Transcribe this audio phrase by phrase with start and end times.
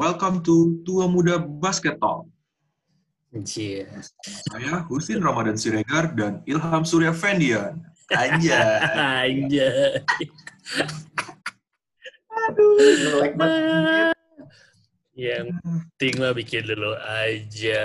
[0.00, 2.24] Welcome to Tua Muda Basket Talk.
[3.36, 3.84] Anjir.
[4.48, 7.84] Saya Husin Ramadan Siregar dan Ilham Surya Fendian.
[8.08, 8.80] Aja.
[9.28, 10.00] Anjir.
[12.48, 14.16] Aduh, jelek banget.
[15.12, 17.84] Yang penting mah bikin dulu aja.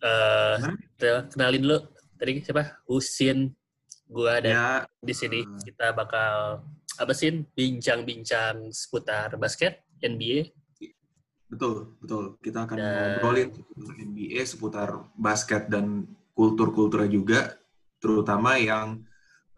[0.00, 0.54] Eh,
[0.96, 1.78] kita kenalin dulu.
[2.16, 2.80] Tadi siapa?
[2.88, 3.52] Husin.
[4.08, 4.68] Gua dan Ya,
[5.04, 5.60] di sini Hmm.
[5.60, 6.64] kita bakal
[6.96, 7.44] apa sih?
[7.52, 10.54] Bincang-bincang seputar basket, NBA.
[11.48, 12.36] betul, betul.
[12.44, 16.04] Kita akan Dan- ngobrolin seputar NBA, seputar basket dan
[16.36, 17.40] kultur-kulturnya juga,
[17.96, 19.00] terutama yang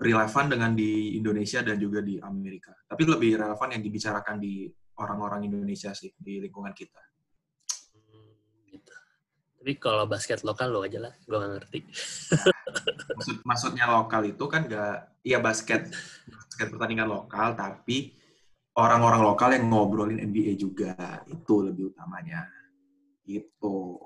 [0.01, 2.73] relevan dengan di Indonesia dan juga di Amerika.
[2.89, 7.03] Tapi lebih relevan yang dibicarakan di orang-orang Indonesia sih, di lingkungan kita.
[7.93, 8.33] Hmm,
[8.73, 8.95] gitu.
[9.61, 11.79] Tapi kalau basket lokal lo aja lah, gue gak ngerti.
[13.19, 15.93] Maksud, maksudnya lokal itu kan nggak, iya basket,
[16.25, 18.17] basket pertandingan lokal, tapi
[18.79, 20.95] orang-orang lokal yang ngobrolin NBA juga,
[21.27, 22.47] itu lebih utamanya.
[23.27, 23.99] Gitu.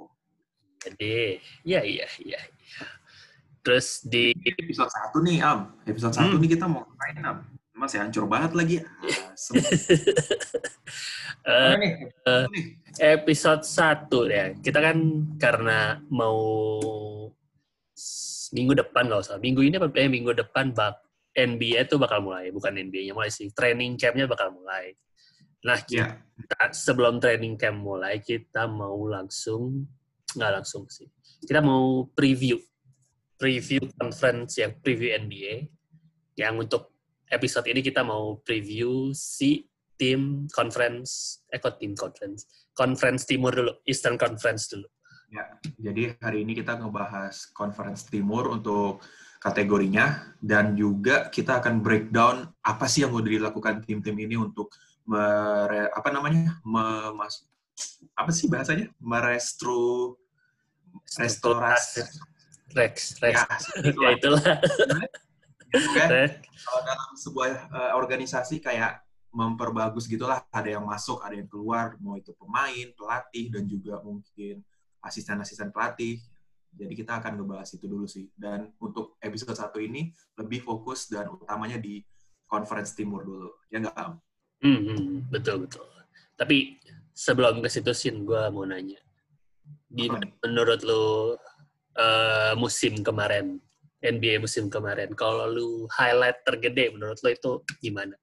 [0.84, 2.41] Jadi, ya iya iya.
[2.41, 2.41] iya.
[3.64, 5.72] Terus di Episode satu nih, Am.
[5.89, 6.42] Episode satu Hmm.
[6.44, 7.39] nih kita mau ngapain, Am?
[7.72, 8.77] Masih hancur banget lagi.
[9.33, 9.56] Asem.
[11.80, 11.92] nih?
[13.00, 14.44] Episode 1 ya.
[14.61, 14.96] Kita kan
[15.41, 16.39] karena mau
[18.55, 19.36] minggu depan nggak usah.
[19.41, 21.03] Minggu ini apa eh, minggu depan bak
[21.34, 23.50] NBA itu bakal mulai, bukan NBA-nya mulai sih.
[23.50, 24.94] Training camp-nya bakal mulai.
[25.66, 29.88] Nah, Ya, kita, sebelum training camp mulai, kita mau langsung
[30.34, 31.10] nggak langsung sih.
[31.42, 32.58] Kita mau preview
[33.34, 35.68] preview conference yang preview NBA
[36.38, 36.94] yang untuk
[37.28, 39.66] episode ini kita mau preview si
[39.98, 44.86] tim conference eh kok tim conference conference timur dulu Eastern Conference dulu
[45.34, 45.44] ya.
[45.90, 49.02] Jadi hari ini kita ngebahas Conference Timur untuk
[49.45, 54.73] kategorinya dan juga kita akan breakdown apa sih yang udah dilakukan tim-tim ini untuk
[55.05, 57.45] mere, apa namanya memas
[58.14, 58.91] apa sih bahasanya?
[59.03, 60.14] Merestru
[61.19, 62.06] restorasi.
[62.75, 63.39] Rex Rex.
[63.39, 63.47] Ya,
[63.95, 64.42] ya itulah.
[65.74, 66.33] Kan Rex.
[66.64, 69.02] kalau dalam sebuah eh, organisasi kayak
[69.35, 74.63] memperbagus gitulah ada yang masuk ada yang keluar mau itu pemain pelatih dan juga mungkin
[75.02, 76.23] asisten-asisten pelatih
[76.74, 78.27] jadi kita akan ngebahas itu dulu sih.
[78.35, 82.02] Dan untuk episode satu ini lebih fokus dan utamanya di
[82.51, 83.48] conference timur dulu.
[83.70, 84.18] Ya nggak Am?
[84.62, 85.86] Hmm, hmm, betul betul.
[86.35, 86.79] Tapi
[87.14, 88.98] sebelum ke situ sin gue mau nanya.
[89.89, 91.39] Gimana Apa menurut lu
[91.95, 93.62] eh, musim kemarin
[94.05, 98.18] NBA musim kemarin kalau lu highlight tergede menurut lu itu gimana?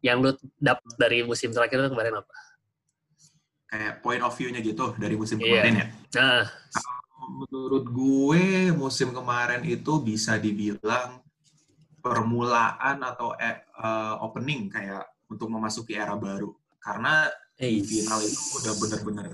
[0.00, 2.34] Yang lu dapat dari musim terakhir itu kemarin apa?
[3.70, 5.46] Kayak point of view-nya gitu dari musim Iya.
[5.46, 5.86] kemarin ya?
[6.18, 6.42] Nah
[7.30, 11.22] menurut gue musim kemarin itu bisa dibilang
[12.02, 16.50] permulaan atau eh, eh, opening kayak untuk memasuki era baru.
[16.80, 19.28] Karena di final itu udah bener-bener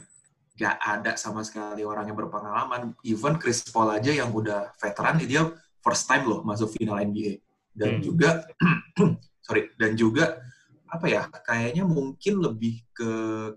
[0.58, 2.92] gak ada sama sekali orang yang berpengalaman.
[3.06, 5.46] Even Chris Paul aja yang udah veteran dia
[5.78, 7.38] first time loh masuk final NBA
[7.76, 8.02] dan Hmm.
[8.02, 8.42] juga
[9.46, 10.42] sorry dan juga
[10.90, 13.10] apa ya kayaknya mungkin lebih ke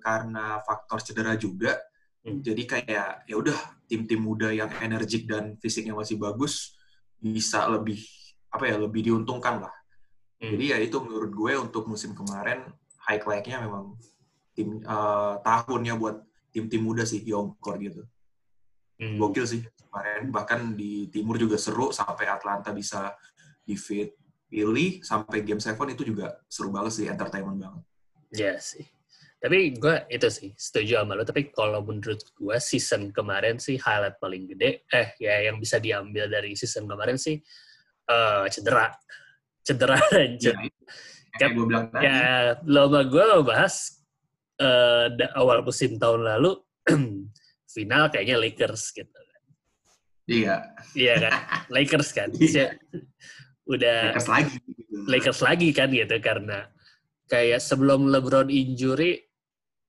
[0.04, 1.80] karena faktor cedera juga
[2.20, 2.44] Hmm.
[2.44, 3.56] jadi kayak ya udah
[3.88, 6.76] tim-tim muda yang energik dan fisiknya masih bagus
[7.16, 8.04] bisa lebih
[8.52, 9.74] apa ya lebih diuntungkan lah
[10.40, 10.56] Hmm.
[10.56, 12.64] jadi ya itu menurut gue untuk musim kemarin
[13.08, 14.00] highlight-nya memang
[14.56, 16.24] tim eh, tahunnya buat
[16.56, 18.04] tim-tim muda sih young core gitu
[19.00, 19.16] Hmm.
[19.16, 23.16] gokil sih kemarin bahkan di timur juga seru sampai Atlanta bisa
[23.64, 24.12] defeat
[24.52, 27.84] Philly sampai game 7 itu juga seru banget sih entertainment banget
[28.36, 28.84] Ya sih.
[29.40, 31.24] Tapi gue itu sih setuju sama lo.
[31.24, 34.84] Tapi kalau menurut gue season kemarin sih highlight paling gede.
[34.92, 37.40] Eh ya yang bisa diambil dari season kemarin sih
[38.06, 38.92] eh cedera.
[39.64, 40.52] Cedera aja.
[40.52, 40.70] ya,
[41.40, 43.76] kayak gue bilang tadi Ya lo sama gue bahas
[44.60, 46.60] eh da- awal musim tahun lalu
[47.74, 49.08] final kayaknya Lakers gitu.
[50.28, 51.34] iya Iya kan?
[51.80, 52.30] Lakers kan.
[52.36, 52.76] Iya.
[53.64, 54.94] Udah Lakers lagi gitu.
[55.08, 56.68] Lakers lagi kan gitu karena
[57.30, 59.29] kayak sebelum LeBron injury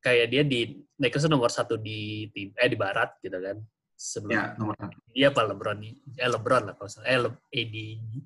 [0.01, 0.61] kayak dia di
[0.97, 3.57] Lakers nomor satu di tim eh di barat gitu kan
[4.01, 4.97] sebelum ya nomor satu.
[5.13, 5.79] Dia apa LeBron
[6.17, 7.07] eh LeBron lah kalau salah.
[7.09, 7.75] Eh Le, AD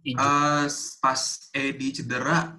[0.06, 0.67] injury Eh,
[1.03, 2.55] pas Edi cedera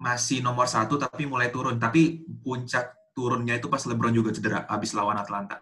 [0.00, 1.76] masih nomor satu tapi mulai turun.
[1.76, 5.60] Tapi puncak turunnya itu pas LeBron juga cedera habis lawan Atlanta.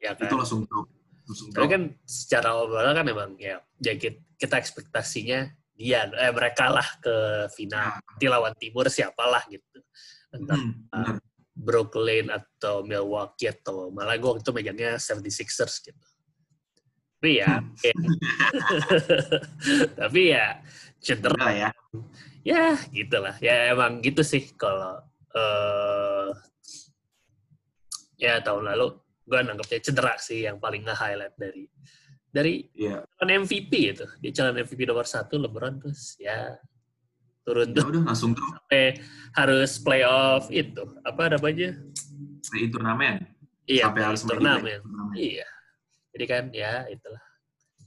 [0.00, 0.28] Ya kan?
[0.28, 0.92] itu langsung drop
[1.26, 6.86] langsung tapi kan secara overall kan memang ya ya kita, ekspektasinya dia eh mereka lah
[7.02, 7.98] ke final.
[7.98, 8.00] Ya.
[8.00, 9.80] nanti lawan timur siapalah gitu.
[10.32, 11.18] Entah Hmm.
[11.56, 16.06] Brooklyn atau Milwaukee atau malah gue waktu itu megangnya 76ers gitu.
[17.16, 17.94] Tapi ya, ya.
[20.04, 20.46] tapi ya
[21.00, 21.70] cedera ya
[22.44, 25.00] ya gitulah ya emang gitu sih kalau
[25.32, 26.30] eh
[28.20, 31.64] ya tahun lalu gue nanggapnya cedera sih yang paling nge-highlight dari
[32.30, 32.68] dari
[33.16, 34.06] calon MVP itu.
[34.20, 36.52] Dia calon MVP nomor satu LeBron terus ya
[37.46, 38.98] turun Ya udah langsung tuh sampai
[39.38, 41.78] harus playoff itu apa namanya?
[42.46, 43.14] play turnamen.
[43.66, 44.78] Iya, Sampai harus turnamen.
[44.82, 45.14] turnamen.
[45.18, 45.46] Iya.
[46.14, 47.22] Jadi kan ya itulah.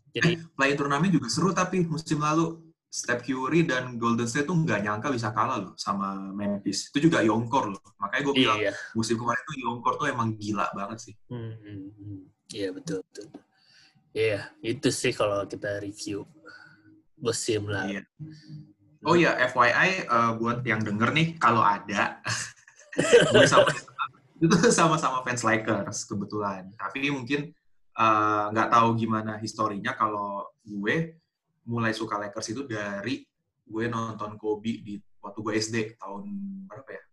[0.10, 2.60] Jadi Play turnamen juga seru tapi musim lalu
[2.90, 6.90] Steph Curry dan Golden State tuh nggak nyangka bisa kalah loh sama Memphis.
[6.90, 7.82] Itu juga Yonkor loh.
[8.02, 8.74] Makanya gue bilang iya.
[8.98, 11.16] musim kemarin tuh Yonkor tuh emang gila banget sih.
[11.30, 12.22] Hmm, hmm, hmm.
[12.50, 13.28] Iya betul betul.
[14.10, 16.26] Iya, itu sih kalau kita review
[17.22, 18.02] musim lalu.
[18.02, 18.04] Iya.
[19.08, 22.20] Oh ya, FYI eh, buat yang denger nih, kalau ada,
[23.32, 23.72] gue sama
[24.40, 26.68] itu sama-sama fans Lakers kebetulan.
[26.76, 27.52] Tapi mungkin
[27.96, 31.16] eh, nggak tahu gimana historinya kalau gue
[31.64, 33.24] mulai suka Lakers itu dari
[33.70, 36.24] gue nonton Kobe di waktu gue SD tahun
[36.68, 37.04] berapa ya?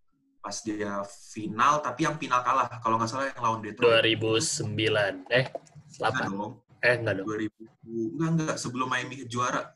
[0.43, 1.03] Pas dia
[1.35, 2.71] final, tapi yang final kalah.
[2.79, 4.07] Kalau nggak salah yang lawan Detroit.
[4.07, 5.27] 2009.
[5.31, 5.51] Eh,
[6.03, 6.31] Enggak 8.
[6.31, 6.53] dong.
[6.83, 7.27] Eh, enggak dong.
[7.27, 7.51] 2000
[7.87, 9.75] enggak enggak sebelum Miami juara.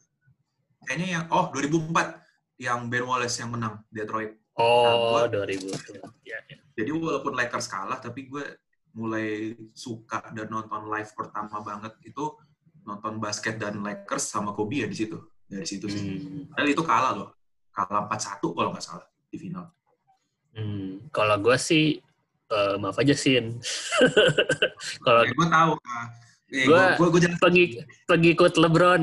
[0.84, 4.36] Kayaknya yang oh 2004 yang Ben Wallace yang menang Detroit.
[4.60, 5.72] Oh, Nah, 2000.
[6.24, 6.58] Ya, ya.
[6.76, 8.44] Jadi walaupun Lakers kalah tapi gue
[8.96, 12.34] mulai suka dan nonton live pertama banget itu
[12.84, 15.16] nonton basket dan Lakers sama Kobe ya di situ.
[15.46, 16.00] Dari situ sih.
[16.00, 16.50] Hmm.
[16.52, 17.30] Padahal itu kalah loh.
[17.70, 19.66] Kalah 4-1 kalau nggak salah di final.
[20.50, 21.06] Hmm.
[21.14, 22.02] Kalau gue sih,
[22.50, 23.62] eh, maaf aja, Sin.
[25.06, 25.72] Kalau Ya, gue tahu.
[25.78, 26.06] Kak.
[26.50, 27.70] Eh, Gua- gue, gue, gue jangan pengik
[28.04, 29.02] pengikut LeBron.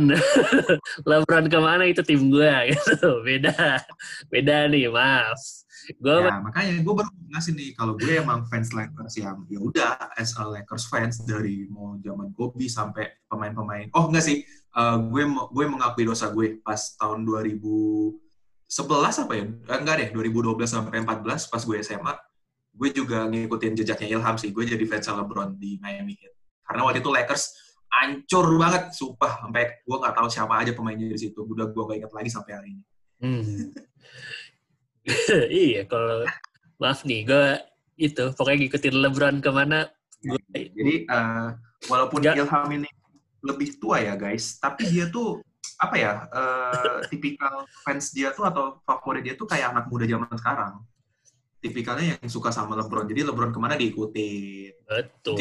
[1.10, 3.24] LeBron ke mana itu tim gue gitu.
[3.24, 3.80] Beda.
[4.28, 5.40] Beda nih, maaf.
[5.96, 9.96] Gue Ya, makanya gue baru ngasih nih kalau gue emang fans Lakers yang ya udah
[10.20, 13.88] as a Lakers fans dari mau zaman Kobe sampai pemain-pemain.
[13.96, 18.20] Oh enggak sih, eh, gue gue mengakui dosa gue pas tahun 2011
[19.24, 19.46] apa ya?
[19.48, 22.14] Eh, enggak deh, 2012 sampai 14 pas gue SMA,
[22.76, 24.52] gue juga ngikutin jejaknya Ilham sih.
[24.52, 26.34] Gue jadi fans LeBron di Miami Heat.
[26.68, 27.44] Karena waktu itu Lakers
[27.88, 29.48] hancur banget, sumpah.
[29.48, 31.40] Sampai gue nggak tahu siapa aja pemainnya di situ.
[31.48, 32.84] Udah gue nggak ingat lagi sampai hari ini.
[33.18, 33.72] Hmm.
[35.64, 36.28] iya, kalau
[36.78, 37.46] maaf nih, gue
[37.98, 39.90] itu pokoknya ngikutin LeBron ke mana,
[40.22, 41.48] gue Jadi eh,
[41.90, 42.36] walaupun Nggak.
[42.38, 42.90] Ilham ini
[43.42, 45.42] lebih tua ya guys, tapi dia tuh
[45.78, 50.30] apa ya eh, tipikal fans dia tuh atau favorit dia tuh kayak anak muda zaman
[50.38, 50.74] sekarang.
[51.68, 53.06] Tipikalnya yang suka sama LeBron.
[53.06, 54.72] Jadi LeBron ke mana diikutin.
[54.88, 55.36] Betul.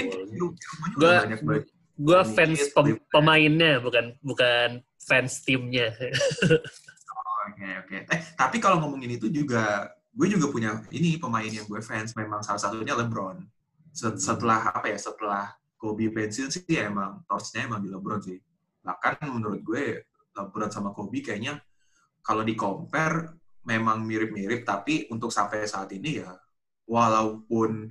[1.96, 5.94] Gue Ini fans pem- pemainnya, bukan bukan fans timnya.
[7.46, 7.96] Oke oke.
[8.10, 12.42] Eh tapi kalau ngomongin itu juga gue juga punya ini pemain yang gue fans memang
[12.42, 13.40] salah satunya LeBron.
[13.94, 18.36] Set- Setelah apa ya setelah Kobe pensiun sih ya emang torchnya emang di LeBron sih.
[18.82, 20.04] Bahkan menurut gue
[20.36, 21.60] LeBron sama Kobe kayaknya
[22.20, 26.30] kalau di compare memang mirip-mirip tapi untuk sampai saat ini ya
[26.86, 27.90] walaupun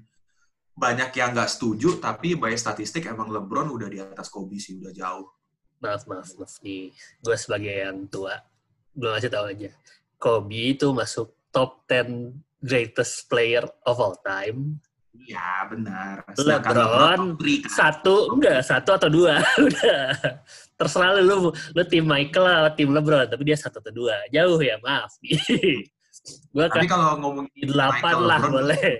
[0.75, 4.91] banyak yang nggak setuju tapi by statistik emang LeBron udah di atas Kobe sih udah
[4.95, 5.27] jauh.
[5.83, 8.39] maaf maaf maaf nih gue sebagai yang tua
[8.95, 9.71] gue ngasih tahu aja
[10.15, 12.31] Kobe itu masuk top 10
[12.63, 14.79] greatest player of all time
[15.15, 16.27] Iya benar.
[16.35, 17.71] LeBron, top three, kan.
[17.71, 20.03] satu enggak satu atau dua udah
[20.75, 24.15] terserah lu lu tim Michael atau tim LeBron tapi dia satu atau dua.
[24.31, 25.11] Jauh ya maaf.
[26.55, 28.91] Gue Tapi kalau ngomongin delapan Michael lah LeBron, boleh.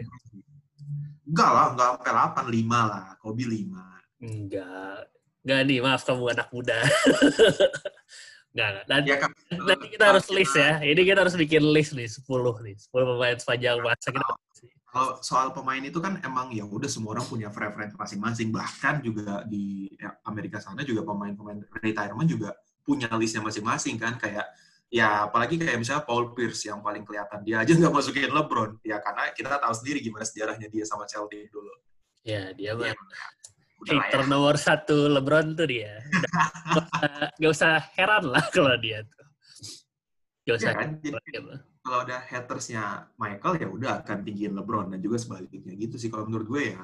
[1.26, 2.12] Enggak lah, enggak sampai
[2.46, 3.04] 8, 5 lah.
[3.18, 3.82] Kobe 5.
[4.22, 5.00] enggak.
[5.46, 6.78] Enggak nih maaf kamu anak muda.
[8.56, 8.86] Enggak enggak.
[8.88, 9.32] Nanti, Ya kan?
[9.68, 10.80] nanti kita harus list ya.
[10.80, 12.24] Ini kita harus bikin list nih 10
[12.64, 12.76] nih.
[12.80, 14.26] 10 pemain sepanjang masa kita
[14.96, 18.48] Kalau soal pemain itu kan emang ya udah semua orang punya preferensi masing-masing.
[18.48, 22.56] Bahkan juga di ya, Amerika sana juga pemain-pemain retirement juga
[22.88, 24.16] punya listnya masing-masing kan.
[24.16, 24.48] Kayak
[24.88, 29.02] ya apalagi kayak misalnya Paul Pierce yang paling kelihatan dia aja nggak masukin LeBron ya
[29.04, 31.74] karena kita tahu sendiri gimana sejarahnya dia sama Chelsea dulu
[32.22, 32.96] ya dia Ya, lah ya.
[34.02, 36.00] hater nomor satu LeBron tuh dia.
[37.38, 39.28] Gak usah heran lah kalau dia tuh.
[40.48, 40.72] Gak usah.
[40.74, 40.90] Ya kan?
[41.04, 45.78] Jadi kalau ada hatersnya Michael ya udah akan tinggiin LeBron dan juga sebaliknya.
[45.78, 46.82] Gitu sih kalau menurut gue ya.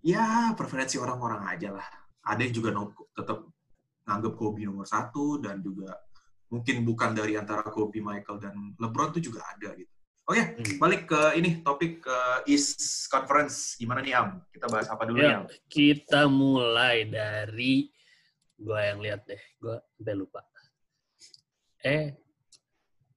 [0.00, 1.84] Ya preferensi orang-orang aja lah.
[2.24, 3.44] Ada yang juga no- tetap
[4.08, 5.92] nganggap Kobe nomor satu dan juga
[6.48, 9.92] mungkin bukan dari antara Kobe Michael dan LeBron tuh juga ada gitu.
[10.24, 10.76] Oke Hmm.
[10.80, 12.18] balik ke ini topik ke
[12.48, 13.76] East Conference.
[13.76, 14.40] Gimana nih Am?
[14.48, 17.92] Kita bahas apa dulu Ya, ya kita mulai dari
[18.56, 20.40] gua yang lihat deh, gua sampai lupa.
[21.84, 22.16] Eh,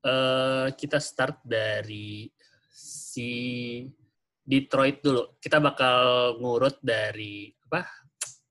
[0.04, 2.28] eh kita start dari
[2.70, 3.32] si
[4.44, 5.40] Detroit dulu.
[5.40, 8.04] Kita bakal ngurut dari apa?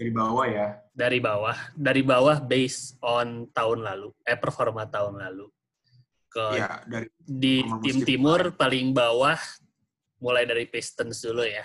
[0.02, 5.46] dari bawah ya Dari bawah, dari bawah based on tahun lalu, eh performa tahun lalu.
[6.26, 9.38] Ke ya dari di tim timur paling bawah
[10.18, 11.64] mulai dari Pistons dulu ya.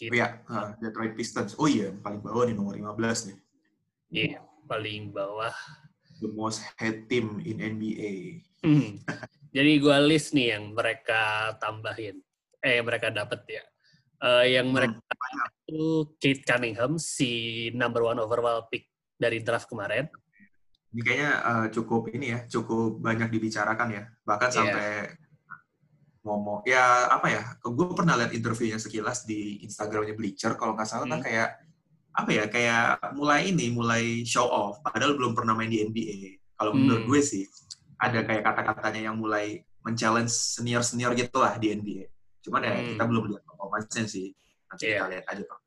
[0.00, 1.54] Oh iya, uh, Detroit Pistons.
[1.60, 2.96] Oh iya, paling bawah nih nomor 15
[3.30, 3.38] nih.
[4.10, 5.52] Iya, yeah, paling bawah.
[6.24, 8.42] The most hate team in NBA.
[8.60, 9.00] Hmm.
[9.50, 12.20] Jadi gue list nih yang mereka tambahin.
[12.60, 13.64] Eh, yang mereka dapat ya.
[14.20, 15.84] Uh, yang hmm, mereka hmm, itu
[16.20, 17.30] Kate Cunningham, si
[17.72, 18.84] number one overall pick
[19.16, 20.12] dari draft kemarin.
[20.92, 24.04] Ini kayaknya uh, cukup ini ya, cukup banyak dibicarakan ya.
[24.28, 24.56] Bahkan yeah.
[24.60, 24.88] sampai
[26.20, 31.08] ngomong ya apa ya gue pernah lihat interviewnya sekilas di Instagramnya Bleacher kalau nggak salah
[31.08, 31.24] hmm.
[31.24, 31.56] kayak
[32.12, 36.76] apa ya kayak mulai ini mulai show off padahal belum pernah main di NBA kalau
[36.76, 37.10] menurut hmm.
[37.10, 37.44] gue sih
[38.00, 42.08] ada kayak kata-katanya yang mulai men-challenge senior-senior gitu lah di NBA
[42.40, 42.88] cuman ya hmm.
[42.96, 44.32] kita belum lihat performance sih.
[44.72, 45.04] Nanti yeah.
[45.04, 45.60] kita lihat aja pak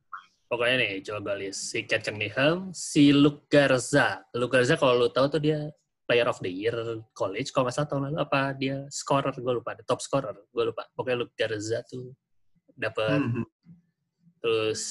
[0.54, 4.22] pokoknya nih coba lihat si Cat Cunningham si Luke Garza.
[4.38, 5.66] Luke Garza kalau lo tahu tuh dia
[6.06, 6.78] player of the year
[7.18, 10.86] college kalau nggak salah tahun lalu apa dia scorer gue lupa top scorer gue lupa.
[10.94, 12.14] Pokoknya Luke Garza tuh
[12.78, 13.46] dapat mm -hmm.
[14.46, 14.82] terus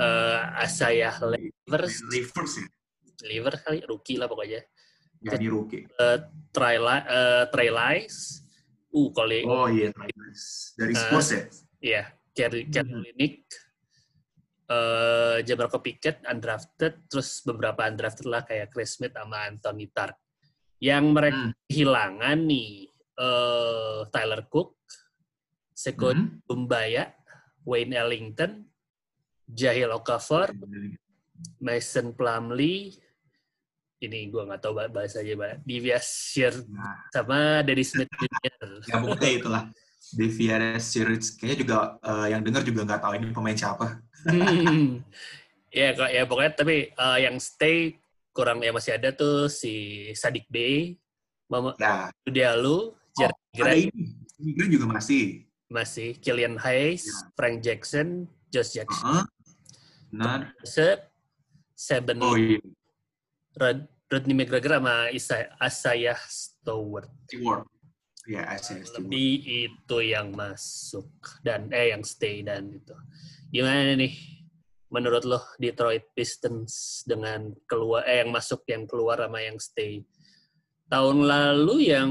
[0.00, 2.68] uh, Asaya Livers Livers ya?
[3.28, 4.64] Liver kali rookie lah pokoknya
[5.20, 6.18] jadi ya, rookie uh,
[6.50, 8.42] Try uh, Try Lies.
[8.90, 9.06] Uh
[9.46, 9.94] oh iya
[10.74, 11.46] dari Spurs uh,
[11.78, 12.02] ya?
[12.34, 13.34] iya mm -hmm.
[14.70, 20.14] Uh, Jamarco Pickett undrafted, terus beberapa undrafted lah kayak Chris Smith sama Anthony Tart.
[20.78, 21.54] Yang mereka hmm.
[21.66, 22.70] kehilangan nih
[23.18, 24.78] uh, Tyler Cook,
[25.74, 26.46] Sekut hmm.
[26.46, 27.10] Bumbaya,
[27.66, 28.70] Wayne Ellington,
[29.50, 30.54] Jahil Okafor,
[31.58, 32.94] Mason Plumlee,
[34.00, 37.04] ini gue nggak tahu bahasa aja, Divya Shear nah.
[37.12, 38.80] sama Daddy Smith Jr.
[38.88, 39.64] ya pokoknya itulah.
[40.10, 44.00] Devianes Series kayaknya juga uh, yang dengar juga nggak tahu ini pemain siapa.
[44.26, 45.04] hmm.
[45.70, 47.94] Ya, ya pokoknya tapi uh, yang stay
[48.34, 50.98] kurang ya masih ada tuh si Sadik Bey,
[51.46, 52.10] Mama ya.
[52.26, 53.86] Diallo, Jared oh, Grant.
[54.40, 55.46] Ini juga masih.
[55.70, 56.18] Masih.
[56.18, 57.30] Killian Hayes, ya.
[57.38, 59.06] Frank Jackson, Josh Jackson.
[59.06, 59.24] Uh -huh.
[60.10, 60.40] Benar.
[61.78, 62.18] Seven.
[62.18, 62.58] Oh iya.
[63.58, 67.10] Rod Rodney McGregor sama Isa Asaya Stewart.
[67.30, 67.66] Stewart.
[68.28, 71.08] Ya, ACS Lebih itu yang masuk
[71.40, 72.92] dan eh yang stay dan itu.
[73.48, 74.12] Gimana nih
[74.90, 80.04] menurut lo Detroit Pistons dengan keluar eh yang masuk yang keluar sama yang stay?
[80.90, 82.10] Tahun lalu yang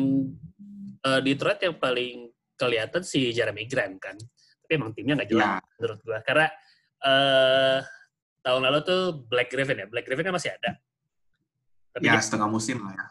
[1.05, 4.17] uh, Detroit yang paling kelihatan si Jeremy Grant kan.
[4.65, 5.67] Tapi emang timnya nggak jelas ya.
[5.77, 6.47] menurut gua karena
[7.05, 7.79] uh,
[8.41, 9.87] tahun lalu tuh Black Griffin ya.
[9.87, 10.73] Black Griffin kan masih ada.
[11.99, 13.07] Tapi ya, dia, setengah musim lah ya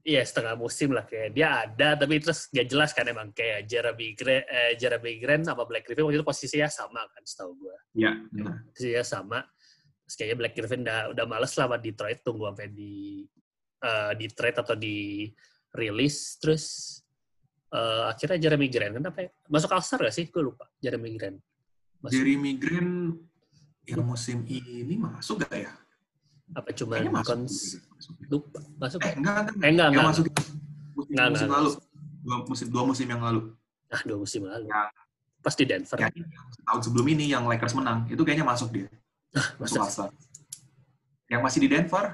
[0.00, 4.16] Iya setengah musim lah kayak dia ada tapi terus gak jelas kan emang kayak Jeremy
[4.16, 7.76] Grant, eh, Jeremy Grant sama Black Griffin waktu itu posisinya sama kan setahu gue.
[8.00, 8.16] Iya.
[8.72, 9.38] Posisinya sama.
[10.08, 13.28] Terus kayaknya Black Griffin udah udah males lah sama Detroit tunggu sampai di
[13.84, 15.28] uh, di trade atau di
[15.76, 16.64] release terus
[17.76, 19.30] uh, akhirnya Jeremy Grant kenapa ya?
[19.52, 20.32] Masuk All gak sih?
[20.32, 21.38] Gue lupa Jeremy Grant.
[22.00, 22.16] Masuk.
[22.16, 23.20] Jeremy Grant
[23.84, 25.72] yang musim ini masuk gak ya?
[26.54, 27.38] Apa cuma masuk.
[28.26, 28.60] Lupa.
[28.78, 28.98] Masuk.
[29.06, 29.54] Eh, enggak, enggak.
[29.62, 30.04] Eh, enggak, enggak.
[30.10, 30.24] masuk
[30.94, 31.70] musim, enggak, musim enggak, lalu.
[32.20, 33.40] Dua musim, dua musim yang lalu.
[33.90, 34.66] Ah, dua musim lalu.
[34.68, 34.82] Ya.
[35.40, 35.96] Pas di Denver.
[35.96, 36.08] Ya,
[36.68, 38.86] tahun sebelum ini yang Lakers menang, itu kayaknya masuk dia.
[39.32, 40.10] Ah, masuk.
[41.30, 42.04] Yang masih di Denver?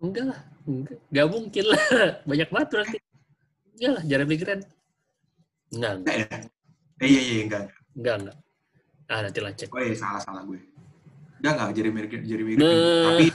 [0.00, 0.40] Enggak lah.
[0.64, 0.98] Enggak.
[1.12, 1.82] Enggak mungkin lah.
[2.28, 2.98] Banyak banget berarti.
[3.76, 4.64] Enggak lah, Jeremy Grant.
[5.70, 6.14] Enggak, enggak.
[6.16, 6.26] Eh,
[7.04, 7.62] eh, iya, iya, enggak.
[7.94, 8.36] Enggak, enggak.
[9.10, 9.68] Ah, nanti lah cek.
[9.70, 10.58] Oh iya, salah-salah gue.
[11.40, 11.70] Enggak, enggak.
[11.72, 12.76] Jeremy, Jeremy Grant.
[12.76, 13.04] Nah.
[13.10, 13.26] Tapi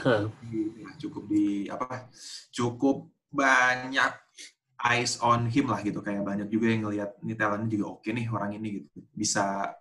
[0.98, 2.08] cukup di apa
[2.50, 4.12] cukup banyak
[4.86, 8.26] eyes on him lah gitu kayak banyak juga yang ngelihat ini talentnya juga oke nih
[8.32, 9.76] orang ini gitu bisa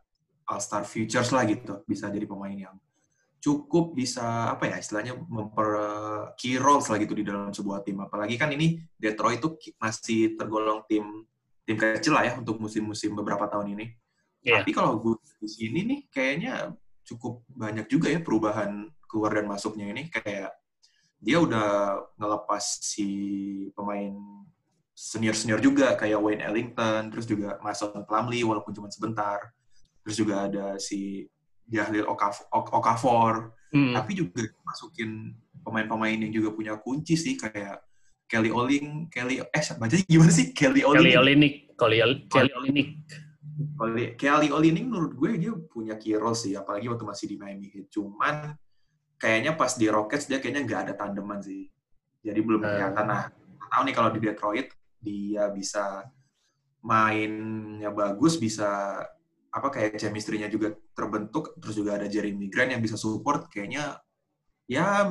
[0.49, 2.77] all star futures lah gitu bisa jadi pemain yang
[3.39, 5.69] cukup bisa apa ya istilahnya memper
[6.41, 10.81] key roles lah gitu di dalam sebuah tim apalagi kan ini Detroit itu masih tergolong
[10.89, 11.29] tim
[11.69, 13.87] tim kecil lah ya untuk musim-musim beberapa tahun ini
[14.49, 14.65] yeah.
[14.65, 16.73] tapi kalau gue di sini nih kayaknya
[17.05, 20.51] cukup banyak juga ya perubahan keluar dan masuknya ini kayak
[21.25, 23.09] dia udah ngelepas si
[23.73, 24.13] pemain
[24.95, 29.41] senior-senior juga kayak Wayne Ellington, terus juga Mason Plumlee walaupun cuma sebentar.
[30.07, 31.27] Terus juga ada si
[31.67, 33.57] Jahlil Okafor.
[33.75, 33.91] Hmm.
[33.97, 35.35] Tapi juga masukin
[35.67, 37.83] pemain-pemain yang juga punya kunci sih kayak
[38.31, 40.55] Kelly Oling, Kelly eh baca gimana sih?
[40.55, 41.03] Kelly Oling.
[41.03, 41.99] Kelly Olinik, Kelly,
[42.31, 42.89] Kelly Olinik.
[44.19, 47.87] Kelly Olinik menurut gue dia punya key role sih, apalagi waktu masih di Miami Heat.
[47.95, 48.55] Cuman
[49.19, 51.71] kayaknya pas di Rockets dia kayaknya nggak ada tandeman sih.
[52.25, 52.69] Jadi belum hmm.
[52.69, 53.07] kelihatan.
[53.07, 53.23] Nah,
[53.71, 54.69] tahu nih kalau di Detroit
[54.99, 56.07] dia bisa
[56.85, 59.01] mainnya bagus, bisa
[59.55, 64.03] apa kayak chemistry-nya juga terbentuk, terus juga ada Jeremy Grant yang bisa support, kayaknya
[64.67, 65.07] ya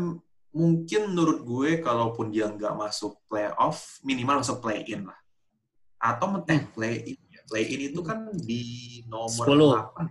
[0.54, 5.18] mungkin menurut gue kalaupun dia nggak masuk playoff, minimal masuk play-in lah.
[5.98, 7.20] Atau eh, play-in.
[7.46, 8.64] Play-in itu kan di
[9.06, 9.70] nomor 10.
[9.72, 10.10] 8.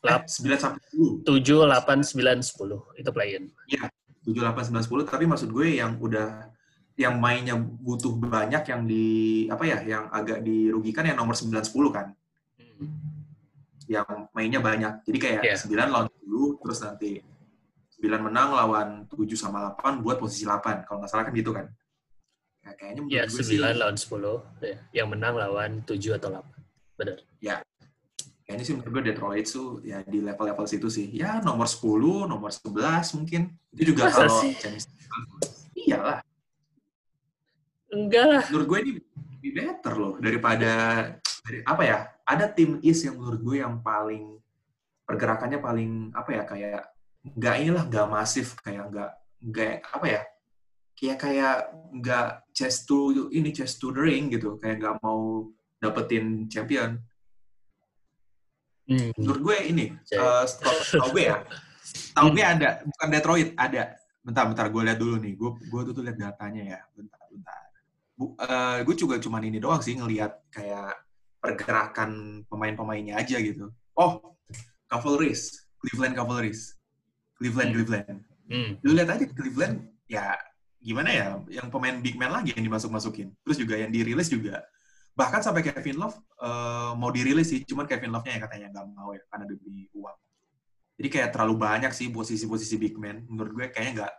[0.00, 1.20] Lap- 9 sampai 10.
[1.24, 2.80] 7, 8, 9, 10.
[2.94, 3.52] Itu play-in.
[4.24, 5.04] 7, 8, 9, 10.
[5.04, 6.48] Tapi maksud gue yang udah
[6.96, 9.04] yang mainnya butuh banyak yang di
[9.48, 12.12] apa ya yang agak dirugikan yang nomor 9 10 kan
[12.60, 12.92] Hmm.
[13.88, 15.54] yang mainnya banyak jadi kayak Iya.
[15.64, 17.24] 9 lawan 10 terus nanti
[17.96, 21.72] 9 menang lawan 7 sama 8 buat posisi 8 kalau nggak salah kan gitu kan
[22.64, 24.40] ya, kayaknya menurut Ya, gue sih 9 lawan 10.
[24.64, 24.76] Ya.
[25.02, 26.44] Yang menang lawan 7 atau 8.
[27.00, 27.18] Benar.
[28.50, 32.50] kayaknya sih menurut gue Detroit tuh ya di level-level situ sih ya nomor 10 nomor
[32.50, 34.58] 11 mungkin itu juga Masa kalau sih?
[34.58, 34.90] Champions
[35.78, 36.18] iyalah
[37.94, 38.42] Enggak lah.
[38.50, 38.90] menurut gue ini
[39.38, 40.72] lebih better loh daripada
[41.46, 44.34] dari apa ya ada tim East yang menurut gue yang paling
[45.06, 46.82] pergerakannya paling apa ya kayak
[47.38, 49.10] nggak inilah nggak masif kayak nggak
[49.46, 50.20] nggak apa ya
[51.00, 51.56] kayak kayak
[51.96, 55.48] nggak chest to ini chest to the ring gitu kayak nggak mau
[55.80, 57.00] dapetin champion
[58.90, 59.14] Hmm.
[59.14, 60.18] menurut gue ini Cek.
[60.18, 61.46] eh, setahu gue ya
[62.10, 65.92] tahu gue ada bukan Detroit ada bentar bentar gue lihat dulu nih gue gue tuh,
[65.94, 67.62] tuh lihat datanya ya bentar bentar
[68.18, 71.06] Bu, eh, gue juga cuman ini doang sih ngelihat kayak
[71.38, 74.34] pergerakan pemain-pemainnya aja gitu oh
[74.90, 76.74] Cavaliers Cleveland Cavaliers
[77.38, 77.76] Cleveland Hmm.
[77.78, 78.18] Cleveland
[78.50, 78.70] Hmm.
[78.82, 80.34] lu lihat aja Cleveland ya
[80.80, 84.64] gimana ya yang pemain big man lagi yang dimasuk masukin terus juga yang dirilis juga
[85.12, 89.12] bahkan sampai Kevin Love eh, mau dirilis sih cuman Kevin Love-nya yang katanya nggak mau
[89.12, 90.18] ya karena demi uang
[90.96, 94.14] jadi kayak terlalu banyak sih posisi-posisi big man menurut gue kayaknya nggak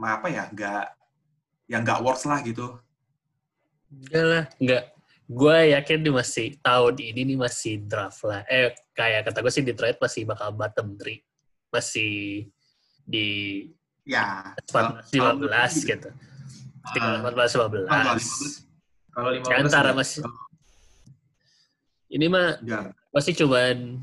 [0.00, 0.84] apa ya nggak
[1.72, 2.76] yang nggak works lah gitu
[3.90, 4.44] Enggak lah.
[4.62, 4.84] Enggak.
[5.30, 8.42] Gue yakin nih masih tahun ini nih masih draft lah.
[8.50, 11.22] Eh, kayak kata gue sih Detroit masih bakal bottom 3.
[11.70, 12.46] Masih
[13.06, 13.28] di
[14.10, 14.26] ya
[14.66, 16.08] 14, 15 gitu.
[16.90, 17.86] Tinggal Ah, 14, 15.
[19.14, 20.24] kalau 15 Di antara masih-
[22.10, 24.02] Ini mah enggak pasti cuman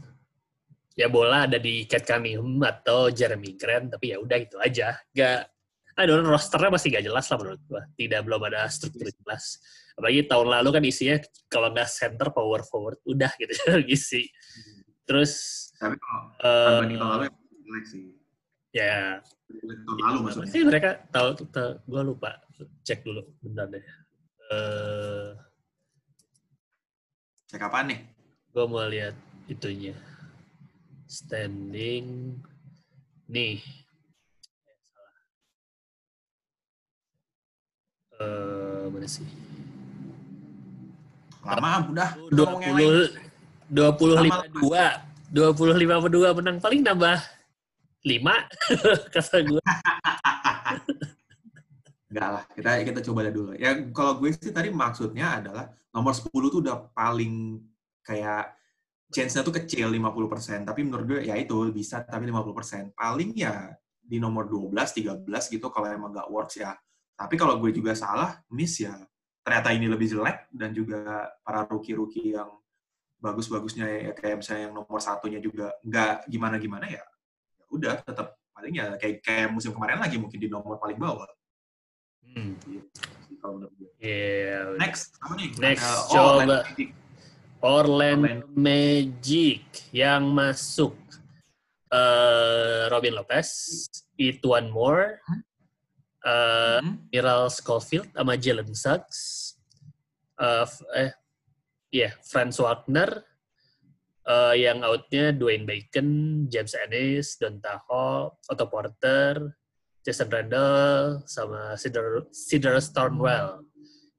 [0.95, 4.95] ya bola ada di Cat Cunningham atau Jeremy Grant tapi ya udah itu aja.
[5.11, 5.51] Gak
[5.97, 7.83] aduh rosternya masih gak jelas lah menurut gua.
[7.99, 9.59] Tidak belum ada struktur jelas.
[9.97, 11.17] Apalagi tahun lalu kan isinya
[11.51, 13.51] kalau nggak center power forward udah gitu
[13.91, 14.29] isi
[15.07, 15.33] terus
[15.79, 16.27] tapi kalau
[16.83, 17.25] dibanding tahun lalu
[17.65, 18.03] jelek sih
[18.77, 19.17] ya.
[19.87, 20.51] Tahun lalu maksudnya.
[20.53, 21.71] Sih mereka tahu tahu.
[21.89, 22.37] Gue lupa.
[22.85, 23.81] Cek dulu bentar deh.
[24.53, 25.29] Eh
[27.47, 27.99] cek apa nih?
[28.51, 29.13] gue mau lihat
[29.45, 29.93] itunya.
[31.05, 32.37] Standing.
[33.29, 33.61] Nih.
[38.17, 39.27] Eh mana sih?
[41.45, 42.83] Lama udah dua ngomong yang lain.
[42.83, 43.07] puluh
[43.67, 44.59] dua puluh lima Lama-lama.
[44.59, 44.85] dua.
[45.27, 46.57] Dua puluh lima dua menang.
[46.59, 47.19] Paling nambah
[48.05, 48.35] lima
[49.13, 49.63] kata gue
[52.07, 53.51] Enggak lah, kita kita coba dulu.
[53.59, 57.59] Ya kalau gue sih tadi maksudnya adalah nomor 10 tuh udah paling
[57.99, 58.55] kayak
[59.11, 62.95] chance-nya tuh kecil 50%, tapi menurut gue ya itu bisa tapi 50%.
[62.95, 64.71] Paling ya di nomor 12,
[65.27, 66.71] 13 gitu kalau emang nggak works ya.
[67.19, 68.95] Tapi kalau gue juga salah, miss ya
[69.47, 72.51] ternyata ini lebih jelek dan juga para rookie-rookie yang
[73.15, 77.03] bagus-bagusnya ya kayak misalnya yang nomor satunya juga nggak gimana-gimana ya.
[77.67, 81.27] Ya udah tetap paling ya kayak kayak musim kemarin lagi mungkin di nomor paling bawah.
[82.23, 82.55] hmm.
[83.37, 83.69] Gue.
[84.01, 84.75] yeah.
[84.75, 85.55] Next, apa nih?
[85.55, 86.25] Next, Ada- coba.
[86.27, 86.89] Orlando Magic.
[87.61, 88.43] Orlando.
[88.51, 90.95] Magic yang masuk
[91.87, 93.47] eh Robin Lopez,
[94.19, 95.23] Ituan Moore,
[96.19, 97.07] eh Hmm.
[97.07, 99.55] Miral Schofield sama Jalen Suggs,
[100.35, 101.11] eh f- eh
[101.87, 103.23] iya Franz Wagner,
[104.27, 106.09] eh yang outnya Dwayne Bacon,
[106.51, 109.55] James Ennis, Donta Hall, Otto Porter,
[110.03, 113.63] Jason Randall, sama Cedar, Cedar Stormwell.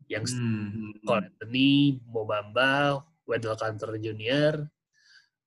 [0.08, 0.96] Yang Hmm.
[1.04, 4.64] Cole Anthony, Mo Bamba, Wendell Carter Jr.,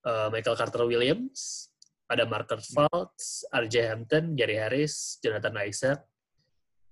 [0.06, 1.74] uh, Michael Carter Williams,
[2.06, 6.06] ada Marcus Fultz, RJ Hampton, Gary Harris, Jonathan Isaac,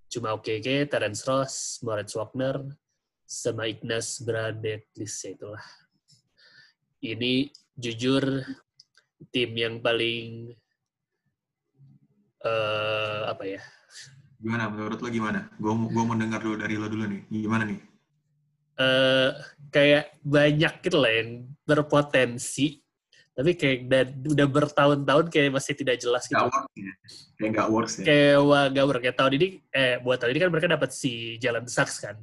[0.10, 2.58] Cuma Okeke, Terence Ross, Moritz Wagner,
[3.29, 5.65] sama Ignas Bradetlis ya itulah.
[6.99, 8.43] Ini jujur
[9.31, 10.51] tim yang paling
[12.39, 13.62] eh apa ya?
[14.39, 15.51] Gimana menurut lo gimana?
[15.59, 17.21] Gue gua mau dengar dulu dari lo dulu nih.
[17.29, 17.79] Gimana nih?
[18.79, 19.35] eh
[19.75, 22.79] kayak banyak gitu lah yang berpotensi
[23.35, 26.93] tapi kayak dan, udah bertahun-tahun kayak masih tidak jelas gitu Gak works ya?
[27.35, 28.05] Kayak gak works ya?
[28.07, 29.01] kayak wah gak work.
[29.03, 31.12] kayak tahun ini eh buat tahun ini kan mereka dapat si
[31.43, 32.15] Jalan Saks kan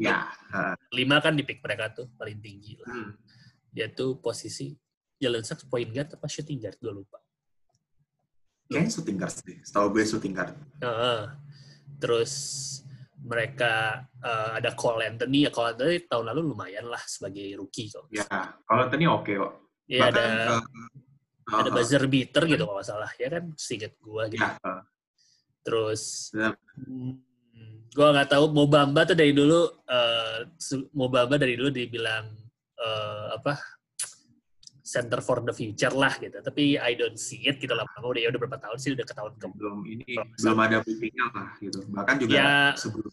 [0.00, 0.32] Ya.
[0.96, 3.12] lima kan di pick mereka tuh paling tinggi lah Hmm.
[3.76, 4.72] Dia tuh posisi
[5.20, 7.20] Jalan Saks point guard apa shooting guard gue lupa
[8.66, 9.56] Kayaknya shooting guard sih.
[9.62, 10.56] Setahu gue shooting guard.
[10.80, 11.20] Heeh.
[11.96, 12.32] terus
[13.16, 18.08] mereka eh, ada Cole Anthony ya Cole Anthony tahun lalu lumayan lah sebagai rookie kok
[18.08, 18.24] Ya.
[18.64, 19.52] Kalau tadi oke kok.
[19.86, 20.60] Iya ada eh,
[21.46, 24.82] ada Uh, buzzer beater gitu kalau salah ya kan singkat gua gitu ya, uh,
[25.62, 27.22] terus hmm,
[27.94, 32.34] gua nggak tahu Mobamba tuh dari dulu eh su- Mobamba dari dulu dibilang
[32.76, 33.56] eh, apa
[34.86, 38.30] center for the future lah gitu tapi I don't see it gitu lah udah ya
[38.30, 41.78] udah berapa tahun sih udah ketahuan ke belum ini belum ada buktinya lah gitu.
[41.90, 42.50] Bahkan juga Ya.
[42.78, 43.10] sebelum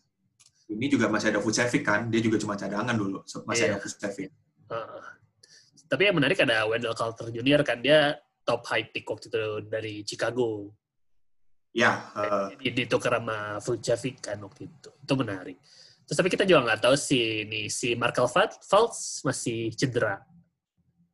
[0.70, 3.70] ini juga masih ada Vucevic kan, dia juga cuma cadangan dulu, masih Iya.
[3.74, 4.30] ada Vucevic.
[4.70, 5.04] Heeh.
[5.86, 7.62] tapi yang menarik ada Wendell Carter Jr.
[7.62, 10.74] kan dia top high pick waktu itu dari Chicago
[11.74, 14.90] Ya, uh, di ditukar sama Vucevic kan waktu itu.
[14.94, 15.58] Itu menarik.
[16.04, 20.20] Terus tapi kita juga nggak tahu si ini si Markel Fultz masih cedera.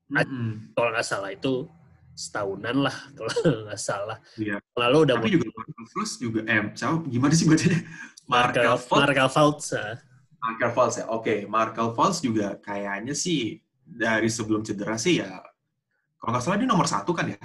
[0.10, 0.74] mm-mm.
[0.74, 1.70] Kalau nggak salah itu
[2.18, 3.32] setahunan lah kalau
[3.70, 4.18] nggak salah.
[4.36, 4.58] Iya.
[4.76, 7.80] Lalu udah Tapi juga Markel Fultz juga, eh, siapa, gimana sih bacanya?
[8.26, 9.02] Markel Fultz.
[9.06, 9.68] Markel Fultz.
[10.40, 11.36] Markel Fultz ya, oke.
[11.46, 15.42] Markel Fultz juga kayaknya sih dari sebelum cedera sih ya,
[16.20, 17.40] kalau nggak salah dia nomor satu kan ya?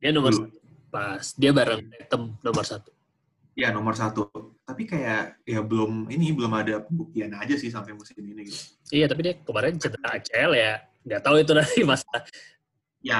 [0.00, 0.48] Dia nomor Dulu.
[0.48, 0.56] satu.
[0.90, 2.90] Pas dia bareng Tatum nomor satu.
[3.52, 4.24] Iya nomor satu.
[4.70, 8.62] Tapi kayak ya belum ini belum ada pembuktian aja sih sampai musim ini gitu.
[8.94, 10.78] Iya tapi dia kemarin cedera ACL ya.
[11.02, 12.06] Nggak tahu itu dari masa.
[13.02, 13.18] Ya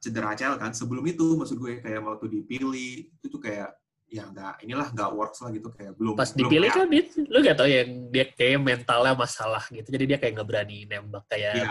[0.00, 0.72] cedera ACL kan.
[0.72, 3.76] Sebelum itu maksud gue kayak waktu dipilih itu tuh kayak
[4.08, 6.16] ya nggak inilah nggak works lah gitu kayak belum.
[6.16, 9.84] Pas belum dipilih kayak- kan dia, lu nggak tahu yang dia kayak mentalnya masalah gitu.
[9.86, 11.68] Jadi dia kayak nggak berani nembak kayak Iya.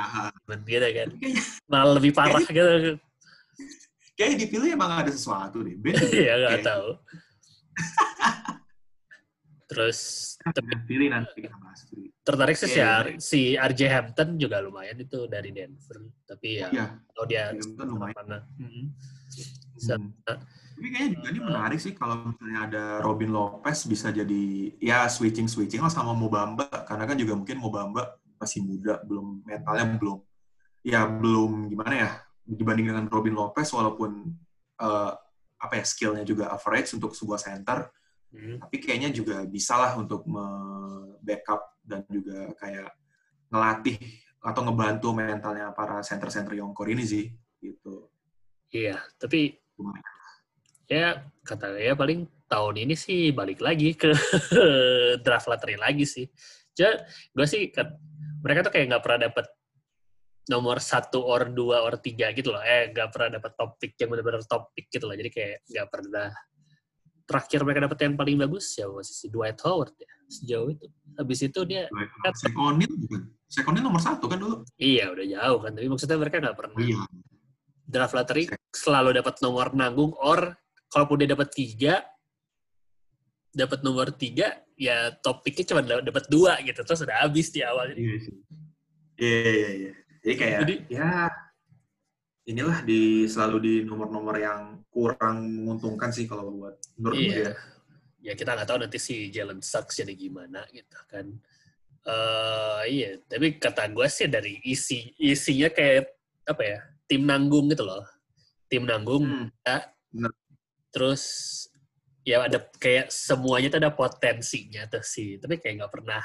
[0.70, 1.10] gitu kan.
[1.18, 3.02] Kayaknya, Malah lebih parah gitu.
[4.14, 5.74] kayaknya dipilih emang ada sesuatu deh.
[5.74, 6.88] Ben Iya nggak kayak tahu.
[9.70, 9.98] Terus
[10.42, 11.86] ter- Pilih nanti kita bahas.
[11.86, 12.10] Pilih.
[12.20, 12.86] tertarik sih si, Oke.
[12.86, 15.98] R- si RJ Hampton juga lumayan itu dari Denver.
[16.26, 16.86] Tapi ya Iya.
[17.08, 18.16] kalau dia Hampton lumayan.
[18.18, 18.38] mana.
[18.58, 18.84] Mhm.
[19.74, 20.14] Bisa- Hmm.
[20.26, 24.44] Tapi kayaknya juga ini menarik sih kalau misalnya ada Robin Lopez bisa jadi
[24.78, 30.00] ya switching switching lah sama Mobamba karena kan juga mungkin Mobamba masih muda belum mentalnya
[30.00, 30.18] belum
[30.82, 32.10] ya belum gimana ya
[32.42, 34.32] dibanding dengan Robin Lopez walaupun
[34.80, 35.12] eh,
[35.60, 37.92] apa ya skillnya juga average untuk sebuah center
[38.30, 38.62] Mhm.
[38.62, 40.22] tapi kayaknya juga bisa lah untuk
[41.26, 42.94] backup dan juga kayak
[43.50, 43.98] ngelatih
[44.40, 47.26] atau ngebantu mentalnya para center-center Youngcore ini sih
[47.60, 48.08] gitu.
[48.70, 50.06] Iya, tapi Lumayan.
[50.86, 54.14] ya kata ya paling tahun ini sih balik lagi ke
[55.26, 56.26] draft lottery lagi sih.
[56.74, 57.02] Jadi
[57.34, 57.90] gue sih kan,
[58.46, 59.46] mereka tuh kayak nggak pernah dapet
[60.50, 62.62] nomor satu or dua or tiga gitu loh.
[62.64, 65.18] Eh nggak pernah dapet top pick yang benar-benar top pick gitu loh.
[65.18, 66.30] Jadi kayak nggak pernah.
[67.30, 70.86] Terakhir mereka dapet yang paling bagus ya masih si Dwight Howard ya sejauh itu.
[71.14, 71.86] Habis itu dia
[72.34, 73.22] Sekonil bukan?
[73.46, 74.66] Sekonil nomor satu kan dulu?
[74.78, 75.72] iya udah jauh kan.
[75.74, 77.02] Tapi maksudnya mereka nggak pernah Iya.
[77.86, 80.58] draft lottery selalu dapat nomor nanggung or
[80.90, 82.02] kalaupun dia dapat tiga
[83.50, 87.62] dapat nomor tiga ya top picknya cuma da- dapat dua gitu terus udah habis di
[87.62, 88.18] awal Iya.
[89.20, 89.94] Iya, iya, iya.
[90.20, 91.10] Jadi kayak, Jadi- ya
[92.50, 97.54] inilah di selalu di nomor-nomor yang kurang menguntungkan sih kalau buat menurut gue iya ya.
[98.20, 101.30] ya kita nggak tahu nanti si Jalen Suggs jadi gimana gitu kan
[102.10, 106.10] eh iya tapi kata gue sih dari isi isinya kayak
[106.50, 108.02] apa ya tim nanggung gitu loh
[108.66, 109.48] tim nanggung Hmm.
[109.62, 109.78] ya.
[110.10, 110.34] Bener.
[110.90, 111.24] terus
[112.26, 116.24] ya ada kayak semuanya tuh ada potensinya tuh sih tapi kayak nggak pernah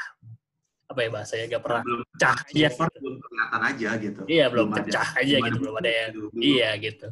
[0.85, 2.37] apa ya bahasanya nggak pernah Belum pecah
[2.71, 2.99] far gitu.
[3.01, 4.21] belum kelihatan aja gitu.
[4.27, 6.31] Iya, belum ada- pecah aja gitu, belum ada yang- belum.
[6.37, 7.09] iya gitu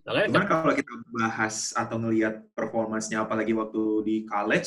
[0.00, 4.64] makanya Cuman kalau kita bahas atau ngelihat performansnya apalagi waktu di college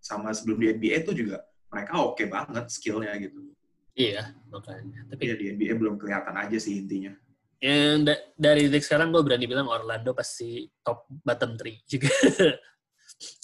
[0.00, 1.36] sama sebelum di NBA itu juga
[1.68, 3.44] mereka oke banget skillnya gitu.
[3.92, 7.12] iya makanya tapi Iya di NBA belum kelihatan aja sih intinya.
[7.60, 12.08] yang da- dari detik sekarang gue berani bilang Orlando pasti top bottom three juga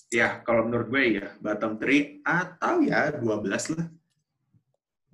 [0.08, 3.86] Ya, kalau menurut gue ya bottom 3 atau ya 12 lah.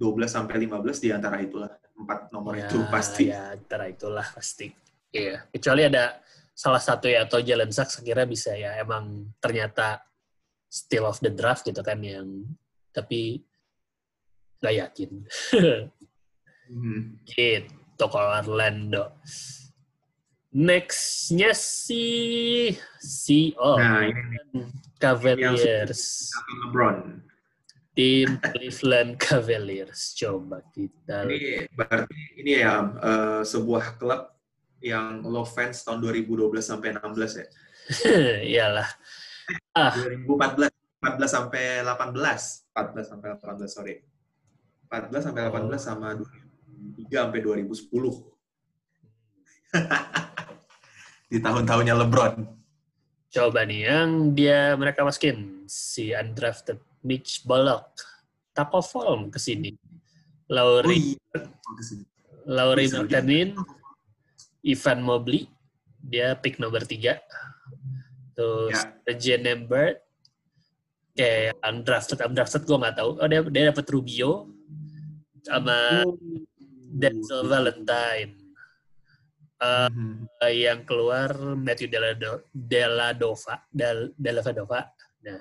[0.03, 1.71] 12 sampai 15 di antara itulah.
[1.95, 3.31] Empat nomor Ya, itu pasti.
[3.31, 4.75] ya antara itulah pasti
[5.15, 6.19] iya kecuali ada
[6.51, 10.03] salah satu ya atau Jalen Suggs kira bisa ya emang ternyata
[10.67, 12.49] still of the draft gitu kan yang
[12.91, 13.45] tapi
[14.59, 15.11] nggak yakin
[16.73, 17.21] Hmm.
[17.31, 19.21] gitu kalau Orlando
[20.53, 22.05] Nextnya si
[23.01, 24.37] si oh Nah, ini
[25.01, 26.97] Cavaliers Kevin LeBron.
[27.93, 34.33] Tim Cleveland Cavaliers coba kita Ini berarti ini ya eh, sebuah klub
[34.83, 37.47] yang lo fans tahun 2012 sampai 16 ya.
[38.57, 38.89] iyalah
[39.77, 42.15] ah 2014 14 sampai 18.
[42.15, 43.95] 14 sampai 18 sorry.
[44.87, 47.83] 14 sampai 18 sama 2003 sampai 2010.
[51.33, 52.35] Di tahun-tahunnya LeBron.
[53.33, 57.93] coba nih yang dia mereka masukin si undrafted Mitch Bullock
[58.53, 61.39] Taco Fall ke sini Oh Lauri iya.
[61.41, 62.05] Oh, ke sini.
[62.45, 63.23] Lauri Seru juga.
[63.23, 63.49] Markkanen
[64.63, 65.49] Ivan Mobley,
[65.99, 67.19] dia pick nomor tiga.
[68.33, 68.95] Terus Ya.
[69.03, 69.97] Regina Bird,
[71.13, 73.11] kayak undrafted, undrafted gue nggak tahu.
[73.17, 74.51] Oh dia dia dapat Rubio
[75.43, 76.05] sama
[76.93, 78.33] Denzel Valentine.
[79.57, 80.27] Eh, Mhm.
[80.53, 84.91] yang keluar Matthew Delado- Deladova, Del, Delavadova.
[85.23, 85.39] Nah,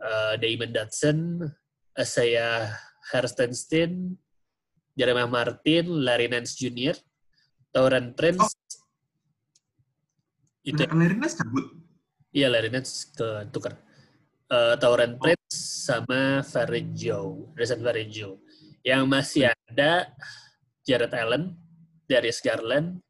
[0.00, 1.18] eh, Damon Dodson,
[1.96, 2.72] saya
[3.12, 4.16] Herstenstein,
[4.96, 6.96] Jeremiah Martin, Larry Nance Jr.,
[7.72, 8.56] Tauren Prince.
[10.66, 11.66] Itu Udah Larry Nance cabut.
[12.32, 13.76] iya Larry Nance ke tukar.
[14.46, 15.56] Eh, Tauren Prince
[15.86, 18.38] sama Varejao, Resan Varejao.
[18.86, 20.14] Yang masih ada
[20.86, 21.58] Jared Allen,
[22.06, 23.02] Darius Garland,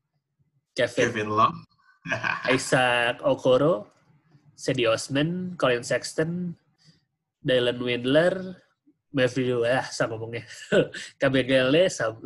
[0.72, 1.58] Kevin Kevin Love.
[2.56, 3.92] Isaac Okoro,
[4.56, 6.56] Sadie Osman, Colin Sexton,
[7.46, 8.34] Dylan Windler,
[9.14, 10.42] Matthew, ah, sama ngomongnya.
[11.22, 11.70] KBGL,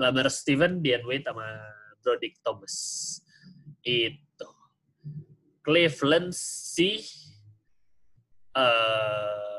[0.00, 1.44] Lamar Steven, Dian Wade, sama
[2.00, 2.74] Brodick Thomas.
[3.85, 4.48] Itu.
[5.61, 7.04] Cleveland sih,
[8.56, 9.50] eh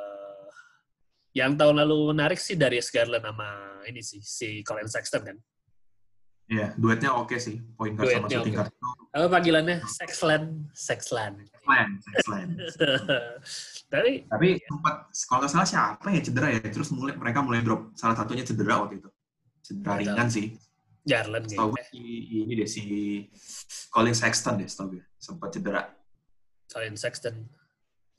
[1.32, 5.38] yang tahun lalu menarik sih Darius Garland sama ini sih, si Colin Sexton kan.
[6.52, 7.64] Iya, duetnya oke sih.
[7.80, 8.68] Point guard sama shooting oke.
[8.68, 8.72] guard
[9.16, 9.78] Apa panggilannya?
[9.88, 10.68] Sexland.
[10.76, 11.48] Sexland.
[11.62, 12.58] plan, excellent.
[13.94, 14.96] Tapi Tapi sempat
[15.30, 17.94] kalau nggak salah siapa ya cedera ya, terus mulai mereka mulai drop.
[17.96, 19.10] Salah satunya cedera waktu itu.
[19.62, 20.02] Cedera tahu.
[20.04, 20.48] ringan sih.
[21.06, 21.72] Setahu kayaknya.
[21.72, 22.02] gue si
[22.42, 22.84] ini deh si
[23.94, 25.82] Colin Sexton deh, setahu gue sempat cedera.
[26.68, 27.36] Colin Sexton.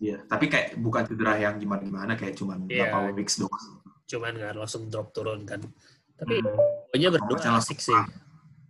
[0.03, 2.91] Iya, tapi kayak bukan cedera yang gimana-gimana, kayak cuman Iya.
[2.91, 3.83] berapa weeks doang.
[4.07, 5.63] Cuman nggak langsung drop turun kan.
[6.17, 6.57] Tapi Hmm.
[6.89, 8.01] pokoknya berdua asik sih.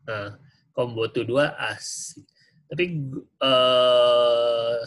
[0.03, 0.37] Nah,
[0.73, 2.25] combo tuh dua asik.
[2.67, 2.85] Tapi
[3.43, 4.79] eh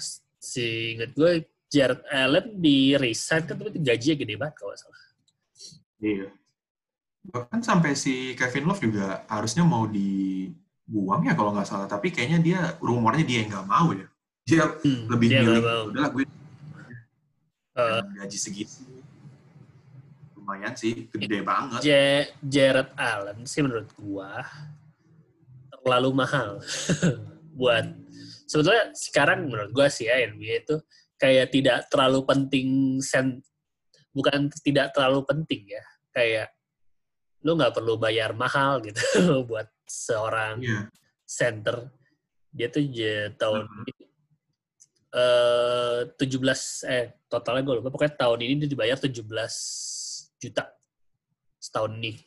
[0.41, 5.01] si inget gue Jared Allen di resign kan tapi gajinya gede banget kalau salah.
[5.99, 6.29] Iya.
[7.25, 12.39] Bahkan sampai si Kevin Love juga harusnya mau dibuang ya kalau nggak salah, tapi kayaknya
[12.39, 14.05] dia rumornya dia yang nggak mau ya.
[14.45, 16.23] Dia Hmm, lebih dia milih, udahlah gue
[17.73, 18.94] dengan gaji segitu.
[20.45, 21.81] Lumayan sih, gede banget.
[21.81, 24.45] Ja- Jared Allen sih menurut gua
[25.81, 26.61] terlalu mahal
[27.59, 27.85] buat
[28.45, 30.77] sebetulnya sekarang menurut gua sih ya NBA itu
[31.17, 32.67] kayak tidak terlalu penting
[33.01, 33.41] sen
[34.13, 36.53] bukan tidak terlalu penting ya kayak
[37.41, 39.01] lu nggak perlu bayar mahal gitu
[39.45, 40.89] buat seorang Iya.
[41.25, 41.89] center
[42.49, 43.81] dia tuh je, tahun Mhm.
[43.83, 43.93] ini
[45.15, 49.15] eh 17 eh totalnya gue lupa pokoknya tahun ini dia dibayar 17
[50.45, 50.63] juta
[51.57, 52.21] setahun ini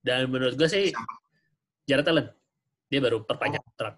[0.00, 0.94] dan menurut gue sih?
[1.86, 2.28] Jared Allen
[2.88, 3.94] dia baru perpanjang kontrak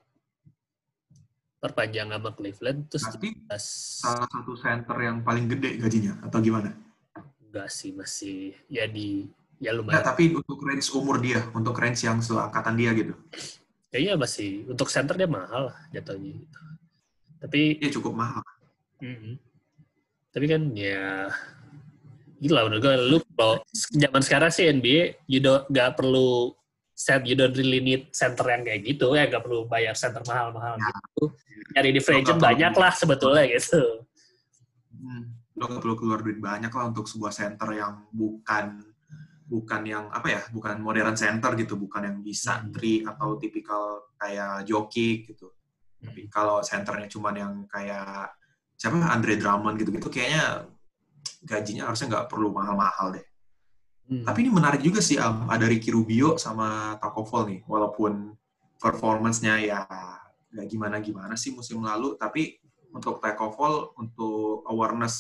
[1.59, 6.71] perpanjang sama Cleveland terus Berarti 17 salah satu center yang paling gede gajinya, atau gimana?
[7.49, 9.25] enggak sih masih ya di
[9.59, 13.17] ya lumayan tapi untuk range umur dia, untuk range yang seangkatan dia gitu.
[13.89, 16.61] kayaknya masih untuk center dia mahal lah jatuhnya gitu.
[17.41, 18.45] tapi Dia cukup mahal.
[19.01, 19.41] Mm-mm.
[20.29, 21.33] Tapi kan ya
[22.39, 23.55] gila menurut gue lu kalau
[23.93, 26.55] zaman sekarang sih NBA you don't nggak perlu
[26.95, 30.79] set you don't really need center yang kayak gitu ya nggak perlu bayar center mahal-mahal
[30.79, 30.91] Ya.
[30.91, 31.25] gitu
[31.75, 34.07] nyari di free agent banyak lah sebetulnya gitu
[34.99, 35.31] Hmm.
[35.55, 38.83] Lo nggak perlu keluar duit banyak lah untuk sebuah center yang bukan
[39.47, 42.75] bukan yang apa ya, bukan modern center gitu, bukan yang bisa Hmm.
[42.75, 45.49] three atau tipikal kayak joki gitu.
[45.49, 46.11] Hmm.
[46.11, 48.35] Tapi kalau centernya cuman yang kayak
[48.75, 50.67] siapa Andre Drummond gitu-gitu, kayaknya
[51.45, 53.27] gajinya harusnya nggak perlu mahal-mahal deh.
[54.09, 54.25] Hmm.
[54.25, 55.45] Tapi ini menarik juga sih, Am.
[55.53, 58.33] ada Ricky Rubio sama Taco Fall nih, walaupun
[58.81, 59.81] performance-nya ya
[60.49, 62.57] nggak gimana-gimana sih musim lalu, tapi
[62.89, 65.17] untuk Taco Fall, untuk awareness,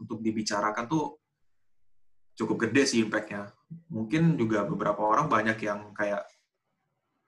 [0.00, 1.20] untuk dibicarakan tuh
[2.32, 3.52] cukup gede sih impact-nya.
[3.92, 6.24] Mungkin juga beberapa orang banyak yang kayak,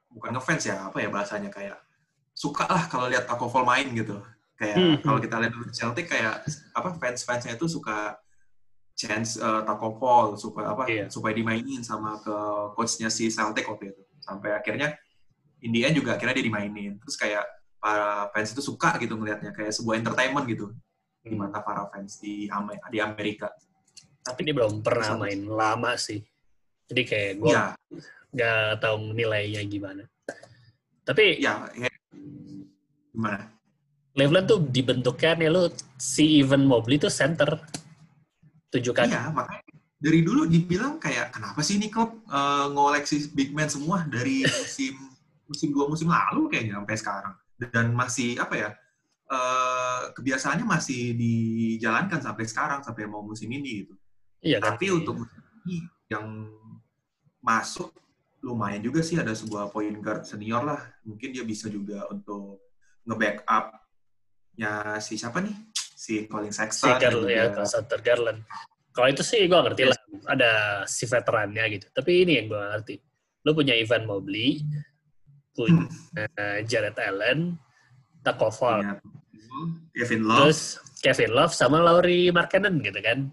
[0.09, 1.77] bukan ngefans ya, apa ya bahasanya, kayak
[2.33, 4.17] suka lah kalau lihat Taco Fall main gitu.
[4.63, 4.97] Kayak Hmm.
[5.03, 8.15] kalau kita lihat di Celtic kayak apa fans-fansnya itu suka
[8.95, 11.11] chance uh, Taco Fall supaya apa Iya.
[11.11, 12.31] supaya dimainin sama ke
[12.79, 14.03] coachnya si Celtic waktu itu.
[14.23, 14.95] Sampai akhirnya
[15.59, 16.95] India juga akhirnya dia dimainin.
[17.03, 17.43] Terus kayak
[17.83, 20.71] para fans itu suka gitu ngelihatnya kayak sebuah entertainment gitu.
[21.27, 21.43] Di Hmm.
[21.43, 22.47] mata para fans di
[22.95, 23.51] di Amerika.
[24.23, 26.23] Tapi dia belum pernah main lama sih.
[26.87, 27.75] Jadi kayak gue ya
[28.31, 30.07] nggak tahu nilainya gimana.
[31.03, 31.91] Tapi ya, ya.
[33.11, 33.51] Gimana
[34.13, 37.57] Cleveland tuh dibentuknya nih lu si Evan Mobley tuh center.
[38.69, 39.13] Tujuh kaki.
[39.13, 39.73] Iya makanya
[40.03, 44.99] dari dulu dibilang kayak kenapa sih ini klub uh, ngoleksi big man semua dari musim
[45.49, 47.35] musim dua musim lalu kayaknya sampai sekarang?
[47.55, 48.69] Dan masih apa ya
[49.31, 53.95] uh, kebiasaannya masih dijalankan sampai sekarang sampai mau musim ini gitu.
[54.43, 54.75] Iya kan?
[54.75, 56.51] Tapi untuk musim ini yang
[57.39, 57.95] masuk
[58.43, 60.83] lumayan juga sih ada sebuah point guard senior lah.
[61.07, 62.59] Mungkin dia bisa juga untuk
[63.07, 63.82] nge-backup
[64.59, 65.55] nya si siapa nih?
[65.75, 66.99] Si Colin Si Sexton.
[66.99, 68.41] dan Garland ya, Sutter Garland.
[68.93, 70.53] Kalau itu sih gue ngerti lah, ada
[70.85, 71.87] si veterannya gitu.
[71.95, 72.95] Tapi ini yang gue ngerti.
[73.49, 74.61] Lu punya Ivan Mobley,
[75.57, 75.89] punya
[76.19, 77.57] eh, Jared Allen,
[78.21, 79.01] Taco Fall, punya
[79.97, 80.39] Kevin Love.
[80.53, 80.61] terus
[81.01, 83.33] Kevin Love sama Laurie Markkanen gitu kan.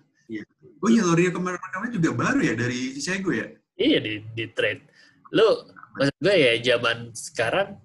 [0.80, 1.60] oh iya, Loria kemarin
[1.92, 3.48] juga baru ya dari Chicago ya?
[3.76, 4.88] Iya di, di trade.
[5.36, 5.68] Lu
[6.00, 7.76] maksud gue ya zaman sekarang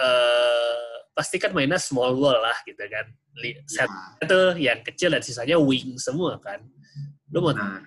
[0.00, 0.89] eh
[1.20, 3.04] pasti kan mainnya small ball lah gitu kan.
[3.36, 3.84] Li- Ya.
[3.84, 3.90] Set
[4.24, 6.64] itu yang kecil dan sisanya wing semua kan.
[7.28, 7.84] Lu mau Nah,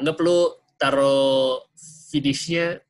[0.00, 1.60] anggap lu taruh
[2.08, 2.80] finishnya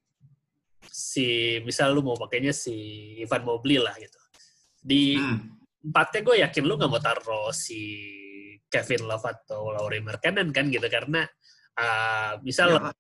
[0.86, 2.74] si misal lu mau pakainya si
[3.18, 4.20] Ivan Mobley lah gitu.
[4.78, 7.82] Di hmm, empatnya gue yakin lu nggak mau taruh si
[8.70, 11.26] Kevin Love atau Laurie Markkanen kan gitu karena
[11.74, 12.94] uh, misal iyalah.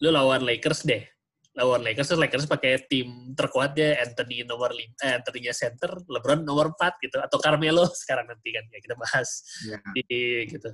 [0.00, 1.02] lu lawan Lakers deh
[1.50, 6.70] lawan Lakers terus Lakers pakai tim terkuatnya Anthony nomor lima eh, Anthony-nya center LeBron nomor
[6.78, 9.78] 4 gitu atau Carmelo sekarang nanti kan ya kita bahas Ya.
[9.90, 10.70] di gitu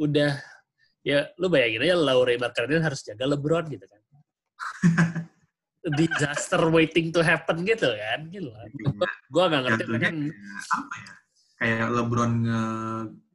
[0.00, 0.40] udah
[1.04, 4.00] ya lu bayangin aja Laurie Markkanen harus jaga LeBron gitu kan
[5.96, 8.56] disaster waiting to happen gitu kan gila
[9.32, 10.16] gua nggak ngerti Jatuhnya kan
[10.76, 11.12] apa ya?
[11.60, 12.62] Kayak LeBron nge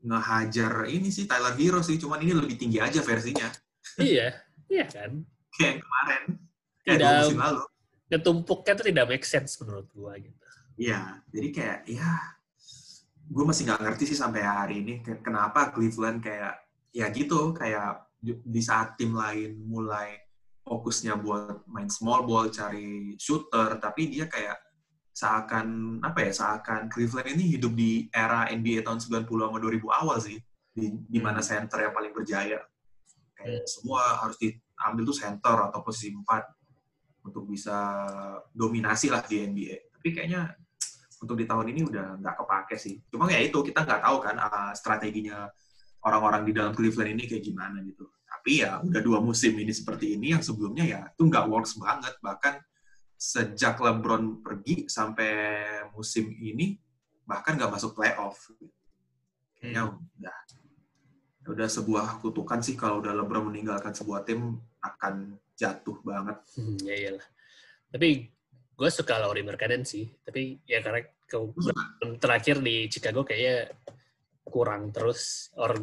[0.06, 3.50] ngehajar ini sih Tyler Hero sih, cuman ini lebih tinggi aja versinya.
[3.98, 4.34] iya
[4.66, 5.22] iya kan
[5.54, 6.24] Kayak kemarin.
[6.86, 7.14] Kayak Tidak.
[7.26, 7.64] musim lalu.
[8.06, 10.46] ketumpuknya tuh tidak make sense menurut gua gitu
[10.76, 12.12] Iya, jadi kayak ya
[13.26, 16.62] gue masih nggak ngerti sih sampai hari ini kenapa Cleveland kayak
[16.94, 20.14] ya gitu kayak di di saat tim lain mulai
[20.62, 24.62] fokusnya buat main small ball cari shooter tapi dia kayak
[25.10, 30.18] seakan apa ya seakan Cleveland ini hidup di era NBA tahun 90 sama 2000 awal
[30.22, 30.38] sih
[30.76, 32.62] di, di mana center yang paling berjaya
[33.34, 36.55] kayak semua harus diambil tuh center atau posisi 4
[37.26, 38.06] untuk bisa
[38.54, 40.54] dominasi lah di NBA tapi kayaknya
[41.18, 43.02] untuk di tahun ini udah nggak kepake sih.
[43.10, 45.50] Cuma ya itu kita nggak tahu kan uh, strateginya
[46.06, 48.06] orang-orang di dalam Cleveland ini kayak gimana gitu.
[48.30, 52.14] Tapi ya udah dua musim ini seperti ini yang sebelumnya ya itu nggak works banget.
[52.22, 52.62] Bahkan
[53.18, 55.34] sejak LeBron pergi sampai
[55.98, 56.78] musim ini
[57.26, 58.54] bahkan nggak masuk playoff.
[59.58, 60.38] Kayaknya udah
[61.46, 64.62] udah sebuah kutukan sih kalau udah LeBron meninggalkan sebuah tim
[64.94, 66.38] akan jatuh banget.
[66.60, 67.28] Hmm, ya iyalah.
[67.90, 68.30] Tapi
[68.76, 70.06] gue suka Laurie Markkanen sih.
[70.22, 71.38] Tapi ya karena ke
[72.22, 73.74] terakhir di Chicago kayaknya
[74.46, 75.50] kurang terus.
[75.58, 75.74] Or,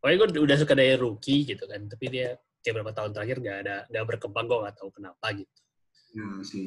[0.00, 1.86] pokoknya gue udah suka dari rookie gitu kan.
[1.86, 5.60] Tapi dia kayak berapa tahun terakhir gak ada gak berkembang gue gak tahu kenapa gitu.
[6.14, 6.64] Ya sih.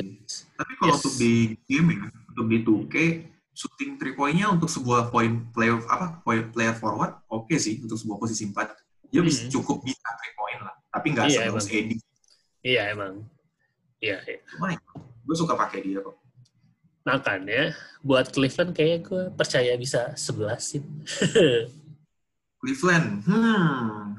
[0.60, 1.01] Tapi kalau Yes.
[1.01, 1.34] untuk di
[1.65, 2.95] game ya, untuk di 2K,
[3.58, 8.21] shooting three point-nya untuk sebuah point player apa point player forward oke sih untuk sebuah
[8.21, 8.53] posisi 4.
[9.08, 9.52] Dia bisa Hmm.
[9.54, 11.67] cukup bisa three point lah, tapi nggak Iya, sebagus.
[11.70, 12.00] Eddie.
[12.62, 13.13] Iya emang.
[13.98, 14.39] Iya, iya.
[14.52, 16.15] Cuma ya, gue suka pakai dia kok.
[17.02, 17.72] Makanya
[18.04, 20.82] buat Cleveland kayaknya gue percaya bisa 11 sih.
[22.60, 24.17] Cleveland, hmm.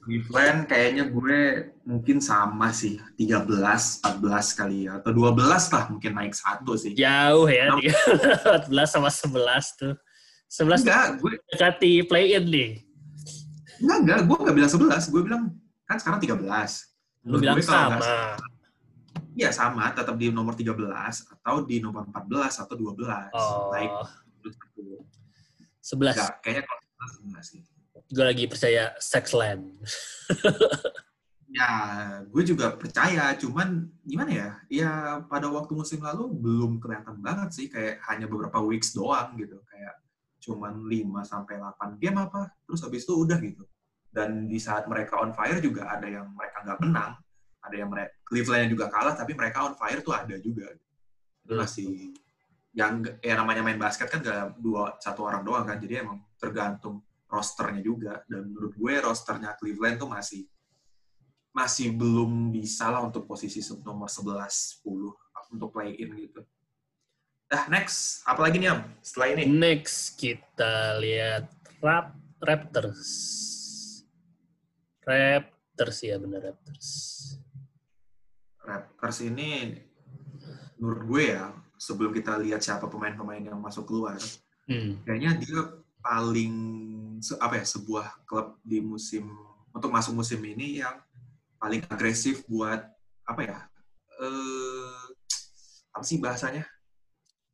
[0.00, 1.38] Cleveland kayaknya gue
[1.84, 5.36] mungkin sama sih 13, 14 kali ya atau 12
[5.70, 6.92] lah mungkin naik satu sih.
[6.92, 8.68] Jauh ya, Kenapa?
[8.68, 9.94] 14 sama 11 tuh.
[10.50, 12.70] 11 Enggak, gue dekati play-in nih.
[13.80, 15.42] Enggak enggak, gue enggak bilang 11, gue bilang
[15.88, 16.36] kan sekarang 13.
[17.26, 18.04] Lu bilang gue nggak sama.
[19.34, 20.76] Iya sama, tetap di nomor 13
[21.40, 23.32] atau di nomor 14 atau 12.
[23.32, 23.92] Oh, Naik
[25.80, 26.12] 11.
[26.12, 26.82] Enggak, kayaknya kalau
[27.24, 27.62] 11 sih.
[28.10, 29.80] Gue lagi percaya Sexland.
[31.50, 31.70] Ya,
[32.30, 34.50] gue juga percaya, cuman gimana ya?
[34.70, 34.90] Ya
[35.26, 39.98] pada waktu musim lalu belum kelihatan banget sih, kayak hanya beberapa weeks doang gitu, kayak
[40.40, 43.64] cuman 5 sampai 8 game apa, terus habis itu udah gitu.
[44.10, 47.12] Dan di saat mereka on fire juga ada yang mereka nggak menang,
[47.60, 50.66] ada yang mereka Cleveland juga kalah, tapi mereka on fire tuh ada juga.
[51.44, 51.62] Itu Hmm.
[51.62, 52.16] masih
[52.70, 57.02] yang ya namanya main basket kan gak dua satu orang doang kan, jadi emang tergantung
[57.30, 58.22] rosternya juga.
[58.26, 60.42] Dan menurut gue rosternya Cleveland tuh masih
[61.50, 65.10] masih belum bisa lah untuk posisi nomor 11, 10
[65.50, 66.46] untuk play in gitu.
[67.50, 68.22] Dah, next.
[68.30, 68.86] Apa lagi nih, Am?
[69.02, 69.42] Setelah ini?
[69.50, 71.50] Next kita lihat
[71.82, 73.10] Rap Raptors.
[75.02, 76.88] Raptors ya bener Raptors.
[78.62, 79.74] Raptors ini,
[80.78, 84.14] menurut gue ya, sebelum kita lihat siapa pemain-pemain yang masuk keluar,
[84.70, 85.02] Hmm.
[85.02, 85.60] kayaknya dia
[85.98, 86.54] paling,
[87.42, 89.26] apa ya, sebuah klub di musim,
[89.74, 91.02] untuk masuk musim ini yang
[91.58, 92.78] paling agresif buat,
[93.26, 93.58] apa ya,
[94.22, 95.02] eh,
[95.90, 96.62] apa sih bahasanya?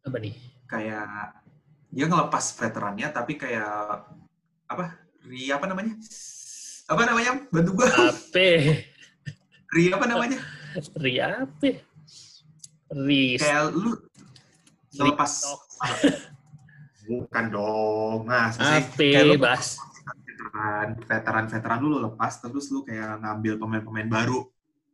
[0.07, 0.35] Apa nih?
[0.67, 1.43] kayak
[1.95, 4.03] dia ngelepas veterannya tapi kayak
[4.67, 5.95] apa ri apa namanya
[6.87, 7.33] apa namanya?
[7.51, 7.87] Bantu gua.
[8.15, 8.51] Ape.
[9.75, 10.39] Ri apa namanya?
[10.95, 11.71] Ri apa?
[12.95, 13.99] Ri Kayak lu
[14.95, 15.33] ngelepas
[17.11, 18.31] bukan dong.
[18.31, 19.83] Nah, Ape, kayak lu Bas.
[20.07, 24.47] veteran, veteran veteran lu, lu lepas terus lu kayak ngambil pemain-pemain baru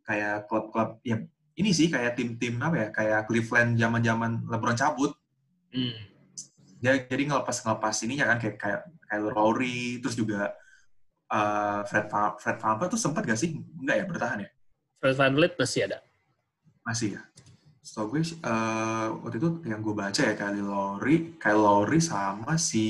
[0.08, 1.20] kayak klub-klub ya
[1.52, 5.12] ini sih kayak tim-tim apa ya kayak Cleveland zaman-zaman LeBron cabut
[5.72, 5.96] Hmm.
[6.84, 10.52] dia jadi ngelepas ngelepas ininya kan kayak kayak Kyle Lowry terus juga
[11.32, 14.50] uh, Fred Va- Fred VanVleet tuh sempat gak sih enggak ya bertahan ya
[15.00, 15.98] Fred VanVleet masih ada.
[16.84, 17.22] masih ya
[17.82, 22.86] Setahu gue eh, waktu itu yang gue baca ya Kyle Lowry Kyle Lowry sama si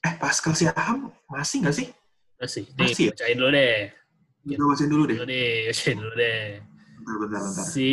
[0.00, 1.88] eh Pascal Siakam masih nggak sih
[2.34, 2.62] Masih.
[2.74, 3.12] Masih ya?
[3.14, 3.76] bacain dulu deh.
[4.42, 6.42] kita bacain dulu deh Dulu deh, bacain dulu deh.
[7.04, 7.64] Bentar bentar bentar.
[7.68, 7.92] Si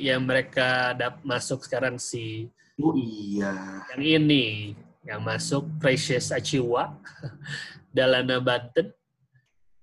[0.00, 2.48] yang mereka dap masuk sekarang si
[2.80, 3.84] oh iya.
[3.92, 4.44] Yang ini
[5.04, 6.96] yang masuk Precious Achiwa,
[7.96, 8.92] Dalana Banten,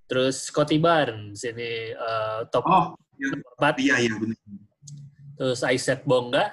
[0.09, 4.37] terus Scotty Barnes ini eh, top oh yang 4, iya iya benar.
[5.35, 6.49] Terus Isaac Bonga,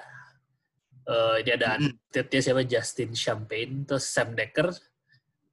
[1.05, 1.97] eh, ini ada Mm-mm.
[2.09, 2.61] atletnya siapa?
[2.65, 4.73] Justin Champagne, terus Sam Decker,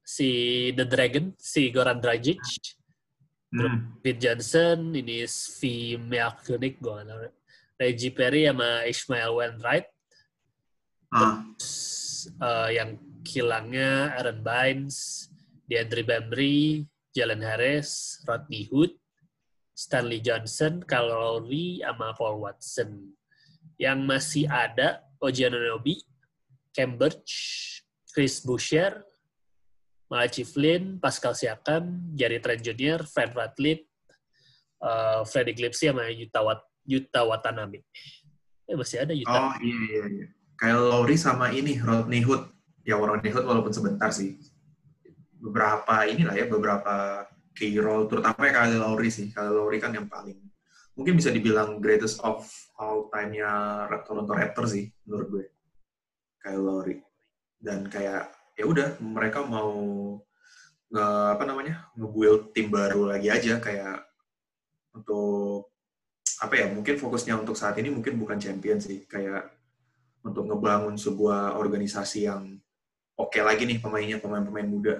[0.01, 0.29] si
[0.73, 2.41] The Dragon, si Goran Dragic,
[3.51, 3.99] Hmm.
[3.99, 7.27] Pete Johnson, ini Svi Meakunik, gue nggak tahu.
[7.75, 9.87] Reggie Perry sama Ishmael Wainwright,
[11.11, 12.95] ah Terus, eh, yang
[13.25, 15.27] kilangnya Aaron Bynes,
[15.65, 18.95] DeAndre Bembry, Jalen Harris, Rodney Hood,
[19.75, 23.17] Stanley Johnson, Kyle Lowry, sama Paul Watson.
[23.81, 25.99] Yang masih ada Oji Anunoby,
[26.71, 27.33] Cam Birch,
[28.13, 29.01] Chris Boucher,
[30.11, 33.79] Malachi Flynn, Pascal Siakam, Jerry Trent Jr., Fred VanVleet,
[34.83, 37.87] eh, Freddie Gipsy, sama Yuta, Wat Yuta Watanabe.
[38.71, 39.31] Eh, masih ada Yuta.
[39.31, 42.47] oh iya iya iya Kyle Lowry sama ini Rodney Hood
[42.87, 44.39] ya Rodney Hood walaupun sebentar sih
[45.43, 50.07] beberapa inilah ya beberapa key role terutama ya Kyle Lowry sih Kyle Lowry kan yang
[50.07, 50.39] paling
[50.95, 52.47] mungkin bisa dibilang greatest of
[52.79, 55.45] all time-nya Toronto Raptors sih menurut gue
[56.39, 57.03] Kyle Lowry
[57.59, 59.71] dan kayak ya udah mereka mau
[60.87, 64.03] nge apa namanya nge-build tim baru lagi aja kayak
[64.91, 65.71] untuk
[66.37, 69.47] apa ya mungkin fokusnya untuk saat ini mungkin bukan champion sih kayak
[70.21, 72.59] untuk ngebangun sebuah organisasi yang
[73.15, 74.95] oke lagi nih pemainnya pemain-pemain muda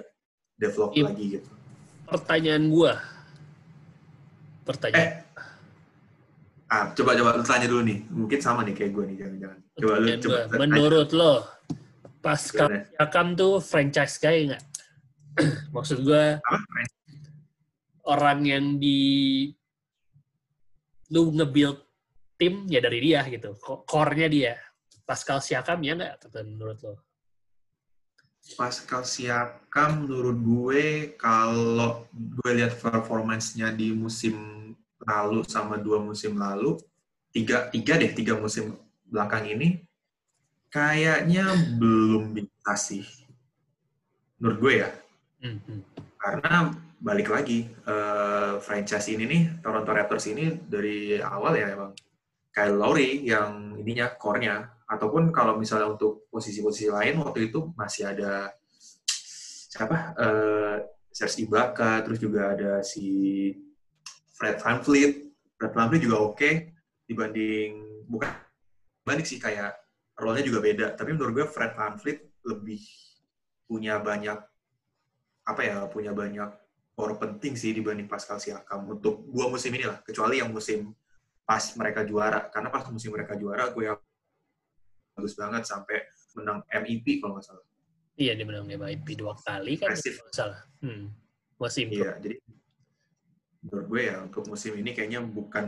[0.54, 1.04] develop Iya.
[1.06, 1.50] lagi gitu
[2.02, 2.92] Pertanyaan gua.
[4.62, 5.00] Pertanyaan.
[5.00, 5.10] eh
[6.68, 9.94] ah coba coba lu tanya dulu nih mungkin sama nih kayak gue nih jangan-jangan coba
[9.94, 10.56] lu coba tanya.
[10.56, 11.34] Menurut lo,
[12.22, 12.86] Pascal?
[12.94, 14.62] Siakam tuh franchise guy nggak?
[15.74, 16.06] Maksud
[16.38, 16.82] Apa?
[18.02, 19.46] orang yang di
[21.12, 21.78] lu nge-build
[22.38, 23.54] tim ya dari dia gitu.
[23.62, 24.54] Core-nya dia.
[25.02, 26.14] Pascal Siakam ya nggak
[26.46, 26.94] menurut lo?
[28.58, 34.34] Pascal Siakam menurut gue kalau gue lihat performance-nya di musim
[35.02, 36.78] lalu sama dua musim lalu
[37.30, 39.82] tiga tiga deh tiga musim belakang ini
[40.72, 43.04] kayaknya belum bisa sih.
[44.40, 44.90] Menurut gue ya.
[45.42, 45.80] Hmm, hmm.
[46.22, 46.70] karena
[47.02, 51.98] balik lagi eh, franchise ini nih Toronto Raptors ini dari awal ya emang
[52.54, 54.70] Kyle Lowry yang ininya core-nya.
[54.86, 58.54] Ataupun kalau misalnya untuk posisi-posisi lain waktu itu masih ada
[59.68, 60.14] siapa?
[60.16, 60.76] Eh
[61.12, 63.52] Serge Ibaka terus juga ada si
[64.32, 65.12] Fred VanVleet
[65.60, 66.50] Fred VanVleet juga oke
[67.04, 67.70] dibanding
[68.08, 68.32] bukan
[69.04, 69.76] balik sih kayak
[70.18, 72.82] role-nya juga beda tapi menurut gue Fred VanVleet lebih
[73.64, 74.38] punya banyak
[75.42, 76.50] apa ya punya banyak
[76.92, 80.92] core penting sih dibanding Pascal Siakam untuk dua musim ini lah kecuali yang musim
[81.42, 83.98] pas mereka juara karena pas musim mereka juara gue yang
[85.16, 86.04] bagus banget sampai
[86.36, 87.64] menang MVP kalau nggak salah
[88.12, 90.20] Iya dia menang MVP dua kali kan Impressive.
[90.20, 90.60] kalau nggak salah.
[90.84, 91.04] Hmm.
[91.56, 92.00] Masih improve.
[92.04, 92.36] iya jadi
[93.62, 95.66] menurut gue ya untuk musim ini kayaknya bukan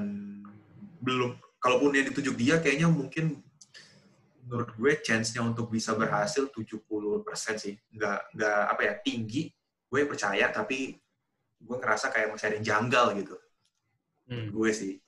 [1.01, 3.41] belum kalaupun yang ditunjuk dia kayaknya mungkin
[4.45, 6.85] menurut gue chance-nya untuk bisa berhasil 70%
[7.57, 9.49] sih nggak nggak apa ya tinggi
[9.89, 10.95] gue percaya tapi
[11.65, 13.37] gue ngerasa kayak masih ada yang janggal gitu
[14.25, 14.49] Hmm.
[14.49, 15.01] gue sih.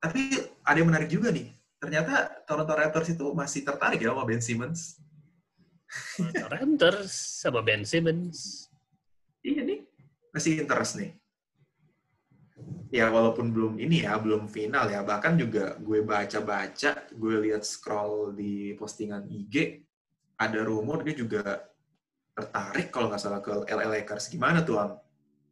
[0.00, 1.48] Tapi ada yang menarik juga nih.
[1.80, 5.00] Ternyata Toronto Raptors itu masih tertarik ya sama Ben Simmons.
[6.16, 8.68] Toronto Raptors sama Ben Simmons.
[9.40, 9.80] Iya nih.
[10.32, 11.16] Masih interest nih.
[12.90, 15.06] Ya walaupun belum ini ya, belum final ya.
[15.06, 19.86] Bahkan juga gue baca-baca, gue lihat scroll di postingan IG,
[20.34, 21.70] ada rumor dia juga
[22.34, 24.26] tertarik kalau nggak salah ke LA Lakers.
[24.26, 24.98] Gimana tuh, Am?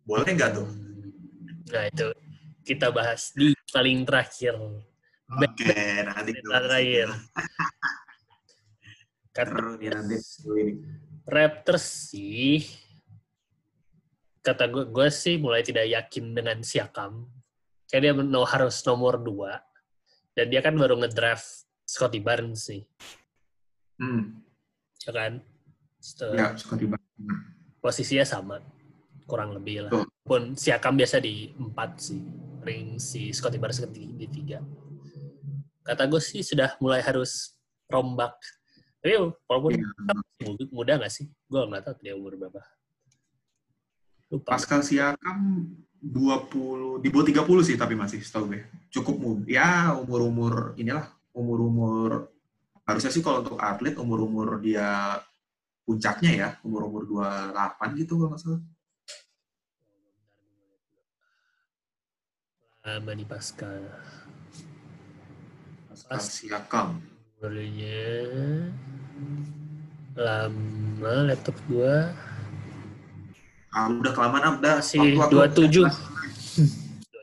[0.03, 0.69] Boleh nggak tuh?
[1.71, 2.09] Nah itu
[2.67, 4.59] kita bahas di paling terakhir.
[5.29, 7.09] Oke, nanti Berita terakhir.
[9.39, 10.75] Ini.
[11.23, 12.88] Raptors sih
[14.49, 17.29] kata gue, gue sih mulai tidak yakin dengan Siakam.
[17.89, 19.61] Kayak dia no, harus nomor dua.
[20.33, 22.81] Dan dia kan baru ngedraft Scotty Barnes sih.
[24.01, 24.41] Hmm.
[25.05, 25.33] Ya kan?
[26.01, 27.09] So, Ya, Scotty Barnes.
[27.85, 28.65] Posisinya sama.
[29.29, 29.93] Kurang lebih lah.
[29.93, 30.09] Betul.
[30.25, 32.21] Pun Siakam biasa di empat sih.
[32.65, 34.65] Ring si Scotty Barnes di, di tiga.
[35.85, 37.57] Kata gue sih sudah mulai harus
[37.89, 38.37] rombak.
[39.01, 39.15] Tapi
[39.49, 39.73] walaupun
[40.45, 41.29] muda, muda nggak sih?
[41.49, 42.61] Gue nggak tahu dia umur berapa.
[44.29, 44.57] Lupa.
[44.57, 45.65] Pascal Siakam
[45.99, 48.63] 20 di bawah 30 sih tapi masih setahu gue.
[48.93, 49.45] Cukup muda.
[49.49, 52.29] Ya, umur-umur inilah umur-umur
[52.85, 55.21] harusnya sih kalau untuk atlet umur-umur dia
[55.89, 58.63] puncaknya ya, umur-umur 28 gitu kalau nggak salah.
[62.85, 63.83] Lama nih Pascal.
[65.89, 66.89] Pascal Siakam.
[67.41, 68.03] Umurnya
[70.19, 72.11] lama laptop gua
[73.69, 75.87] Ah, udah kelamaan ah, udah Masih waktu aku- 27.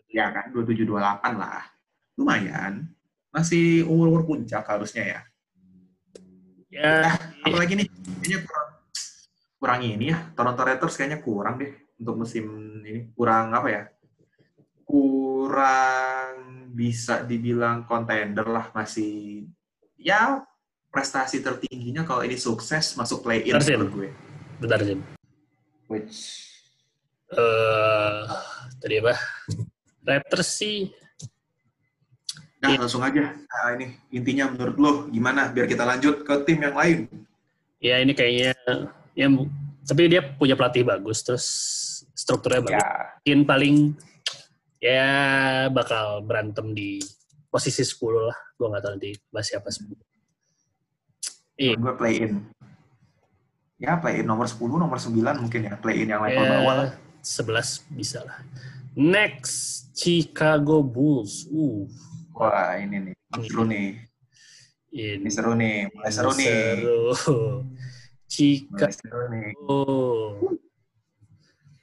[0.10, 1.64] Ya kan, 27 28 lah.
[2.16, 2.88] Lumayan.
[3.30, 5.22] Masih umur-umur puncak harusnya ya.
[6.72, 7.88] ya Apalagi nih,
[8.24, 8.70] kayaknya kurang
[9.58, 10.18] kurang ini ya.
[10.32, 12.46] Toronto Raptors kayaknya kurang deh untuk musim
[12.80, 13.12] ini.
[13.12, 13.84] Kurang apa ya?
[14.86, 16.34] Kurang
[16.72, 19.44] bisa dibilang contender lah masih
[19.96, 20.44] ya
[20.88, 23.78] prestasi tertingginya kalau ini sukses masuk play in Bentar, Sim.
[23.82, 24.10] menurut gue.
[24.56, 25.00] bentar Jim.
[25.90, 26.50] Which
[27.30, 28.22] Eh
[28.80, 29.14] tadi apa?
[30.06, 30.90] Raptors sih
[32.66, 32.82] Nah, Iya.
[32.82, 33.30] langsung aja.
[33.38, 37.00] Nah, ini intinya menurut lo gimana biar kita lanjut ke tim yang lain.
[37.78, 38.58] ya ini kayaknya
[39.14, 39.28] ya
[39.86, 41.46] tapi dia punya pelatih bagus terus
[42.18, 42.82] strukturnya bagus.
[42.82, 42.90] Ya,
[43.22, 43.76] Mungkin paling
[44.82, 45.06] ya
[45.70, 46.98] bakal berantem di
[47.54, 48.38] posisi 10 lah.
[48.58, 49.94] Gua nggak tahu nanti bahas siapa 10.
[51.56, 51.78] Iya.
[51.78, 52.50] gue play in.
[53.76, 55.12] Ya, play in nomor 10, nomor 9
[55.44, 55.76] mungkin ya.
[55.76, 56.88] Play in yang level bawah lah.
[56.96, 58.40] Ya, 11 bisa lah.
[58.96, 61.44] Next, Chicago Bulls.
[61.52, 61.84] Uh,
[62.32, 63.16] Wah, ini nih.
[63.36, 64.00] Seru nih.
[64.96, 65.92] ini Ini seru nih.
[65.92, 66.48] Mulai seru nih.
[66.48, 67.00] seru.
[67.12, 68.96] Mulai Chicago.
[68.96, 69.48] seru nih.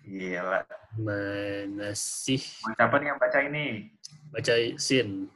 [0.08, 0.60] Gila.
[0.96, 2.40] Mana sih?
[2.64, 3.92] Mau siapa nih yang baca ini?
[4.32, 5.28] Baca sin.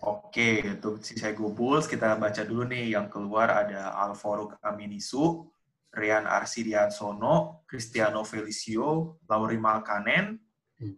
[0.00, 2.96] Oke, untuk Chicago Bulls kita baca dulu nih.
[2.96, 5.44] Yang keluar ada Alvaro Aminisu,
[5.92, 10.40] Rian Arsidiansono, Cristiano Felicio, Lauri Malkanen,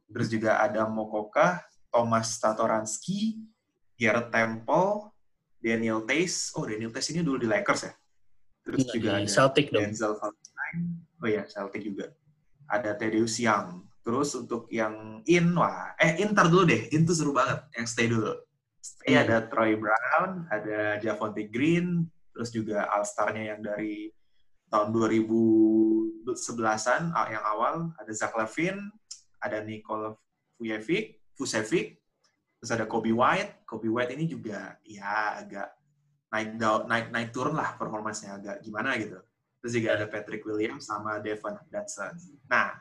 [0.06, 3.42] terus juga ada Mokoka, Thomas Tatoransky,
[3.98, 5.10] Garrett Temple,
[5.58, 6.54] Daniel Tays.
[6.54, 7.92] Oh, Daniel Tays ini dulu di Lakers ya?
[8.62, 9.82] Terus Nggak juga ada Celtic dong.
[9.82, 10.80] Denzel Valentine.
[11.18, 12.06] Oh iya, Celtic juga.
[12.70, 13.82] Ada Thaddeus Young.
[14.02, 16.90] Terus untuk yang in, wah, eh in ntar dulu deh.
[16.94, 17.62] In tuh seru banget.
[17.74, 18.34] Yang stay dulu.
[18.82, 19.22] Stay Hmm.
[19.22, 22.02] ada Troy Brown, ada Javonte Green,
[22.34, 24.10] terus juga All-Star-nya yang dari
[24.66, 27.94] tahun 2011-an ah, yang awal.
[28.02, 28.90] Ada Zach Levine,
[29.38, 30.18] ada Nikola
[30.58, 32.02] Vucevic, Vucevic,
[32.58, 33.62] terus ada Kobe White.
[33.62, 35.70] Kobe White ini juga ya agak
[36.34, 39.22] naik down, naik naik turun lah performansnya agak gimana gitu.
[39.62, 42.18] Terus juga ada Patrick Williams sama Devon Hudson.
[42.50, 42.74] Nah,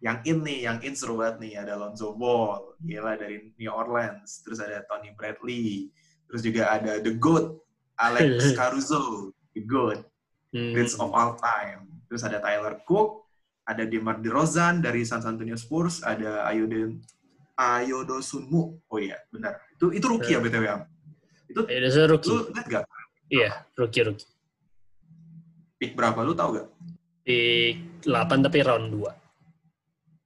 [0.00, 1.52] yang in nih, yang in seru banget nih.
[1.60, 4.40] Ada Lonzo Ball, gila dari New Orleans.
[4.40, 5.92] Terus ada Tony Bradley.
[6.24, 7.60] Terus juga ada The GOAT,
[8.00, 8.28] Alex
[8.58, 10.00] Caruso, The GOAT,
[10.50, 10.74] Hmm.
[10.74, 11.86] greatest of all time.
[12.10, 13.22] Terus ada Tyler Cook,
[13.62, 16.98] ada Demar DeRozan dari San Antonio Spurs, ada Ayoden
[17.54, 18.82] Ayodo Sunmu.
[18.90, 19.62] Oh iya, benar.
[19.78, 20.64] Itu itu rookie ya BTW.
[20.66, 20.82] Am?
[21.46, 22.30] Itu udah rookie.
[22.34, 22.82] lu lihat gak?
[23.30, 24.26] Iya, rookie rookie.
[25.78, 26.66] Pick berapa lu tahu gak?
[27.22, 27.70] Di
[28.02, 29.19] 8 tapi round 2.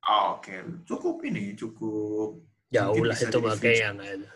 [0.04, 2.36] Oh, Oke, cukup ini, cukup
[2.68, 3.72] Jauh lah itu future.
[3.72, 4.28] yang ada.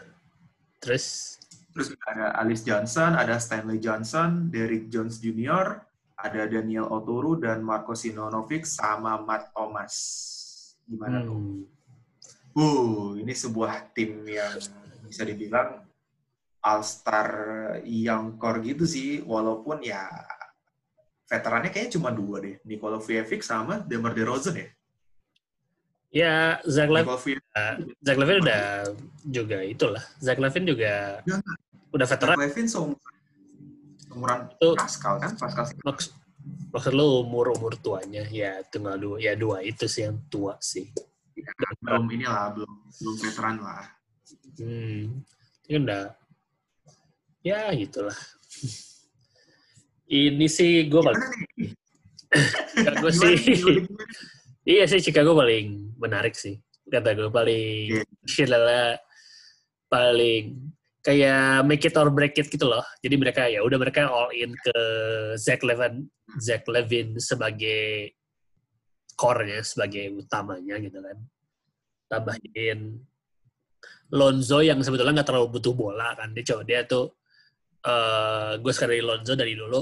[0.80, 1.36] Terus
[1.78, 5.78] Terus ada Alice Johnson, ada Stanley Johnson, Derrick Jones Jr.,
[6.18, 9.94] ada Daniel Oturu, dan Marco Sinonovic, sama Matt Thomas.
[10.88, 11.38] Gimana tuh?
[11.38, 11.76] hmm,
[12.58, 14.58] Uh, ini sebuah tim yang
[15.06, 15.86] bisa dibilang
[16.58, 17.30] all-star
[17.86, 20.10] yang core gitu sih, walaupun ya
[21.30, 24.66] veterannya kayaknya cuma dua deh, Nikola Vucevic sama Demar DeRozan ya.
[26.08, 27.38] Ya Zach Nikola Vucevic,
[28.00, 28.64] Zach udah
[29.22, 30.04] juga itulah.
[30.18, 31.36] Zach Levine juga Ya.
[31.92, 32.34] udah veteran.
[32.34, 36.12] Zach Levine seumuran, Itu- Pascal kan, Pascal Maksud,
[36.72, 40.88] maksud lu umur umur tuanya ya tinggal dua ya dua itu sih yang tua sih.
[41.78, 43.84] belum inilah, belum belum veteran lah.
[44.58, 45.22] Hmm,
[45.62, 46.04] itu kan udah
[47.40, 48.18] ya gitulah.
[50.08, 51.20] Ini sih gue paling
[52.74, 53.36] Gimana sih.
[53.36, 53.54] nih?
[53.54, 54.04] Gimana, gimana?
[54.68, 56.60] Iya sih Chicago paling menarik sih.
[56.84, 58.04] Kata gue paling Iya.
[58.44, 58.92] yeah.
[59.88, 60.44] paling
[61.00, 62.84] kayak make it or break it gitu loh.
[63.00, 64.76] Jadi mereka ya udah mereka all in ke
[65.40, 68.12] Zach Levine Zach Levine sebagai
[69.16, 71.16] core-nya sebagai utamanya gitu kan.
[72.12, 73.00] Tambahin
[74.12, 76.36] Lonzo yang sebetulnya nggak terlalu butuh bola kan.
[76.36, 77.16] Dia coba dia tuh
[77.88, 79.80] uh, gue sekali Lonzo dari dulu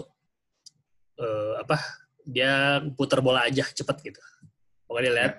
[1.18, 1.74] uh, apa
[2.22, 4.22] dia putar bola aja cepet gitu.
[4.86, 5.34] Pokoknya lihat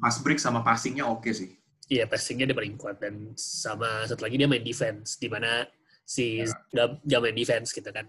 [0.00, 1.50] pas break sama passingnya oke okay sih.
[1.90, 5.68] Iya, passingnya dia paling kuat dan sama satu lagi dia main defense di mana
[6.04, 6.88] si ya.
[7.04, 8.08] gak main defense gitu kan.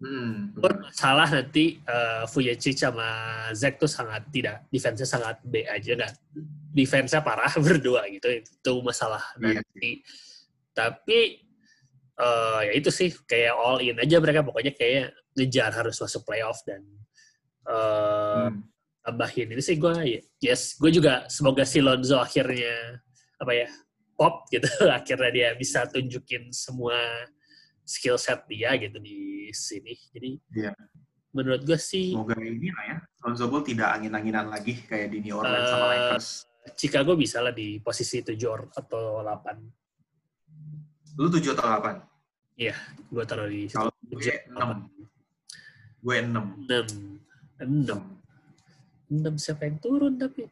[0.00, 0.56] Hmm,
[0.96, 3.04] salah nanti uh, Vujacic sama
[3.52, 6.12] Zack tuh sangat tidak defense-nya sangat B aja kan.
[6.72, 8.40] Defense-nya parah berdua gitu.
[8.40, 9.60] Itu masalah iya.
[9.60, 10.00] nanti.
[10.72, 11.18] Tapi
[12.16, 16.64] uh, ya itu sih kayak all in aja mereka pokoknya kayak ngejar harus masuk playoff
[16.64, 16.80] dan
[17.68, 18.69] uh, hmm.
[19.00, 23.00] Tambahin ini sih gue yes gue juga semoga si Lonzo akhirnya
[23.40, 23.68] apa ya
[24.20, 26.96] pop gitu akhirnya dia bisa tunjukin semua
[27.90, 29.98] skill set dia gitu di sini.
[30.14, 30.76] Jadi yeah.
[31.34, 35.40] menurut gue sih semoga ini lah ya Lonzo Ball tidak angin-anginan lagi kayak di New
[35.40, 36.28] Orleans uh, sama eh, Lakers.
[36.76, 38.36] Chicago bisa lah di posisi 7
[38.76, 41.16] atau 8.
[41.16, 42.60] Lu 7 atau 8?
[42.60, 42.76] Iya,
[43.08, 46.04] gue taruh di Kalau gue 6.
[46.04, 46.68] Gue 6.
[46.68, 47.88] 6.
[47.88, 48.19] 6.
[49.10, 50.46] 6 siapa yang turun tapi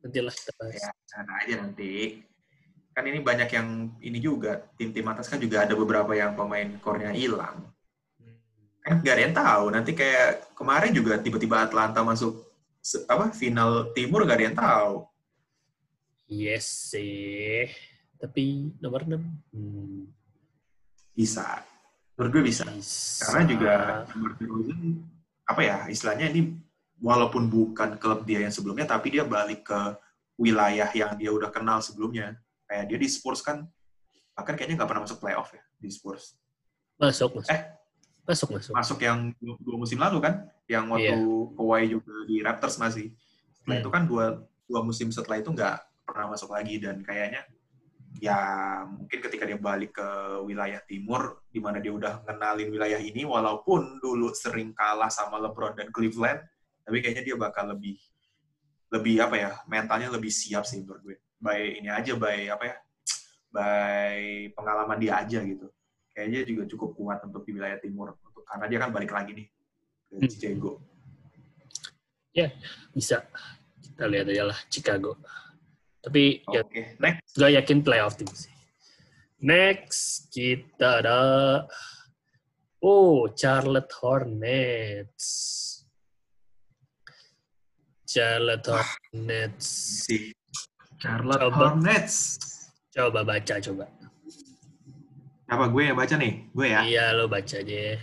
[0.00, 0.80] nantilah kita bahas.
[0.80, 2.24] Ya, sana aja nanti
[2.92, 3.68] kan ini banyak yang
[4.00, 7.68] ini juga tim-tim atas kan juga ada beberapa yang pemain core-nya hilang.
[8.82, 9.64] Kan gak ada yang tahu.
[9.70, 12.34] Nanti kayak kemarin juga tiba-tiba Atlanta masuk
[13.06, 14.92] apa final timur gak ada yang tahu.
[16.26, 17.68] Yes sih.
[18.18, 19.20] Tapi nomor 6.
[19.54, 20.08] Hmm.
[21.12, 21.62] Bisa.
[22.16, 22.64] Menurut gue bisa.
[22.68, 23.24] bisa.
[23.28, 23.72] Karena juga
[24.16, 24.50] Martin
[25.42, 26.54] apa ya istilahnya ini
[27.02, 29.80] walaupun bukan klub dia yang sebelumnya tapi dia balik ke
[30.38, 32.38] wilayah yang dia udah kenal sebelumnya
[32.72, 33.68] Kayak dia di Spurs kan
[34.32, 36.40] bahkan kayaknya nggak pernah masuk playoff ya di Spurs.
[36.96, 37.52] Masuk, masuk.
[37.52, 37.60] Eh,
[38.24, 38.72] masuk, masuk.
[38.72, 41.52] Masuk yang dua musim lalu kan, yang waktu yeah.
[41.52, 43.12] Kawhi juga di Raptors masih.
[43.52, 43.82] Setelah hmm.
[43.84, 44.24] itu kan dua
[44.64, 47.44] dua musim setelah itu nggak pernah masuk lagi dan kayaknya
[48.24, 48.40] ya
[48.88, 50.08] mungkin ketika dia balik ke
[50.48, 55.76] wilayah timur di mana dia udah ngenalin wilayah ini walaupun dulu sering kalah sama LeBron
[55.76, 56.40] dan Cleveland
[56.82, 57.98] tapi kayaknya dia bakal lebih
[58.92, 61.16] lebih apa ya mentalnya lebih siap sih menurut gue.
[61.42, 62.76] By ini aja by apa ya
[63.48, 64.18] by
[64.52, 65.72] pengalaman dia aja gitu.
[66.12, 68.12] Kayaknya juga cukup kuat untuk di wilayah timur.
[68.20, 69.46] Untuk karena dia kan balik lagi nih
[70.12, 70.28] ke hmm.
[70.28, 70.70] Chicago.
[72.36, 72.52] Ya
[72.92, 73.24] bisa.
[73.80, 75.16] Kita lihat aja lah Chicago.
[76.02, 76.60] Tapi okay.
[76.60, 76.62] ya
[77.00, 77.32] next.
[77.38, 78.52] gue yakin playoff tim sih.
[79.40, 81.20] Next kita ada
[82.84, 85.61] oh Charlotte Hornets
[88.12, 89.66] Charlotte Hornets
[90.04, 90.36] sih
[91.02, 92.14] Charlotte coba, Hornets.
[92.94, 93.90] Coba baca, coba.
[95.50, 96.46] Apa gue yang baca nih?
[96.54, 96.86] Gue ya?
[96.86, 97.98] Iya, lo baca aja.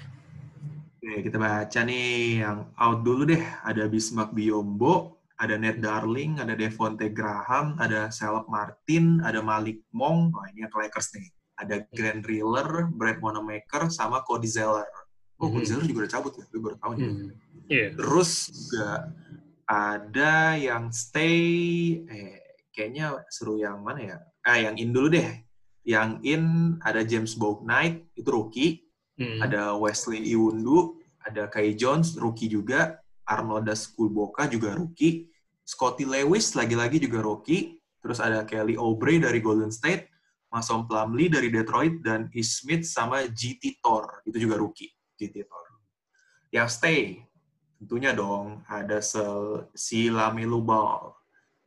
[0.99, 3.39] Oke, kita baca nih yang out dulu deh.
[3.63, 10.35] Ada Bismarck Biombo, ada Ned Darling, ada Devonte Graham, ada Selok Martin, ada Malik Mong,
[10.35, 11.31] oh ini yang Lakers nih.
[11.55, 14.87] Ada Grant Riller, Brad Wanamaker, sama Cody Zeller.
[15.39, 15.71] Oh, Cody hmm.
[15.71, 16.43] Zeller juga udah cabut ya?
[16.51, 17.07] Gue baru tahu nih.
[17.07, 17.31] Hmm.
[17.71, 17.89] Yeah.
[17.95, 19.07] Terus juga
[19.69, 24.17] ada yang stay, eh, kayaknya seru yang mana ya?
[24.41, 25.45] Ah, yang in dulu deh.
[25.85, 26.43] Yang in
[26.81, 28.71] ada James Bouknight, itu rookie.
[29.21, 29.45] Hmm.
[29.45, 32.97] Ada Wesley Iwundu, ada Kai Jones, rookie juga.
[33.29, 35.29] Arnoldas Kulboka juga rookie.
[35.61, 37.77] Scotty Lewis lagi-lagi juga rookie.
[38.01, 40.09] Terus ada Kelly Oubre dari Golden State.
[40.49, 42.01] Mason Plumlee dari Detroit.
[42.01, 42.41] Dan E.
[42.41, 44.25] Smith sama GT Thor.
[44.25, 45.65] Itu juga rookie, GT Thor.
[46.49, 47.21] Yang stay,
[47.79, 48.99] tentunya dong ada
[49.71, 51.19] si Lamelu Ball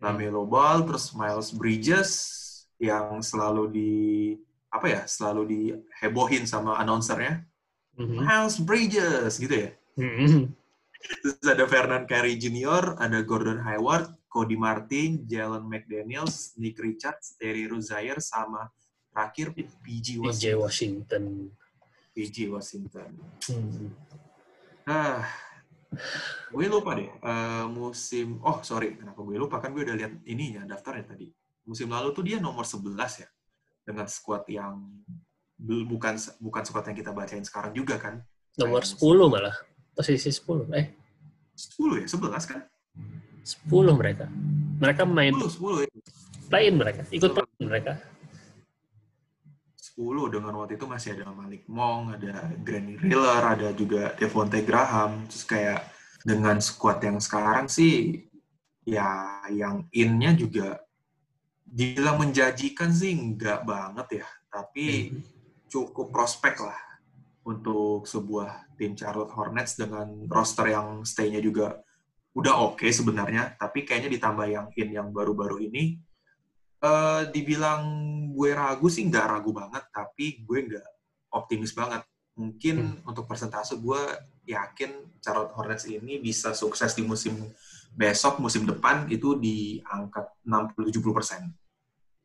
[0.02, 2.10] Lamelo Ball, terus Miles Bridges
[2.82, 3.92] yang selalu di
[4.74, 7.46] apa ya, selalu dihebohin sama announcernya.
[7.94, 8.20] Mm-hmm.
[8.26, 9.70] Miles Bridges gitu ya.
[9.94, 10.42] Mm-hmm.
[11.22, 17.70] Terus ada Fernand Carey Jr., ada Gordon Hayward, Cody Martin, Jalen McDaniels, Nick Richards, Terry
[17.70, 18.66] Rozier, sama
[19.12, 20.34] terakhir PG Washington.
[20.34, 21.24] PG Washington.
[22.16, 23.10] PG Washington.
[23.50, 23.92] Hmm.
[24.88, 25.26] Ah,
[26.52, 29.60] gue lupa deh uh, musim oh sorry kenapa gue lupa?
[29.60, 31.28] Kan gue udah lihat ininya daftarnya tadi.
[31.68, 33.28] Musim lalu tuh dia nomor 11 ya
[33.82, 34.82] dengan squad yang
[35.62, 38.20] bukan bukan squad yang kita bacain sekarang juga kan?
[38.58, 39.28] Nomor Kayak 10 musim.
[39.30, 39.56] malah
[39.94, 40.86] posisi 10 eh.
[41.56, 42.60] 10 ya 11 kan?
[43.42, 44.26] 10 mereka.
[44.82, 45.90] Mereka main 10, 10 ya.
[46.52, 47.92] play mereka ikut play mereka
[49.92, 55.28] 10 dengan waktu itu masih ada Malik Mong, ada Granny Riller, ada juga Devonte Graham.
[55.28, 55.84] Terus kayak
[56.24, 58.24] dengan squad yang sekarang sih
[58.88, 60.80] ya yang innya juga
[61.62, 65.20] dibilang menjanjikan sih enggak banget ya, tapi hmm.
[65.68, 66.80] cukup prospek lah
[67.44, 71.80] untuk sebuah tim Charlotte Hornets dengan roster yang stay-nya juga
[72.32, 76.00] udah oke sebenarnya, tapi kayaknya ditambah yang in yang baru-baru ini,
[76.82, 77.82] eh dibilang
[78.34, 80.86] gue ragu sih nggak ragu banget, tapi gue nggak
[81.30, 82.02] optimis banget.
[82.34, 84.00] Mungkin untuk persentase gue
[84.50, 87.38] yakin Charlotte Hornets ini bisa sukses di musim
[87.92, 91.42] besok, musim depan itu di angka 60-70 persen.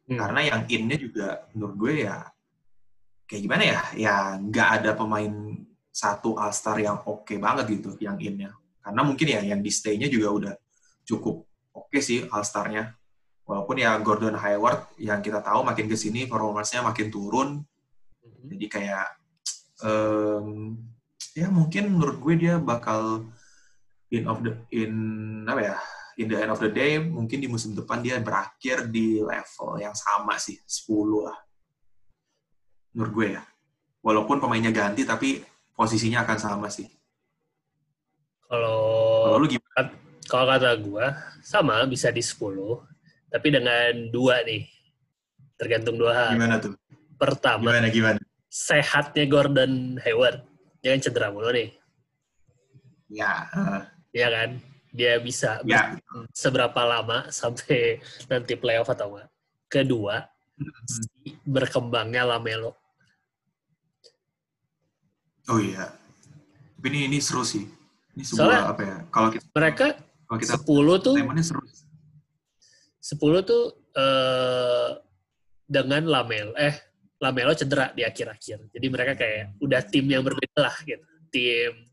[0.07, 0.17] Hmm.
[0.17, 2.23] Karena yang in-nya juga menurut gue ya
[3.27, 3.81] kayak gimana ya?
[3.93, 5.33] Ya nggak ada pemain
[5.91, 8.55] satu All-Star yang oke banget gitu yang in-nya.
[8.79, 10.53] Karena mungkin ya yang di stay-nya juga udah
[11.03, 11.43] cukup
[11.75, 12.95] oke sih All-Star-nya.
[13.47, 17.63] Walaupun ya Gordon Hayward yang kita tahu makin ke sini performance-nya makin turun.
[18.19, 18.43] Mhm.
[18.51, 19.07] Jadi kayak
[19.87, 20.75] em,
[21.31, 23.23] ya mungkin menurut gue dia bakal
[24.11, 24.91] in of the in
[25.47, 25.75] apa ya
[26.19, 29.95] in the end of the day mungkin di musim depan dia berakhir di level yang
[29.95, 31.37] sama sih 10 lah.
[32.91, 33.43] Menurut gue ya.
[34.03, 35.39] Walaupun pemainnya ganti tapi
[35.71, 36.91] posisinya akan sama sih.
[38.47, 38.83] Kalau
[39.27, 40.07] kalau lu gimana?
[40.27, 42.83] kalau kata gua sama bisa di 10,
[43.27, 44.63] tapi dengan dua nih.
[45.57, 46.29] Tergantung dua hal.
[46.37, 46.73] gimana tuh
[47.17, 50.45] Pertama, gimana gimana sehatnya Gordon Hayward.
[50.79, 51.73] Dia kan cedera mulu nih.
[53.09, 53.81] ya eh,
[54.13, 54.49] Ya kan?
[54.93, 55.97] Dia bisa ya
[56.31, 59.29] seberapa lama sampai nanti playoff atau enggak.
[59.67, 60.23] Kedua,
[60.85, 61.03] si
[61.43, 62.73] berkembangnya Lamelo.
[65.47, 65.87] oh iya
[66.75, 67.63] tapi ini ini seru sih
[68.13, 69.85] ini sebuah Soalnya- apa ya kalau kita Mereka
[70.27, 71.61] kalau kita 10 tuh seru
[73.07, 73.63] 10 tuh
[73.95, 74.89] eh,
[75.63, 76.75] dengan Lamelo eh
[77.23, 78.69] Lamelo cedera di akhir-akhir.
[78.75, 81.07] Jadi mereka kayak udah tim yang berbeda lah gitu.
[81.31, 81.87] Tim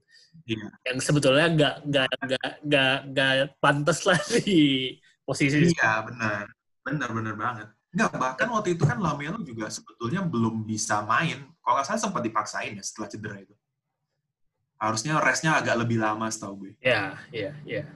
[0.44, 0.66] Iya.
[0.90, 4.90] yang sebetulnya nggak nggak nggak nggak nggak pantas lah di
[5.22, 6.50] posisi Iya, benar.
[6.84, 7.68] Benar, benar banget.
[7.94, 11.46] Enggak, bahkan waktu itu kan Lamelo juga sebetulnya belum bisa main.
[11.62, 13.54] Kalau nggak salah sempat dipaksain ya setelah cedera itu.
[14.76, 16.72] Harusnya restnya agak lebih lama setahu gue.
[16.82, 17.86] ya ya ya.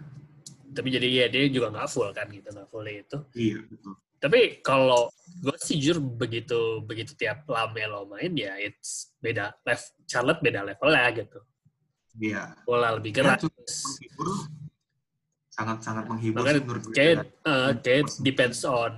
[0.75, 3.19] Tapi jadi ya dia juga nggak full kan gitu nggak full itu.
[3.35, 3.95] Iya, betul.
[4.19, 5.07] Tapi kalau
[5.43, 9.79] gue sih jujur begitu begitu tiap Lamelo main ya it's beda level
[10.11, 11.39] Charlotte beda level ya gitu.
[12.19, 12.43] Iya.
[12.67, 13.39] Bola lebih Ya, gerak.
[13.47, 14.29] cukup menghibur.
[15.49, 16.95] Sangat-sangat menghibur Bahkan sih menurut gue.
[16.95, 17.17] kayak
[17.47, 18.93] eh, kayak depends on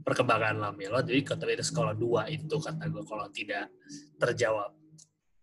[0.00, 1.00] perkembangan Lamelo.
[1.00, 3.68] Jadi kalau itu sekolah dua itu kata gue kalau tidak
[4.16, 4.72] terjawab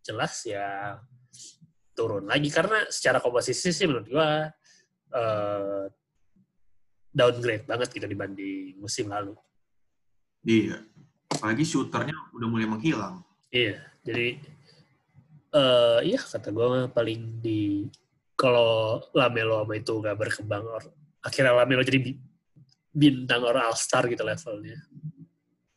[0.02, 0.98] jelas ya
[1.92, 4.30] turun lagi karena secara komposisi sih menurut gue
[5.12, 5.86] eh,
[7.12, 9.34] downgrade banget gitu dibanding musim lalu.
[10.44, 10.84] Iya.
[11.28, 13.22] Apalagi shooternya udah mulai menghilang.
[13.50, 14.38] Iya, jadi
[15.48, 17.88] eh iya kata gue paling di
[18.36, 20.84] kalau Lamelo sama itu gak berkembang or,
[21.24, 22.20] akhirnya Lamelo jadi bi-
[22.92, 24.78] bintang or all star gitu levelnya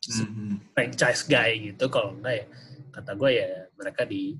[0.01, 0.75] Mhm.
[0.75, 2.45] franchise guy gitu kalau enggak ya
[2.91, 4.35] kata gue ya mereka di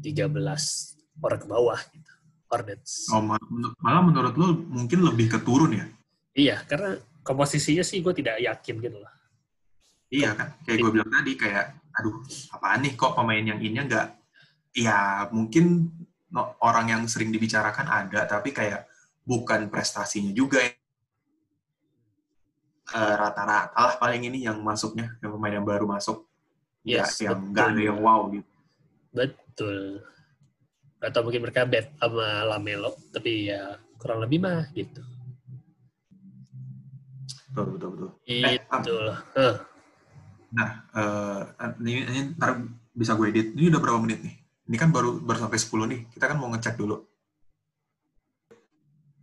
[0.00, 2.11] 13 orang ke bawah gitu
[2.52, 3.40] Hornets Oh, mal-
[3.80, 5.86] malah menurut lu mungkin lebih keturun ya?
[6.32, 9.12] iya karena komposisinya sih gue tidak yakin gitu lah
[10.12, 12.20] Iya kan, kayak gue bilang tadi kayak, aduh,
[12.52, 14.12] apaan nih kok pemain yang ini nggak,
[14.76, 15.88] ya mungkin
[16.28, 18.84] no- orang yang sering dibicarakan ada, tapi kayak
[19.24, 20.76] bukan prestasinya juga ya.
[22.92, 26.28] Eh, rata-rata lah paling ini yang masuknya, yang pemain yang baru masuk,
[26.84, 27.48] Yes, yang betul.
[27.56, 28.50] nggak ada yang wow gitu.
[29.16, 29.76] betul
[31.02, 35.02] atau mungkin mereka bet sama Lamelo tapi ya kurang lebih mah gitu
[37.52, 38.10] Betul, betul, betul.
[38.24, 39.56] Itu lah Eh,
[40.52, 41.40] Nah, eh,
[41.80, 42.60] ini, ini ntar
[42.92, 43.56] bisa gue edit.
[43.56, 44.36] Ini udah berapa menit nih?
[44.68, 46.00] Ini kan baru baru sampai 10 nih.
[46.12, 47.00] Kita kan mau ngecek dulu.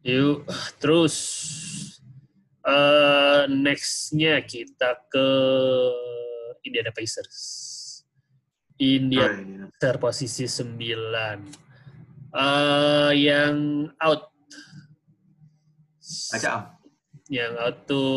[0.01, 0.45] Yuk,
[0.81, 1.15] terus
[2.65, 5.27] eh nextnya kita ke
[6.65, 7.37] Indiana Pacers.
[8.73, 9.69] Oh, Indiana ini.
[9.77, 11.68] Pacers posisi 9.
[12.29, 14.29] Eh yang out.
[16.33, 16.63] Aja am.
[17.29, 18.09] Yang out tuh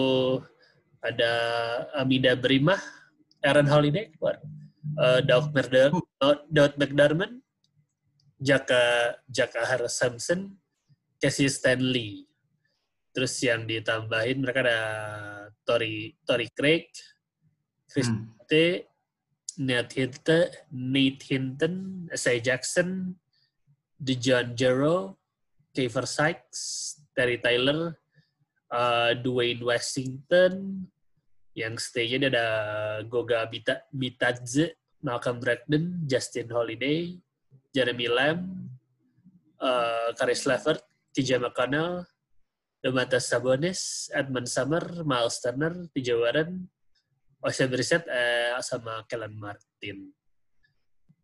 [1.00, 1.32] ada
[1.96, 2.80] Amida Brimah,
[3.40, 4.40] Aaron Holiday keluar.
[5.00, 7.32] Eh Doug McDermott, Doug McDermott,
[8.36, 10.60] Jaka Jaka Harris Simpson,
[11.16, 12.28] Casey Stanley.
[13.12, 14.80] Terus yang ditambahin mereka ada
[15.64, 16.88] Tori Tori Craig,
[17.88, 18.32] Chris Hmm.
[18.48, 18.84] T,
[19.60, 21.74] Nate Hinton, Nate Hinton,
[22.08, 23.20] Isaiah Jackson,
[24.02, 25.14] DeJohn Jarreau,
[25.70, 27.94] Kiefer Sykes, Terry Tyler,
[28.74, 30.84] uh, Dwayne Washington,
[31.54, 32.46] yang stay-nya ada
[33.06, 34.74] Goga Bita, Bitadze,
[35.06, 37.14] Malcolm Brogdon, Justin Holiday,
[37.70, 38.42] Jeremy Lamb,
[39.62, 40.82] uh, Karis Levert,
[41.14, 42.02] TJ McConnell,
[42.82, 46.66] Domantas Sabonis, Edmund Summer, Miles Turner, TJ Warren,
[47.38, 50.10] Osha Brissett, eh, sama Kellen Martin.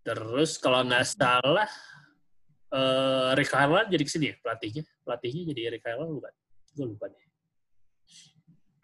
[0.06, 1.66] Terus kalau nggak salah,
[2.72, 4.82] uh, Rick Carlisle jadi ke sini ya pelatihnya?
[5.04, 6.34] Pelatihnya jadi Rick Carlisle bukan?
[6.76, 7.26] Gue lupa deh.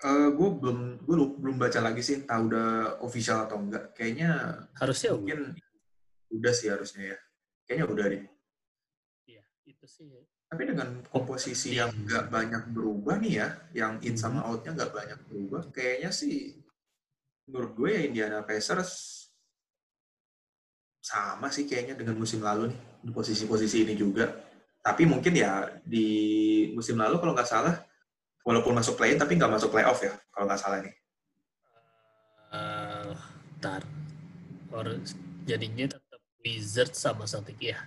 [0.05, 3.97] Uh, gue belum gue belum baca lagi sih tahu udah official atau enggak.
[3.97, 4.31] Kayaknya
[4.77, 6.35] harusnya mungkin udah.
[6.37, 7.19] udah sih harusnya ya.
[7.65, 8.25] Kayaknya udah deh.
[9.25, 10.13] Iya, itu sih.
[10.45, 14.49] Tapi dengan komposisi yang nggak banyak berubah nih ya, yang in sama hmm.
[14.53, 16.61] outnya nggak banyak berubah, kayaknya sih
[17.49, 19.25] menurut gue ya Indiana Pacers
[21.05, 24.33] sama sih kayaknya dengan musim lalu nih di posisi-posisi ini juga.
[24.81, 26.09] Tapi mungkin ya di
[26.73, 27.77] musim lalu kalau nggak salah,
[28.45, 30.95] walaupun masuk play tapi nggak masuk playoff ya kalau nggak salah nih.
[32.53, 33.13] Uh,
[33.61, 33.85] tar.
[34.75, 34.87] Or,
[35.47, 37.79] jadinya tetap Wizards sama Celtic ya.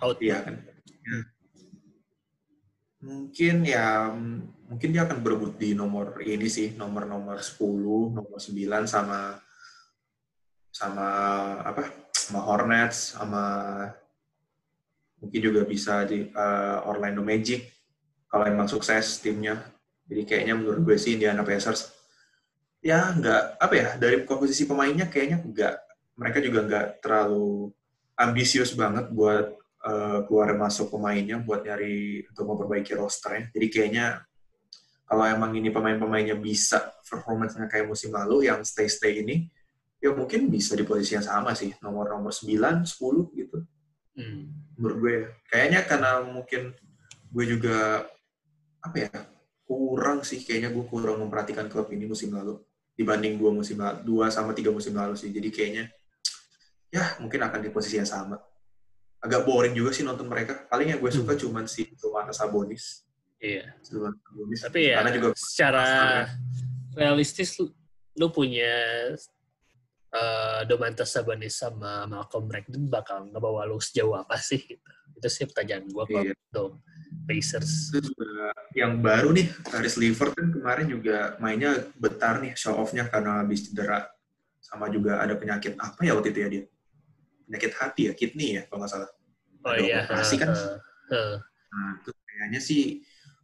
[0.00, 0.20] Out.
[0.22, 0.56] Iya kan.
[1.04, 1.24] Hmm.
[2.98, 4.10] Mungkin ya
[4.66, 9.38] mungkin dia akan berebut di nomor ini sih, nomor-nomor 10, nomor 9 sama
[10.74, 11.08] sama
[11.62, 13.44] apa sama Hornets, sama
[15.18, 17.66] mungkin juga bisa di uh, Orlando Magic
[18.28, 19.58] kalau emang sukses timnya.
[20.08, 21.94] Jadi kayaknya menurut gue sih Indiana Pacers
[22.78, 25.74] ya nggak apa ya dari komposisi pemainnya kayaknya nggak
[26.14, 27.74] mereka juga nggak terlalu
[28.14, 33.50] ambisius banget buat uh, keluar masuk pemainnya buat nyari untuk memperbaiki rosternya.
[33.52, 34.22] Jadi kayaknya
[35.08, 39.48] kalau emang ini pemain-pemainnya bisa performance-nya kayak musim lalu yang stay-stay ini,
[39.98, 43.58] ya mungkin bisa di posisi yang sama sih nomor nomor 9 10 gitu
[44.14, 44.44] hmm.
[44.78, 45.26] Menurut gue ya.
[45.50, 46.72] kayaknya karena mungkin
[47.28, 48.06] gue juga
[48.80, 49.10] apa ya
[49.68, 50.40] kurang sih.
[50.40, 52.56] Kayaknya gue kurang memperhatikan klub ini musim lalu
[52.96, 55.28] dibanding dua musim lalu dua sama tiga musim lalu sih.
[55.28, 55.84] Jadi kayaknya
[56.88, 58.40] ya mungkin akan di posisi yang sama.
[59.18, 60.64] Agak boring juga sih nonton mereka.
[60.70, 61.42] Paling yang gue suka hmm.
[61.42, 63.02] cuman si Domantas Sabonis.
[63.42, 63.76] Iya.
[63.82, 64.62] Sabonis.
[64.62, 65.86] Tapi ya karena juga secara
[66.94, 67.58] realistis
[68.18, 68.70] lu punya
[70.14, 74.60] uh, Domantas Sabonis sama Malcolm Brogdon bakal ngebawa lu sejauh apa sih?
[74.60, 74.88] Gitu.
[75.18, 76.34] Itu sih pertanyaan gue kalau iya.
[76.34, 76.70] untuk
[77.26, 77.90] Pacers.
[77.90, 83.10] Itu juga yang baru nih, Paris Levert kan kemarin juga mainnya betar nih, show off-nya
[83.10, 84.06] karena habis cedera.
[84.62, 86.64] Sama juga ada penyakit apa ya waktu itu ya dia?
[87.48, 89.10] Penyakit hati ya, kidney ya kalau nggak salah.
[89.64, 89.98] Oh ada iya.
[90.06, 90.48] Operasi kan.
[90.54, 91.36] Uh, uh.
[91.68, 92.82] Nah, itu kayaknya sih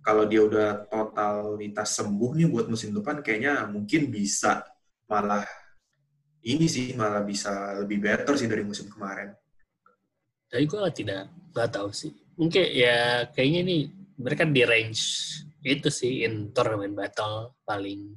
[0.05, 4.63] kalau dia udah totalitas sembuh nih buat musim depan, kayaknya mungkin bisa
[5.09, 5.49] malah
[6.45, 9.33] ini sih malah bisa lebih better sih dari musim kemarin.
[10.49, 12.13] Tapi gue tidak nggak tahu sih.
[12.37, 13.83] Mungkin ya kayaknya nih
[14.21, 15.03] mereka di range
[15.65, 18.13] itu sih in tournament battle paling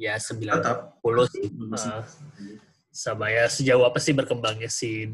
[0.00, 1.44] ya 90 puluh sih.
[1.52, 2.02] Uh,
[2.88, 5.06] sama ya sejauh apa sih berkembangnya si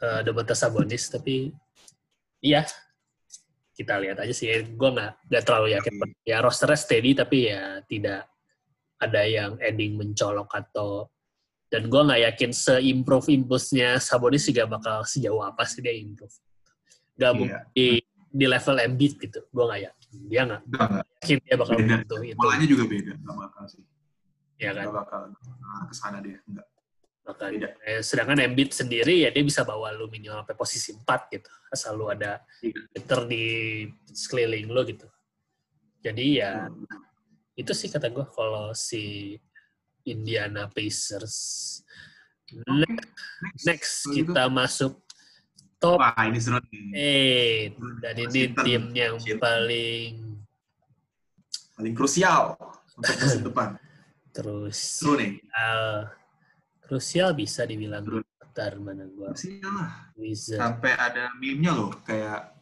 [0.00, 1.52] uh, Domantas Sabonis tapi
[2.40, 2.64] iya
[3.74, 8.30] kita lihat aja sih gue nggak nggak terlalu yakin ya rosternya steady tapi ya tidak
[9.02, 11.10] ada yang ending mencolok atau
[11.74, 16.30] dan gue nggak yakin se-improve impulse-nya Sabonis juga bakal sejauh apa sih dia improve.
[17.18, 17.66] Gak yeah.
[17.74, 17.98] di,
[18.30, 19.42] di level Embiid gitu.
[19.50, 20.10] Gue nggak yakin.
[20.30, 20.62] Dia nggak
[21.18, 21.96] yakin dia bakal beda.
[22.06, 22.14] itu.
[22.38, 23.12] Polanya juga beda.
[23.18, 23.82] Gak bakal sih.
[24.62, 24.84] Iya kan?
[24.86, 25.20] Gak bakal
[25.90, 26.38] ke sana dia.
[26.46, 26.66] Enggak.
[27.26, 27.68] Bakal beda.
[27.90, 31.50] Eh, sedangkan Embiid sendiri ya dia bisa bawa lu minimal sampai posisi 4 gitu.
[31.74, 33.22] Asal lu ada yeah.
[33.26, 33.44] di
[34.14, 35.10] sekeliling lu gitu.
[36.06, 37.58] Jadi ya hmm.
[37.58, 39.34] itu sih kata gue kalau si
[40.04, 41.80] Indiana Pacers.
[42.68, 43.08] Next,
[43.66, 45.00] next kita masuk
[45.80, 46.60] top Wah, ini seru.
[46.94, 50.38] Eh, dan ini tim yang paling
[51.74, 52.54] paling krusial
[52.94, 53.68] untuk musim depan.
[54.30, 55.42] Terus seru nih.
[55.50, 56.06] Uh,
[56.86, 59.34] krusial bisa dibilang Bentar, mana gua.
[60.14, 60.62] Wizard.
[60.62, 62.54] Sampai ada meme-nya loh kayak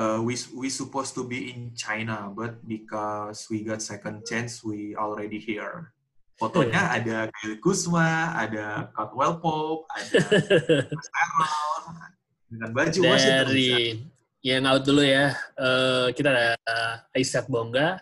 [0.00, 4.96] uh, we we supposed to be in China but because we got second chance we
[4.96, 5.92] already here.
[6.34, 6.96] Fotonya yeah.
[6.98, 10.18] ada Kyle Kuzma, ada Caldwell Pope, ada
[11.38, 11.54] Mas
[12.50, 14.02] dengan baju Dari
[14.44, 16.48] yang out dulu ya, uh, kita ada
[17.16, 17.96] Isaac Bonga,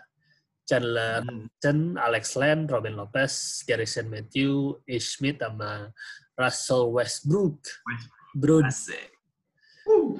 [0.67, 1.95] Chandler hmm.
[1.95, 5.91] Alex Len, Robin Lopez, Garrison Matthew, Ish Smith, sama
[6.35, 7.63] Russell Westbrook.
[8.35, 8.65] Bro.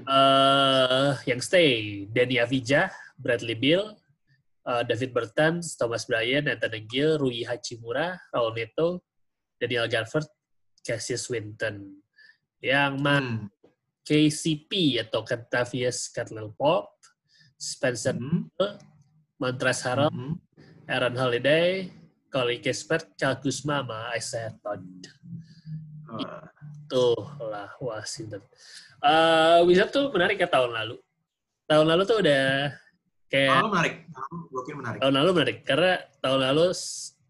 [0.03, 3.95] Uh, yang stay, Danny Avija, Bradley Bill,
[4.68, 9.03] uh, David Bertans, Thomas Bryan, Anthony Gill, Rui Hachimura, Raul Neto,
[9.59, 10.28] Daniel Garford,
[10.84, 12.03] Cassius Winton.
[12.64, 13.49] Yang man hmm.
[14.03, 16.91] KCP atau Kentavious Caldwell Pop,
[17.59, 18.51] Spencer hmm.
[19.39, 20.36] Montrezl Harrell, hmm.
[20.88, 21.88] Aaron Holiday,
[22.28, 24.84] Colin Kispert, Cal Kuzma, sama Isaiah Todd.
[26.09, 26.43] Uh.
[26.93, 28.43] Itulah Washington.
[29.01, 30.95] Uh, Wizard tuh menarik ya tahun lalu.
[31.66, 32.70] Tahun lalu tuh udah
[33.28, 33.93] Kayak tahun lalu menarik.
[34.09, 34.99] Tahun menarik.
[35.01, 36.65] Tahun lalu menarik karena tahun lalu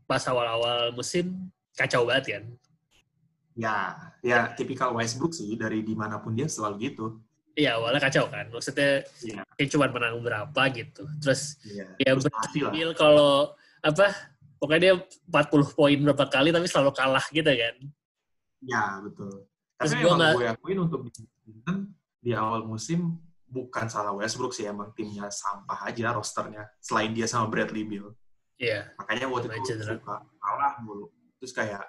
[0.04, 1.26] pas awal-awal musim
[1.74, 2.44] kacau banget kan.
[3.54, 3.76] Ya,
[4.20, 7.06] ya tipikal Westbrook sih dari di mana pun dia selalu gitu.
[7.54, 8.50] Iya, awalnya kacau kan.
[8.50, 9.42] Maksudnya Iya.
[9.54, 11.06] kayak cuma menang berapa gitu.
[11.22, 11.86] Terus Iya.
[12.02, 12.22] ya lah.
[12.26, 14.06] berhasil kalau apa
[14.58, 14.94] pokoknya dia
[15.30, 17.76] 40 poin berapa kali tapi selalu kalah gitu kan.
[18.66, 19.46] Ya, betul.
[19.78, 21.12] Terus Tapi gua emang nggak- gue akuin untuk di
[22.24, 23.20] di awal musim
[23.54, 26.66] bukan salah Westbrook sih, emang timnya sampah aja rosternya.
[26.82, 28.10] Selain dia sama Bradley Beal.
[28.58, 28.90] Iya.
[28.98, 29.94] Makanya waktu itu cedera.
[30.02, 31.14] suka kalah mulu.
[31.38, 31.84] Terus kayak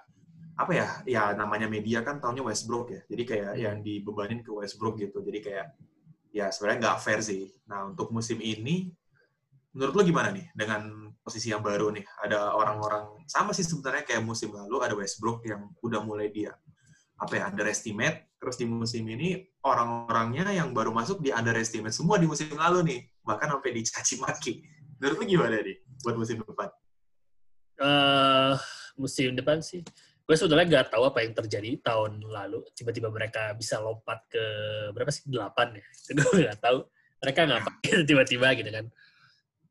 [0.55, 0.89] apa ya?
[1.09, 3.01] Ya namanya media kan taunya Westbrook ya.
[3.09, 3.63] Jadi kayak Hmm.
[3.65, 5.25] yang dibebanin ke Westbrook gitu.
[5.25, 5.67] Jadi kayak
[6.31, 7.49] ya sebenarnya nggak fair sih.
[7.65, 8.93] Nah untuk musim ini
[9.73, 12.05] menurut lo gimana nih dengan posisi yang baru nih?
[12.27, 16.53] Ada orang-orang sama sih sebenarnya kayak musim lalu ada Westbrook yang udah mulai dia
[17.21, 18.35] apa ya underestimate.
[18.39, 23.01] Terus di musim ini orang-orangnya yang baru masuk di underestimate semua di musim lalu nih.
[23.25, 24.53] Bahkan sampai dicaci maki.
[25.01, 26.69] Menurut lo gimana nih buat musim depan?
[27.81, 28.55] eh
[28.95, 29.83] musim depan sih
[30.25, 34.45] gue sebetulnya nggak tahu apa yang terjadi tahun lalu tiba-tiba mereka bisa lompat ke
[34.97, 36.79] berapa sih delapan ya itu gue nggak tahu
[37.21, 38.87] mereka ngapain tiba-tiba gitu kan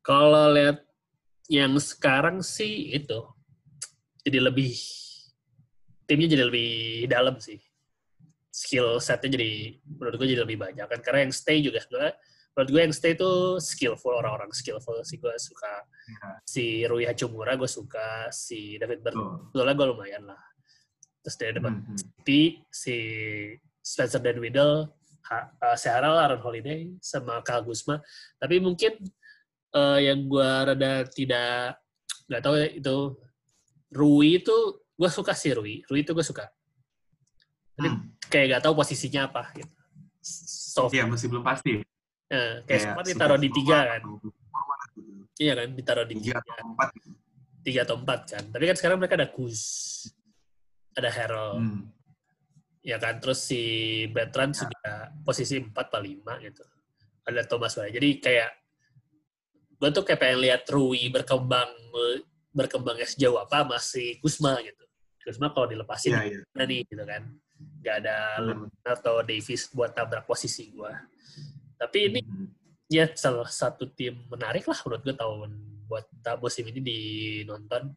[0.03, 0.83] kalau lihat
[1.47, 3.23] yang sekarang sih itu
[4.23, 4.75] jadi lebih
[6.07, 6.71] timnya jadi lebih
[7.09, 7.59] dalam sih.
[8.53, 10.99] Skill setnya jadi menurut gue jadi lebih banyak kan.
[11.01, 12.13] Karena yang stay juga sebenarnya
[12.53, 15.73] menurut gue yang stay itu skillful orang-orang skillful sih gue suka.
[16.03, 19.49] Ya, si Rui Hachimura gue suka si David Bertans betul.
[19.49, 20.41] sebetulnya gue lumayan lah.
[21.23, 21.99] Terus Hmm, hmm.
[22.27, 22.27] P
[22.67, 22.97] si
[23.79, 24.91] Spencer Dinwiddie
[25.31, 27.99] ha, uh, Seharal Aaron Holiday sama Kyle Guzma
[28.39, 28.95] tapi mungkin
[29.73, 31.79] eh, yang gue rada tidak
[32.27, 32.97] nggak tahu ya itu
[33.93, 34.57] Rui itu
[34.93, 36.47] gue suka sih Rui Rui itu gue suka
[37.73, 38.05] Tapi Hmm.
[38.23, 39.73] kayak gak tahu posisinya apa gitu
[40.21, 41.81] so Iya, masih belum pasti.
[42.27, 44.27] eh, kayak sempat super ditaruh di tiga kan gitu.
[45.37, 46.87] iya kan ditaruh di Tiga tiga atau empat.
[46.93, 47.09] gitu.
[47.63, 49.59] tiga atau empat kan tapi kan sekarang mereka ada Kuz
[50.93, 51.81] ada Harold Hmm.
[52.79, 53.61] ya kan terus si
[54.07, 54.59] Bertrand Ya.
[54.61, 54.89] sudah
[55.23, 56.63] posisi 4 atau 5 gitu
[57.23, 58.51] ada Thomas Wright jadi kayak
[59.73, 61.71] gue tuh kayak pengen lihat Rui berkembang
[62.49, 64.82] berkembangnya sejauh apa masih Kusma gitu
[65.23, 66.43] Kusma kalau dilepasin iya.
[66.43, 67.23] gimana nih gitu kan
[67.83, 68.95] nggak ada Benar.
[68.99, 70.91] atau Davis buat tabrak posisi gue
[71.79, 72.47] tapi ini Hmm.
[72.87, 75.49] ya salah satu tim menarik lah menurut gue tahun
[75.87, 76.05] buat
[76.39, 77.95] musim ini dinonton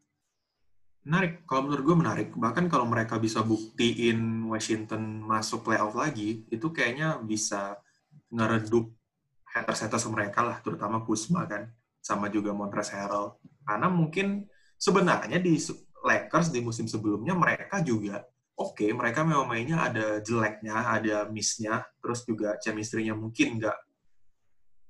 [1.06, 1.46] Menarik.
[1.46, 2.28] Kalau menurut gue menarik.
[2.34, 7.78] Bahkan kalau mereka bisa buktiin Washington masuk playoff lagi, itu kayaknya bisa
[8.34, 8.90] ngeredup
[9.46, 11.70] haters-haters mereka lah, terutama Kuzma kan,
[12.02, 13.38] sama juga Montrezl Harrell.
[13.62, 15.54] Karena mungkin sebenarnya di
[16.04, 18.24] Lakers di musim sebelumnya mereka juga
[18.56, 23.78] oke, mereka memang mainnya ada jeleknya, ada miss-nya, terus juga chemistry-nya mungkin nggak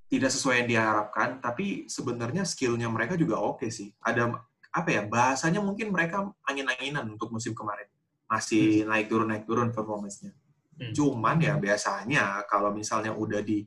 [0.07, 3.91] tidak sesuai yang diharapkan, tapi sebenarnya skill-nya mereka juga oke sih.
[3.99, 4.31] Ada
[4.71, 7.91] apa ya bahasanya mungkin mereka angin-anginan untuk musim kemarin
[8.31, 10.31] masih naik turun naik turun performance-nya.
[10.79, 10.93] Hmm.
[10.95, 13.67] Cuman ya biasanya kalau misalnya udah di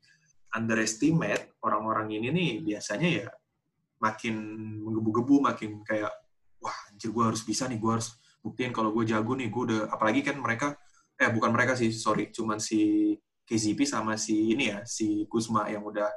[0.55, 3.27] underestimate orang-orang ini nih biasanya ya
[3.99, 4.35] makin
[4.79, 6.13] menggebu-gebu makin kayak
[6.99, 8.11] anjir gue harus bisa nih gue harus
[8.43, 10.75] buktiin kalau gue jago nih gue udah apalagi kan mereka
[11.15, 13.15] eh bukan mereka sih sorry cuman si
[13.47, 16.11] KZP sama si ini ya si Kuzma yang udah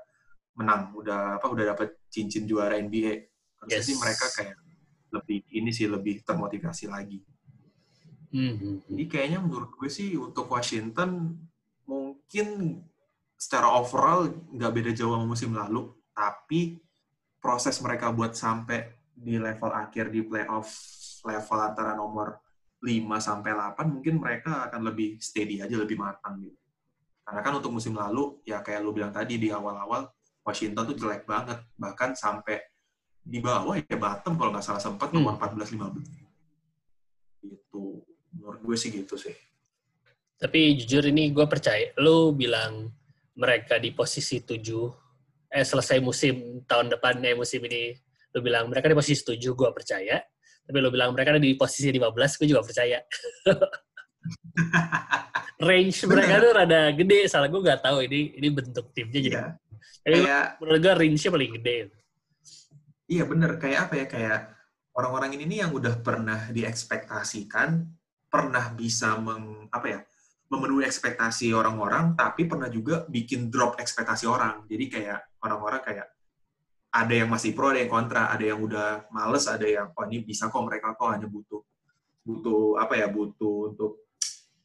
[0.59, 3.31] menang udah apa udah dapet cincin juara NBA
[3.63, 3.87] harusnya Yes.
[3.87, 4.59] sih mereka kayak
[5.15, 7.23] lebih ini sih lebih termotivasi lagi
[8.33, 8.81] Hmm.
[8.89, 11.37] jadi kayaknya menurut gue sih untuk Washington
[11.85, 12.81] mungkin
[13.37, 14.25] secara overall
[14.55, 16.79] nggak beda jauh sama musim lalu, tapi
[17.43, 20.69] proses mereka buat sampai di level akhir di playoff
[21.23, 22.41] level antara nomor
[22.83, 26.59] 5 sampai 8 mungkin mereka akan lebih steady aja, lebih matang gitu.
[27.23, 30.11] Karena kan untuk musim lalu ya kayak lu bilang tadi di awal-awal
[30.43, 32.59] Washington tuh jelek banget, bahkan sampai
[33.23, 37.47] di bawah ya bottom kalau nggak salah sempat nomor 14 15.
[37.47, 38.03] Gitu
[38.35, 39.37] menurut gue sih gitu sih.
[40.43, 42.91] Tapi jujur ini gue percaya, lu bilang
[43.39, 44.59] mereka di posisi 7,
[45.55, 47.95] eh selesai musim tahun depan, eh musim ini,
[48.33, 50.17] lu bilang mereka di posisi 7, gue percaya.
[50.63, 52.99] Tapi lu bilang mereka ada di posisi 15, gue juga percaya.
[55.63, 59.31] Range mereka tuh rada gede, salah gue nggak tahu ini ini bentuk timnya jadi.
[59.31, 59.45] Iya.
[60.03, 61.77] Tapi Kayak menurut gue range-nya paling gede.
[63.13, 64.39] iya bener kayak apa ya kayak
[64.97, 67.85] orang-orang ini nih yang udah pernah diekspektasikan,
[68.27, 70.01] pernah bisa meng apa ya
[70.51, 74.67] memenuhi ekspektasi orang-orang, tapi pernah juga bikin drop ekspektasi orang.
[74.69, 76.07] Jadi kayak orang-orang kayak
[76.93, 80.21] ada yang masih pro, ada yang kontra, ada yang udah males, ada yang oh ini
[80.21, 81.65] bisa kok mereka kok hanya butuh
[82.23, 84.05] butuh apa ya butuh untuk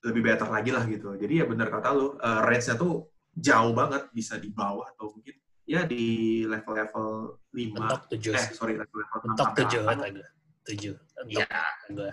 [0.03, 1.15] lebih better lagi lah gitu.
[1.15, 5.33] Jadi ya bener kata lu, eh, range-nya tuh jauh banget bisa di bawah atau mungkin
[5.63, 6.05] ya di
[6.43, 7.07] level-level
[7.49, 10.27] 5 Mentok 7 eh sorry level-level Mentok 7 sampai kata gue.
[10.67, 10.93] 7.
[11.27, 11.47] Iya.
[11.89, 12.11] gue.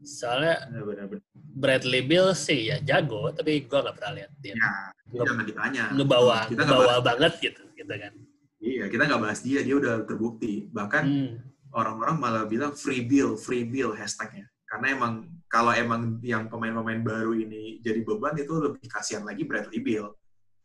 [0.00, 1.22] Soalnya Ya, benar-benar.
[1.34, 4.72] Bradley Bill sih ya jago, tapi gue nggak pernah lihat dia Ya,
[5.06, 5.84] Nge- jangan ditanya.
[5.92, 8.12] ngebawa Kita ngebawa banget gitu, gitu kan.
[8.58, 10.66] Iya, kita nggak bahas dia, dia udah terbukti.
[10.68, 11.34] Bahkan Hmm.
[11.70, 14.46] orang-orang malah bilang free bill, free bill hashtagnya.
[14.68, 15.12] Karena emang
[15.48, 20.12] kalau emang yang pemain-pemain baru ini jadi beban itu lebih kasihan lagi Bradley Bill.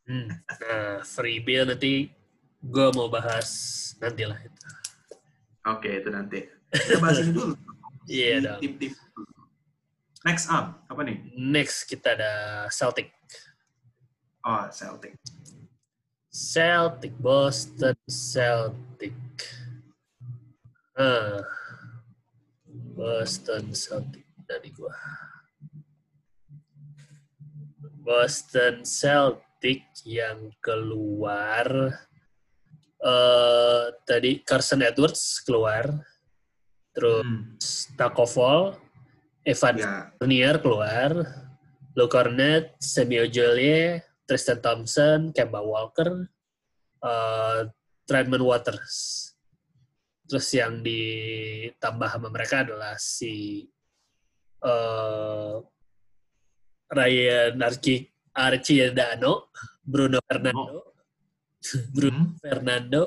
[0.04, 0.28] Hmm.
[0.28, 2.12] Nah, free bill nanti
[2.60, 3.48] gue mau bahas
[4.00, 4.60] nanti lah itu.
[5.64, 6.44] Oke, itu nanti.
[6.68, 7.56] Kita bahas ini dulu.
[8.04, 8.60] Iya dong.
[8.60, 8.91] Tim-tim.
[10.28, 11.24] Next up, apa nih?
[11.39, 12.32] Next kita ada
[12.68, 13.16] Celtic.
[14.44, 15.16] Oh, Celtic.
[16.34, 19.13] Celtic, Boston Celtic.
[20.97, 21.45] Ah,
[22.97, 24.97] Boston Celtic dari gua.
[28.01, 32.01] Boston Celtic yang keluar
[33.03, 35.86] eh tadi Carson Edwards keluar,
[36.97, 37.61] terus Hmm,
[37.93, 38.73] Takovol,
[39.45, 41.11] Evan ya, Fournier keluar,
[41.93, 46.28] Luke Cornet, Semi Ojolie, Tristan Thompson, Kemba Walker,
[47.03, 47.67] uh,
[48.07, 49.30] Trentman Waters.
[50.28, 53.67] Terus yang ditambah sama mereka adalah si
[54.63, 55.59] uh,
[56.89, 59.53] Ryan Archie Archiedano,
[59.84, 60.97] Bruno Fernando,
[61.95, 63.01] Bruno Hmm, Fernando,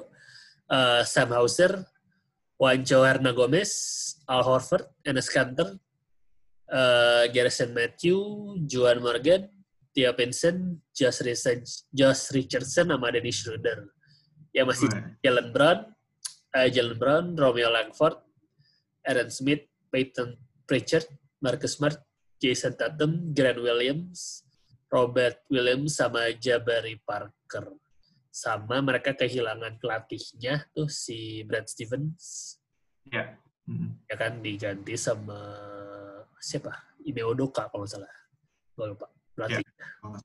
[0.71, 1.83] uh, Sam Hauser,
[2.57, 3.73] Juancho Hernan Gomez,
[4.29, 5.77] Al Horford, Enes Kanter,
[6.71, 8.17] uh, Garrison Matthew,
[8.65, 9.51] Juan Morgan,
[9.97, 13.89] Tia Vincent, Josh Richardson, Josh Richardson, sama Dennis Schroeder.
[14.53, 15.09] Yang masih Wah.
[15.25, 15.79] Jalen Brown,
[16.53, 18.21] uh, Jalen Brown, Romeo Langford,
[19.09, 20.37] Aaron Smith, Peyton
[20.69, 21.09] Pritchard,
[21.41, 21.97] Marcus Smart,
[22.37, 24.45] Jason Tatum, Grant Williams,
[24.93, 27.73] Robert Williams, sama Jabari Parker.
[28.29, 32.61] Sama mereka kehilangan pelatihnya tuh si Brad Stevens
[33.09, 33.33] ya.
[33.67, 33.99] Hmm.
[34.07, 35.41] ya kan diganti sama
[36.39, 36.71] siapa
[37.03, 38.13] Ime Odoka kalau salah
[38.77, 39.63] gue lupa berarti
[40.01, 40.21] salah.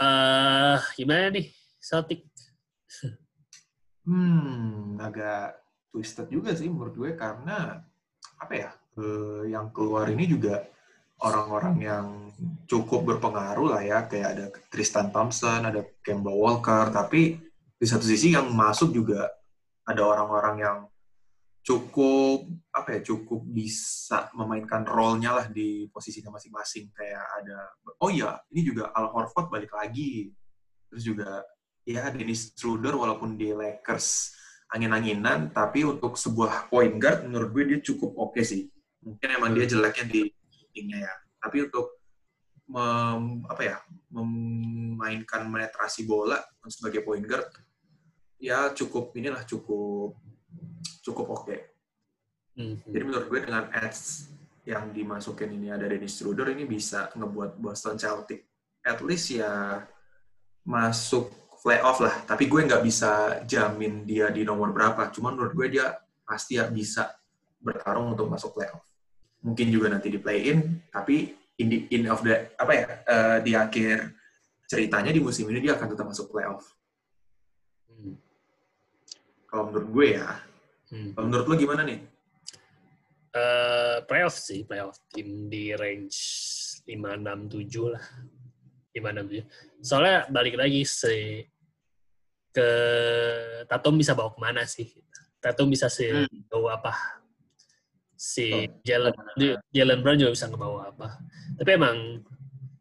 [0.00, 1.46] eh gimana nih
[1.78, 2.26] Celtic
[4.04, 5.60] Hmm, agak
[5.92, 7.78] twisted juga sih menurut gue karena
[8.40, 8.70] apa ya?
[8.98, 10.66] eh, yang keluar ini juga
[11.20, 12.06] orang-orang yang
[12.66, 17.36] cukup berpengaruh lah ya, kayak ada Tristan Thompson, ada Kemba Walker, tapi
[17.76, 19.28] di satu sisi yang masuk juga
[19.84, 20.76] ada orang-orang yang
[21.60, 26.88] cukup apa ya cukup bisa memainkan role-nya lah di posisinya masing-masing.
[26.92, 27.58] Kayak ada
[28.00, 30.32] oh iya ini juga Al Horford balik lagi.
[30.90, 31.44] Terus juga
[31.84, 34.36] ya Dennis Schroeder walaupun di Lakers
[34.70, 38.68] angin-anginan tapi untuk sebuah point guard menurut gue dia cukup oke sih.
[39.00, 40.20] Mungkin emang dia jeleknya di
[40.52, 41.14] shootingnya ya.
[41.40, 42.00] Tapi untuk
[42.70, 43.76] mem- apa ya
[44.14, 46.38] memainkan penetrasi bola
[46.70, 47.50] sebagai point guard
[48.40, 50.16] ya cukup inilah cukup
[51.04, 51.56] cukup oke
[52.50, 52.82] Hmm.
[52.82, 54.26] jadi menurut gue dengan ads
[54.66, 58.50] yang dimasukin ini ada Dennis Schroeder ini bisa ngebuat Boston Celtic
[58.82, 59.80] at least ya
[60.66, 62.14] masuk playoff lah.
[62.24, 65.12] Tapi gue nggak bisa jamin dia di nomor berapa.
[65.12, 65.92] Cuman menurut gue dia
[66.24, 67.12] pasti ya bisa
[67.60, 68.80] bertarung untuk masuk playoff.
[69.44, 73.52] Mungkin juga nanti di play-in, tapi in, the, in of the apa ya eh, di
[73.56, 73.96] akhir
[74.68, 76.64] ceritanya di musim ini dia akan tetap masuk playoff.
[77.88, 78.16] Hmm.
[79.48, 80.28] Kalau menurut gue ya.
[80.90, 81.14] Hmm.
[81.14, 82.02] Menurut lo gimana nih?
[83.30, 86.18] Eh, playoff sih playoff tim di range
[86.82, 88.02] 567 lah
[88.90, 91.38] 567 soalnya balik lagi si
[92.50, 92.70] ke
[93.70, 94.90] Tatum bisa bawa ke mana sih
[95.38, 96.42] Tatum bisa sih Hmm.
[96.50, 96.90] bawa apa
[98.18, 98.82] si Betul.
[98.82, 99.14] Jalen
[99.70, 101.22] Jalen Brown juga bisa ngebawa apa
[101.54, 102.26] tapi emang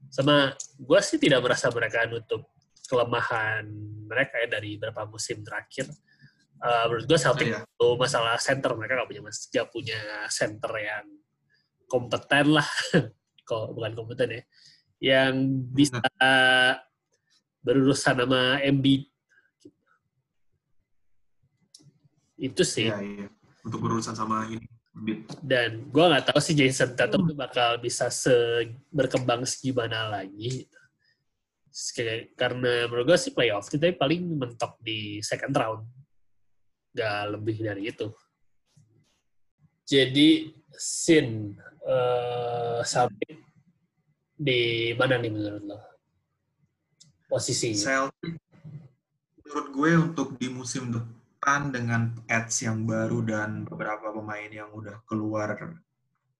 [0.10, 2.42] sama gue sih tidak merasa mereka nutup
[2.90, 3.70] kelemahan
[4.10, 5.86] mereka ya dari beberapa musim terakhir
[6.60, 7.64] Eh, menurut gue Celtic Iya.
[7.64, 8.76] itu masalah center.
[8.76, 11.06] Mereka nggak punya mas nggak punya center yang
[11.88, 12.68] kompeten lah.
[13.48, 14.44] Kok bukan kompeten ya.
[15.00, 15.36] Yang
[15.72, 16.04] bisa
[17.64, 18.86] berurusan sama MB
[22.40, 22.92] itu sih.
[22.92, 23.28] Iya, iya.
[23.64, 24.68] Untuk berurusan sama ini.
[25.40, 30.68] Dan gue nggak tahu sih Jason Tatum tuh bakal bisa se berkembang segimana lagi.
[32.36, 35.99] Karena menurut gue sih playoff tapi paling mentok di second round
[36.94, 38.08] nggak lebih dari itu.
[39.90, 43.42] Jadi sin eh Celtic
[44.40, 45.80] di mana nih menurut lo?
[47.30, 48.10] Posisinya?
[48.10, 48.38] Celtic
[49.50, 55.02] menurut gue untuk di musim depan dengan ads yang baru dan beberapa pemain yang udah
[55.10, 55.58] keluar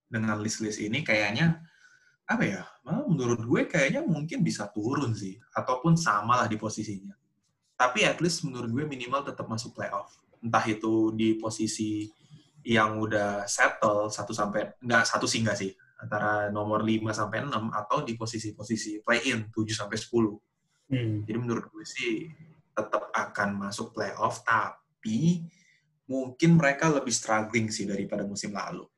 [0.06, 1.58] dengan list-list ini kayaknya
[2.30, 7.18] apa ya menurut gue kayaknya mungkin bisa turun sih ataupun sama lah di posisinya.
[7.74, 12.08] Tapi at least menurut gue minimal tetap masuk playoff entah itu di posisi
[12.64, 17.52] yang udah settle satu sampai enggak satu sih enggak sih antara nomor 5 sampai 6
[17.76, 20.32] atau di posisi-posisi play in 7 sampai 10.
[20.90, 21.16] Hmm.
[21.28, 22.24] Jadi menurut gue sih
[22.72, 25.44] tetap akan masuk playoff tapi
[26.08, 28.88] mungkin mereka lebih struggling sih daripada musim lalu.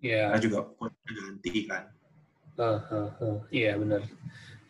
[0.00, 0.32] Ya.
[0.32, 0.58] Karena juga
[1.04, 1.84] ganti kan.
[2.56, 3.38] Uh, uh, uh.
[3.52, 4.02] Iya benar.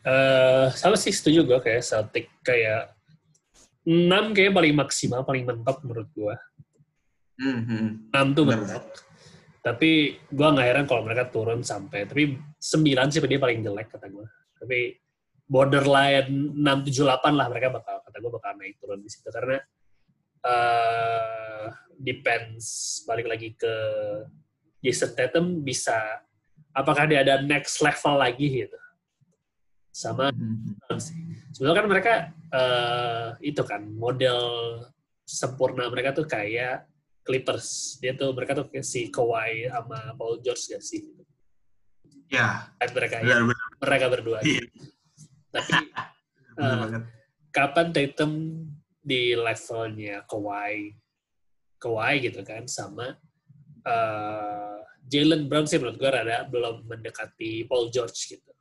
[0.07, 2.96] Uh, sama sih setuju gue kayak Celtic kayak
[3.87, 6.35] 6 kayak paling maksimal, paling mentok menurut gue.
[7.39, 7.89] Hmm, hmm.
[8.11, 8.85] 6 tuh mentok.
[9.63, 9.91] Tapi
[10.27, 14.27] gue nggak heran kalau mereka turun sampai, tapi 9 sih dia paling jelek kata gue.
[14.59, 14.79] Tapi
[15.47, 19.31] borderline 6, 7, 8 lah mereka bakal, kata gue bakal naik turun di situ.
[19.31, 19.59] Karena
[20.43, 22.67] uh, depends,
[23.07, 23.75] balik lagi ke
[24.83, 25.95] Jason Tatum bisa,
[26.75, 28.79] apakah dia ada next level lagi gitu.
[29.97, 31.01] Sama Hmm, hmm.
[31.01, 31.17] sih.
[31.57, 32.13] Sebenarnya kan mereka
[32.53, 34.39] eh, itu kan model
[35.25, 36.85] sempurna mereka tuh kayak
[37.25, 37.97] Clippers.
[38.05, 41.01] Dia tuh mereka tuh kayak si Kawhi sama Paul George gak sih?
[42.29, 44.39] Ya, Kan mereka ya, benar mereka berdua.
[44.45, 44.63] Iya,
[45.55, 45.73] Tapi
[46.61, 47.03] banget.
[47.55, 48.33] kapan Tatum
[49.01, 50.93] di levelnya Kawhi,
[51.81, 53.17] Kawhi gitu kan sama
[53.81, 58.53] eh, Jalen Brown sih menurut gue rada belum mendekati Paul George gitu.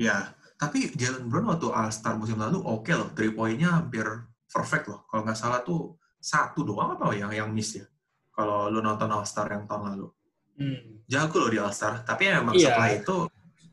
[0.00, 3.12] Ya, tapi Jalen Brown waktu All-Star musim lalu oke loh.
[3.12, 4.08] Three point-nya hampir
[4.48, 5.04] perfect loh.
[5.12, 7.84] Kalau nggak salah tuh satu doang apa yang yang miss ya?
[8.32, 10.08] Kalau lu nonton All-Star yang tahun lalu.
[10.56, 11.04] Hmm.
[11.04, 12.00] Jago loh di All-Star.
[12.08, 12.72] Tapi emang Iya.
[12.72, 13.16] setelah itu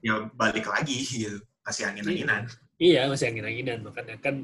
[0.04, 1.40] ya balik lagi gitu.
[1.64, 2.44] Masih angin-anginan.
[2.76, 3.80] Iya, masih angin-anginan.
[3.84, 4.36] Makanya kan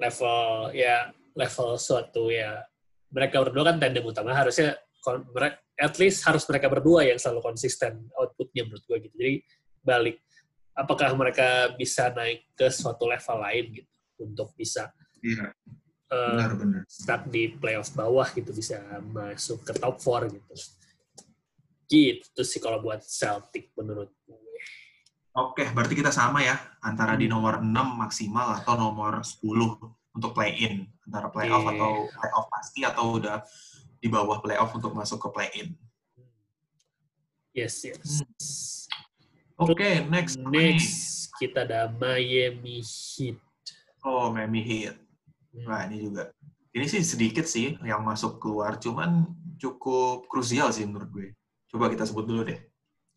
[0.00, 0.40] level,
[0.76, 2.64] ya level suatu ya,
[3.12, 4.32] mereka berdua kan tandem utama.
[4.32, 4.76] Harusnya,
[5.76, 9.14] at least harus mereka berdua yang selalu konsisten outputnya menurut gue gitu.
[9.20, 9.34] Jadi
[9.84, 10.23] balik,
[10.74, 14.90] apakah mereka bisa naik ke suatu level lain gitu, untuk bisa
[15.22, 15.54] Iya,
[16.10, 16.82] eh, benar-benar.
[16.84, 20.54] stuck di playoff bawah gitu, bisa masuk ke top 4 gitu.
[21.86, 24.42] Gitu sih kalau buat Celtic menurut gue.
[25.34, 26.54] Oke, berarti kita sama ya.
[26.78, 27.34] Antara di Hmm.
[27.38, 29.74] nomor 6 maksimal atau nomor 10
[30.14, 30.86] untuk play-in.
[31.06, 31.72] Antara playoff Iya.
[31.74, 33.42] atau playoff pasti atau udah
[33.98, 35.68] di bawah playoff untuk masuk ke play-in.
[37.54, 38.22] Yes, yes.
[39.54, 40.34] Oke, next.
[40.42, 40.74] apa nih?
[40.74, 40.94] Next,
[41.38, 43.38] kita ada Miami Heat.
[44.02, 44.98] Oh, Miami Heat.
[45.62, 46.34] Nah, ini juga.
[46.74, 49.30] Ini sih sedikit sih yang masuk keluar, cuman
[49.62, 51.28] cukup krusial sih menurut gue.
[51.70, 52.58] Coba kita sebut dulu deh.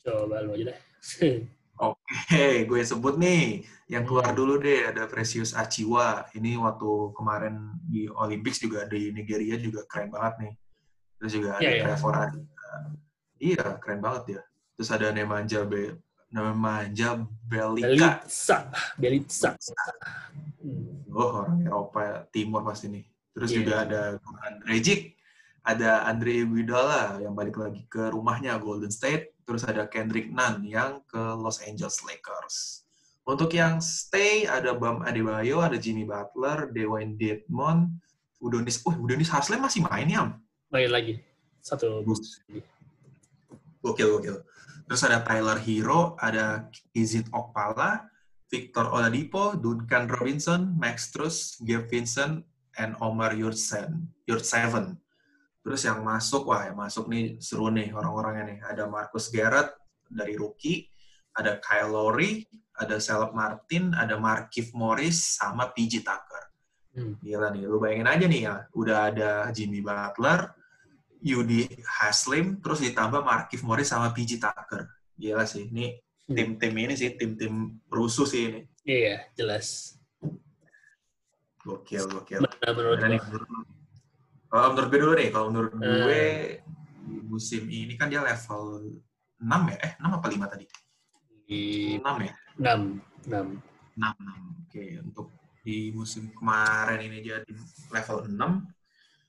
[0.05, 0.79] Coba lu aja deh.
[1.77, 3.65] Oke, gue sebut nih.
[3.89, 4.37] Yang keluar Hmm.
[4.37, 6.29] dulu deh, ada Precious Achiwa.
[6.37, 10.53] Ini waktu kemarin di Olympics juga di Nigeria juga keren banget nih.
[11.17, 11.83] Terus juga ada Iya, iya.
[11.85, 12.13] Trevor.
[13.37, 14.41] Iya, keren banget ya.
[14.77, 15.97] Terus ada Nemanja Be
[16.27, 18.23] Nemanja Belika.
[18.23, 18.57] Belitsa.
[18.99, 19.49] Belitsa.
[20.59, 21.07] Hmm.
[21.15, 23.05] Oh, orang Eropa Timur pasti nih.
[23.33, 23.57] Terus Iya.
[23.61, 25.13] juga ada Goran Dragic,
[25.63, 31.05] ada Andre Iguodala yang balik lagi ke rumahnya Golden State, terus ada Kendrick Nunn yang
[31.05, 32.83] ke Los Angeles Lakers.
[33.27, 37.99] Untuk yang stay ada Bam Adebayo, ada Jimmy Butler, Dwayne Dedmon,
[38.39, 40.31] Udonis, uh Udonis Haslem masih main ya?
[40.71, 41.19] Main lagi.
[41.59, 42.39] Satu Bagus.
[43.83, 44.37] Gokil, gokil.
[44.87, 48.07] Terus ada Tyler Hero, ada Kizit Okpala,
[48.47, 52.47] Victor Oladipo, Duncan Robinson, Max Truss, Gabe Vincent,
[52.79, 54.07] and Omar Yurtseven.
[54.23, 54.95] Yurtseven.
[55.59, 58.59] Terus yang masuk, wah yang masuk nih seru nih orang-orangnya nih.
[58.63, 59.75] Ada Marcus Garrett
[60.07, 60.87] dari rookie,
[61.35, 62.47] ada Kyle Lowry,
[62.77, 66.43] ada Caleb Martin, ada Markif Morris, sama PG Tucker.
[66.97, 67.13] Hmm.
[67.21, 70.56] Gila nih, lu bayangin aja nih ya, udah ada Jimmy Butler,
[71.21, 74.85] Yudi Haslim, terus ditambah Markif Morris sama PG Tucker.
[75.17, 76.35] Gila sih, ini Hmm.
[76.35, 78.61] tim-tim ini sih, tim-tim rusuh sih ini.
[78.83, 79.95] Iya, jelas.
[81.63, 82.43] Gokil, gokil.
[82.43, 83.47] Menurut menurut?
[84.47, 85.83] Kalau menurut gue dulu nih, kalau menurut Eh.
[85.83, 86.23] gue
[87.27, 88.95] musim ini kan dia level
[89.39, 89.77] 6 ya?
[89.83, 90.65] Eh, 6 apa 5 tadi?
[91.47, 92.33] Di 6 ya?
[92.59, 92.81] 6.
[93.27, 93.47] 6.
[93.95, 94.39] 6, 6.
[94.67, 95.27] Oke, untuk
[95.63, 97.51] di musim kemarin ini dia di
[97.91, 98.51] level 6.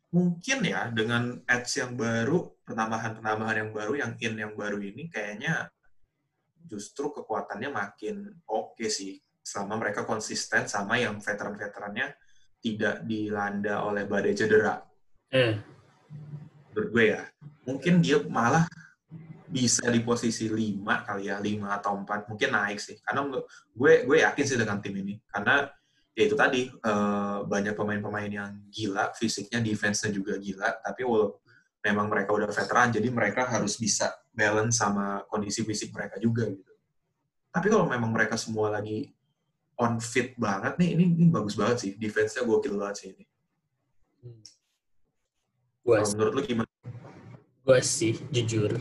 [0.08, 5.68] Mungkin ya, dengan edge yang baru, penambahan-penambahan yang baru, yang in yang baru ini, kayaknya
[6.64, 9.20] justru kekuatannya makin oke sih.
[9.44, 12.16] Selama mereka konsisten sama yang veteran-veterannya
[12.60, 14.80] tidak dilanda oleh badai cedera.
[15.32, 15.56] Eh,
[16.72, 17.22] Menurut gue ya.
[17.68, 18.64] Mungkin dia malah
[19.48, 22.28] bisa di posisi 5 kali ya, 5 atau 4.
[22.28, 22.96] Mungkin naik sih.
[23.00, 23.24] Karena
[23.72, 25.16] gue gue yakin sih dengan tim ini.
[25.28, 25.68] Karena
[26.18, 31.38] ya itu tadi, eh, banyak pemain-pemain yang gila, fisiknya, defense-nya juga gila, tapi walaupun
[31.78, 36.74] memang mereka udah veteran, jadi mereka harus bisa balance sama kondisi fisik mereka juga gitu.
[37.54, 39.14] Tapi kalau memang mereka semua lagi
[39.78, 41.90] on fit banget nih, ini, ini bagus banget sih.
[41.94, 43.24] Defense-nya gokil banget sih ini.
[45.86, 46.70] gua Kalau menurut lu gimana?
[47.62, 48.74] Gue sih, jujur.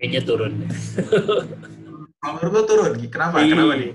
[0.00, 0.52] Kayaknya turun.
[2.22, 3.42] Kalau menurut lo turun, kenapa?
[3.42, 3.92] Kenapa nih?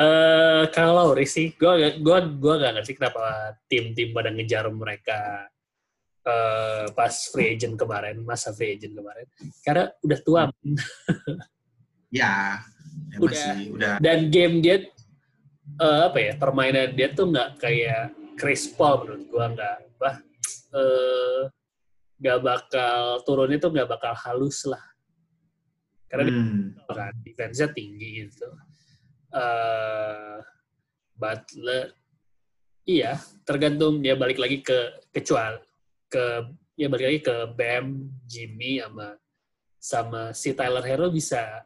[0.00, 5.44] Eh kalau sih, gue gua gua gak ngerti kenapa tim-tim pada ngejar mereka
[6.24, 9.28] eh pas free agent kemarin, masa free agent kemarin.
[9.60, 10.42] Karena udah tua.
[12.10, 12.58] Ya,
[13.14, 13.30] ya Udah.
[13.54, 13.94] masih, udah.
[14.02, 14.82] Dan game dia
[15.78, 16.32] eh, apa ya?
[16.34, 19.76] Permainan dia tuh nggak kayak Chris Paul menurut gua nggak
[20.74, 21.42] eh
[22.18, 24.82] nggak bakal turunnya tuh nggak bakal halus lah.
[26.10, 26.74] Karena dia Hmm.
[26.90, 28.48] kan defense-nya tinggi gitu.
[29.30, 30.38] Eh
[31.20, 31.92] Butler
[32.88, 35.60] iya, tergantung dia balik lagi ke kecuali
[36.10, 36.24] ke
[36.74, 39.08] ya balik lagi ke Bam, Jimmy sama
[39.80, 41.64] sama si Tyler Hero bisa.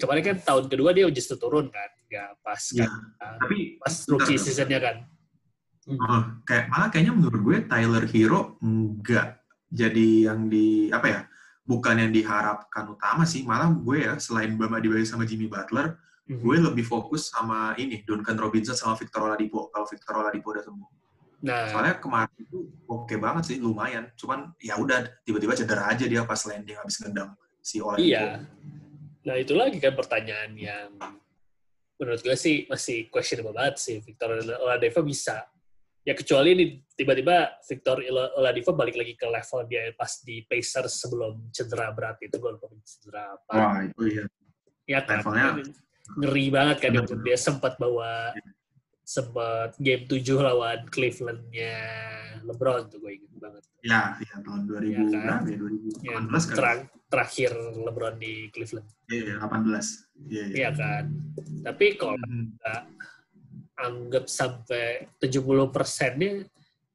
[0.00, 4.38] Kemarin kan tahun kedua dia justru turun kan, nggak pas Ya, kan, Tapi pas rookie
[4.38, 4.96] season-nya kan.
[5.86, 9.38] Oh, kayak malah kayaknya menurut gue Tyler Hero enggak
[9.70, 11.20] jadi yang di apa ya
[11.66, 13.42] bukan yang diharapkan utama sih.
[13.42, 15.94] Malah gue ya selain Bam Adebayo sama Jimmy Butler
[16.26, 16.42] Mhm.
[16.42, 20.90] gue lebih fokus sama ini Duncan Robinson sama Victor Oladipo kalau Victor Oladipo udah sembuh
[21.36, 26.24] Nah, soalnya kemarin itu oke banget sih lumayan cuman ya udah tiba-tiba cedera aja dia
[26.24, 27.30] pas landing habis ngendang
[27.60, 28.42] si Oladipo Iya.
[29.26, 30.90] Nah itu lagi kan pertanyaan yang
[31.98, 33.96] menurut gue sih masih questionable banget sih.
[33.98, 35.44] Victor Oladipo bisa.
[36.06, 37.98] Ya kecuali ini tiba-tiba Victor
[38.38, 42.66] Oladipo balik lagi ke level dia pas di Pacers sebelum cedera berat itu gue lupa
[42.82, 43.52] cedera apa.
[43.52, 44.24] wah itu iya
[44.86, 47.18] ya kan levelnya- ngeri banget kan Bener.
[47.20, 48.30] dia sempat bawa
[49.02, 51.74] sempat game 7 lawan Cleveland-nya
[52.42, 53.62] LeBron tuh gue inget banget.
[53.82, 55.06] ya ya tahun 2000 Iya kan?
[55.06, 55.56] berapa ya
[56.06, 58.88] Yang 2018 kan terang- terakhir LeBron di Cleveland.
[59.06, 59.86] iya iya, 18
[60.26, 61.04] iya iya Iya kan.
[61.62, 62.44] Tapi kalau Mhm.
[63.76, 64.84] anggap sampai
[65.18, 65.38] 70
[65.68, 66.42] persennya,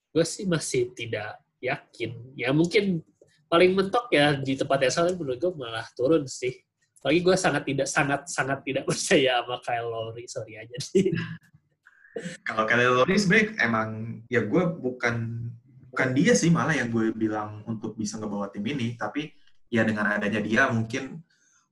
[0.09, 2.11] gue sih masih tidak yakin.
[2.33, 2.99] Ya mungkin
[3.47, 6.57] paling mentok ya di tempat yang salah menurut gue malah turun sih.
[7.01, 11.09] Apalagi gue sangat tidak sangat sangat tidak percaya sama Kyle Lowry, sorry aja sih.
[12.47, 13.89] Kalau Kyle Lowry sebenarnya emang
[14.29, 15.49] ya gue bukan
[15.89, 19.33] bukan dia sih malah yang gue bilang untuk bisa ngebawa tim ini, tapi
[19.73, 21.25] ya dengan adanya dia mungkin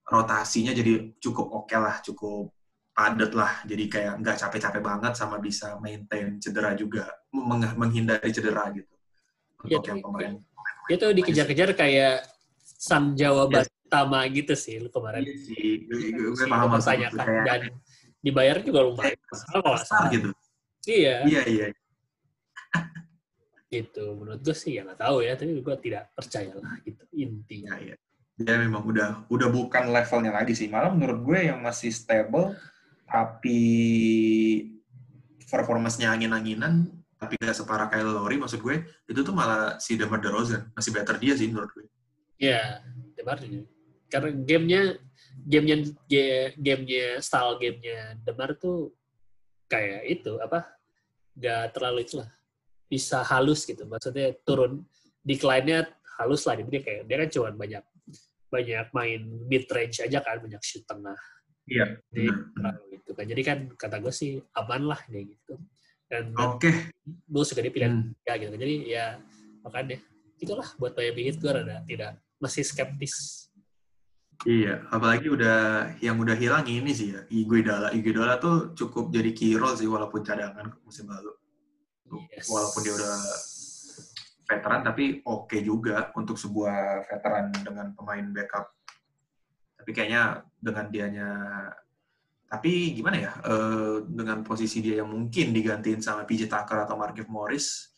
[0.09, 2.49] rotasinya jadi cukup oke lah, cukup
[2.89, 8.65] padat lah, jadi kayak nggak capek-capek banget sama bisa maintain cedera juga, meng- menghindari cedera
[8.73, 8.89] gitu.
[9.69, 10.33] Ya, Untuk yang tapi- pemain.
[10.89, 12.25] Dia tuh dikejar-kejar kayak
[12.65, 13.45] Sang Jawa
[13.89, 15.25] Batama gitu sih lu kemarin.
[15.25, 17.61] Iya sih, gue, gue, gue Si paham maksud lu, mempertanyakan kayak dan
[18.21, 19.17] dibayar juga lumayan.
[19.25, 20.09] Kalau nggak besar salah.
[20.13, 20.29] gitu.
[20.85, 21.65] Iya, Iya iya.
[23.73, 24.05] gitu.
[24.13, 27.81] Menurut gue sih ya nggak tahu ya, tapi gue tidak percaya lah gitu intinya.
[27.81, 27.95] Iya, iya.
[28.39, 30.69] Dia memang udah udah bukan levelnya lagi sih.
[30.69, 32.53] Malah menurut gue yang masih stable
[33.09, 33.59] tapi
[35.49, 40.71] performance-nya angin-anginan tapi gak separah Kyle Lowry maksud gue itu tuh malah si DeMar DeRozan
[40.71, 41.89] masih better dia sih menurut gue.
[42.39, 42.79] Iya,
[43.19, 43.67] Demar ini.
[44.09, 44.81] Karena gamenya,
[45.45, 45.77] gamenya,
[46.57, 48.93] gamenya, style gamenya Demar tuh
[49.69, 50.65] kayak itu apa?
[51.37, 52.29] Gak terlalu itulah,
[52.89, 53.85] bisa halus gitu.
[53.85, 54.83] Maksudnya turun
[55.23, 55.87] decline-nya
[56.19, 56.57] halus lah.
[56.57, 57.83] Jadi dia kayak dia kan cuma banyak
[58.49, 61.15] banyak main mid range aja kan, banyak shoot tengah.
[61.69, 62.01] Iya.
[62.09, 62.27] Jadi
[62.57, 63.25] terlalu itu kan.
[63.29, 65.53] Jadi kan kata gue sih aman lah kayak gitu.
[66.09, 66.89] Dan Oke.
[67.29, 68.17] Bulls juga dia pilihan Hmm.
[68.25, 68.53] ya gitu.
[68.57, 69.05] Jadi ya
[69.61, 70.01] makanya
[70.41, 73.45] itulah buat Miami Heat gue rada tidak masih skeptis.
[74.47, 75.57] Iya, apalagi udah
[75.99, 77.27] yang udah hilang ini sih ya.
[77.27, 81.35] Iguodala, Iguodala tuh cukup jadi key role sih walaupun cadangan musim lalu.
[82.31, 82.47] Yes.
[82.47, 83.15] Walaupun dia udah
[84.47, 88.71] veteran tapi oke juga untuk sebuah veteran dengan pemain backup.
[89.75, 91.29] Tapi kayaknya dengan dianya
[92.49, 97.29] tapi gimana ya eh, dengan posisi dia yang mungkin digantiin sama PJ Tucker atau Markieff
[97.29, 97.93] Morris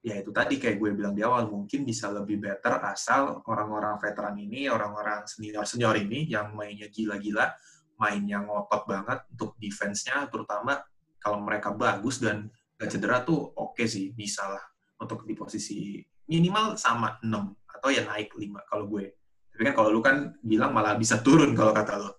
[0.00, 4.32] ya itu tadi kayak gue bilang di awal mungkin bisa lebih better asal orang-orang veteran
[4.40, 7.52] ini orang-orang senior senior ini yang mainnya gila-gila
[8.00, 10.80] mainnya ngotot banget untuk defense-nya terutama
[11.20, 12.48] kalau mereka bagus dan
[12.80, 14.64] gak cedera tuh oke sih bisa lah
[15.04, 17.28] untuk di posisi minimal sama 6
[17.76, 18.40] atau ya naik 5
[18.72, 19.04] kalau gue
[19.52, 22.10] tapi kan kalau lu kan bilang malah bisa turun kalau kata lo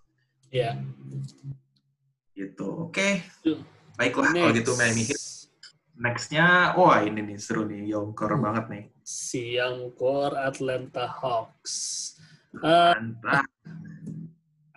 [0.51, 0.75] Ya.
[2.35, 3.57] gitu oke Tuh.
[3.95, 5.30] baiklah kalau gitu Miami Heat
[6.01, 8.45] nextnya wah ini nih seru nih youngcore Hmm.
[8.49, 12.15] banget nih Si yang core Atlanta Hawks.
[12.53, 13.43] Eh, mantap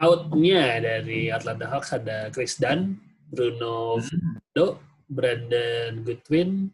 [0.00, 2.98] outnya dari Atlanta Hawks ada Chris Dunn,
[3.30, 4.40] Bruno Hmm.
[4.50, 6.72] Do, Brandon Goodwin,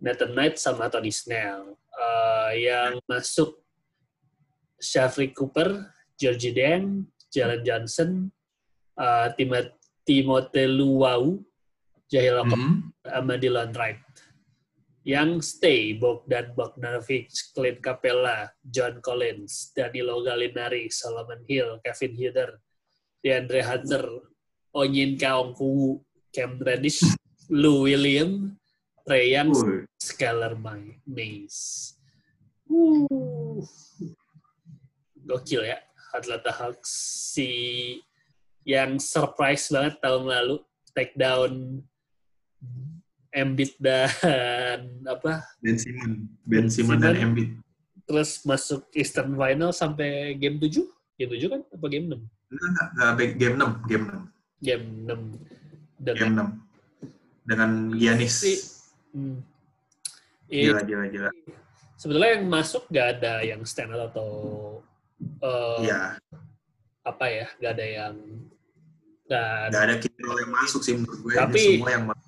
[0.00, 1.76] Nathan Knight, sama Tony Snell.
[1.92, 3.58] Eh, yang masuk
[4.78, 8.10] Shafri Cooper, Georgie Deng, Jalen Johnson,
[8.94, 9.74] uh, Timot-
[10.06, 11.42] Timothée Luau,
[12.08, 12.74] Jahil Okogie, Mhm.
[13.04, 14.00] sama Dylan Wright.
[15.08, 22.60] yang stay Bogdan Bogdanovic, Clint Capella, John Collins, Danilo Gallinari, Solomon Hill, Kevin Hutter,
[23.24, 24.04] DeAndre Hunter,
[24.76, 25.96] Onyin Kaongku,
[26.28, 27.00] Cam Reddish,
[27.48, 28.52] Lou William,
[29.08, 29.56] Trey Young.
[29.96, 31.96] Skylar May- Mays.
[32.68, 33.64] Uh.
[35.24, 35.80] Gokil ya,
[36.12, 36.92] Atlanta Hawks
[37.32, 37.48] si
[38.64, 40.56] yang surprise banget tahun lalu
[40.92, 41.80] take down
[43.28, 46.10] Embiid dan apa Ben Simon,
[46.42, 47.14] Ben Simon dan.
[47.14, 47.54] Embiid.
[48.02, 50.80] terus masuk Eastern Final sampai game 7
[51.14, 54.64] game 7 kan apa game 6 Enggak, enggak, game 6, game 6.
[54.64, 56.48] game 6 dengan Game 6.
[57.44, 58.34] Dengan Giannis.
[58.38, 58.64] Si-
[59.12, 59.36] hmm,
[60.48, 61.30] It- Gila, gila, gila.
[61.94, 64.30] sebetulnya yang masuk gak ada yang stand out atau
[65.20, 66.16] eh, Iya,
[67.04, 68.14] apa ya gak ada yang
[69.28, 69.68] gak ada.
[69.68, 69.94] nggak ada
[70.24, 71.32] role yang masuk sih menurut gue.
[71.36, 72.27] Tapi- semua yang masuk.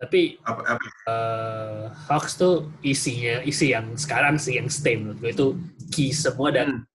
[0.00, 5.30] Tapi Apa, apa, eh, Hawks tuh isinya isi yang sekarang sih yang stay menurut gue
[5.36, 5.46] itu
[5.92, 6.88] key semua dan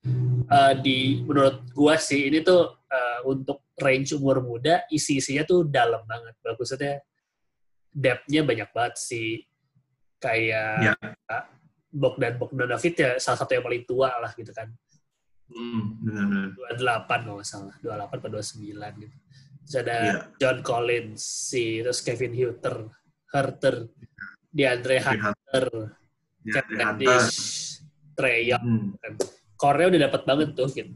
[0.49, 6.02] eh, di menurut gue sih ini tuh eh, untuk range umur muda isi-isinya tuh dalam
[6.10, 6.34] banget.
[6.41, 6.98] Bagusnya
[7.94, 9.45] depth-nya banyak banget sih.
[10.18, 10.94] Kayak Ya.
[11.95, 14.68] Bogdan Bogdanovic ya salah satu yang paling tua lah gitu kan.
[15.45, 16.57] Hmm, benar-benar.
[16.73, 17.76] 28 kalau nggak salah.
[17.80, 19.15] 28 atau 29 gitu
[19.66, 20.14] terus ada Iya.
[20.38, 22.86] John Collins si terus Kevin Hutter
[23.28, 23.76] Herter
[24.48, 25.66] DeAndre Kevin Hunter
[26.46, 27.10] Cam di Hunter.
[27.10, 27.40] Reddish
[28.14, 28.62] Trey Young
[28.96, 29.18] Hmm.
[29.58, 30.94] core-nya udah dapat banget tuh gitu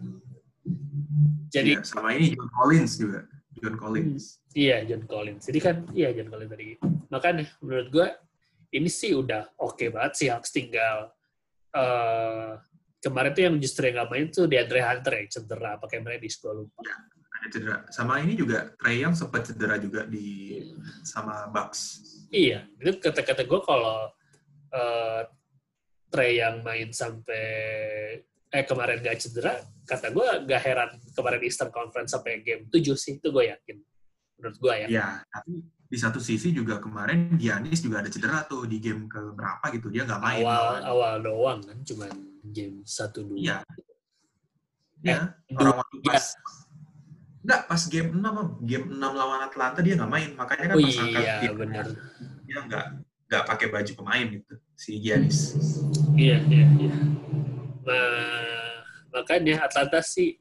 [1.50, 3.20] jadi Iya, sama ini John Collins juga.
[3.60, 4.24] John Collins.
[4.54, 5.44] Iya, John Collins.
[5.44, 6.78] Jadi kan, iya John Collins tadi.
[7.10, 8.08] Makanya, menurut gue,
[8.72, 11.10] ini sih udah oke banget sih Hawks tinggal.
[11.70, 12.54] eh
[12.98, 16.54] kemarin tuh yang justru yang gak main tuh DeAndre Hunter yang cedera, pakai Reddish, gue
[16.54, 16.82] lupa.
[17.40, 17.78] Ada cedera.
[17.88, 20.60] Sama ini juga Trey Young sempat cedera juga di
[21.08, 22.04] sama Bucks.
[22.30, 24.12] Iya, itu kata-kata gue kalau
[24.70, 25.24] eh
[26.10, 27.46] Trey yang main sampai
[28.50, 33.22] eh kemarin gak cedera, kata gue gak heran kemarin Eastern Conference sampai game 7 sih,
[33.22, 33.78] itu gue yakin.
[34.42, 34.88] Menurut gue ya.
[34.90, 39.22] Ya, tapi di satu sisi juga kemarin Giannis juga ada cedera tuh di game ke
[39.38, 40.42] berapa gitu dia nggak main.
[40.46, 40.84] awal malahan.
[40.86, 42.12] awal doang kan, cuman
[42.50, 43.38] game 1-2.
[43.38, 43.58] Iya.
[45.00, 46.26] Ya, dua, orang waktu pas
[47.50, 48.50] Enggak, pas game 6, Am.
[48.62, 50.30] game 6 lawan Atlanta dia nggak main.
[50.38, 51.86] Makanya kan Oh pas angkat iya, dia, bener.
[52.46, 52.86] dia nggak
[53.26, 55.58] nggak pakai baju pemain gitu si Giannis.
[56.14, 56.94] Iya, iya, iya.
[57.90, 60.38] Nah, makanya Atlanta sih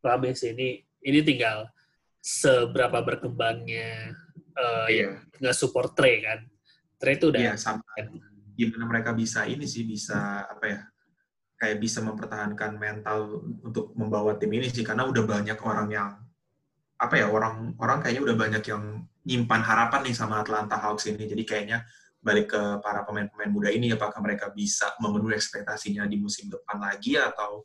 [0.00, 0.88] rame sih ini.
[1.04, 1.68] Ini tinggal
[2.16, 4.16] seberapa berkembangnya
[4.56, 5.20] eh Iya.
[5.36, 6.48] nggak support Trey kan.
[6.96, 7.84] Trey itu udah Iya, sama
[8.56, 10.80] gimana mereka bisa ini sih bisa apa ya?
[11.60, 16.10] Kayak bisa mempertahankan mental untuk membawa tim ini sih karena udah banyak orang yang
[16.98, 18.82] apa ya orang orang kayaknya udah banyak yang
[19.22, 21.24] nyimpan harapan nih sama Atlanta Hawks ini.
[21.30, 21.86] Jadi kayaknya
[22.18, 27.14] balik ke para pemain-pemain muda ini apakah mereka bisa memenuhi ekspektasinya di musim depan lagi
[27.14, 27.62] atau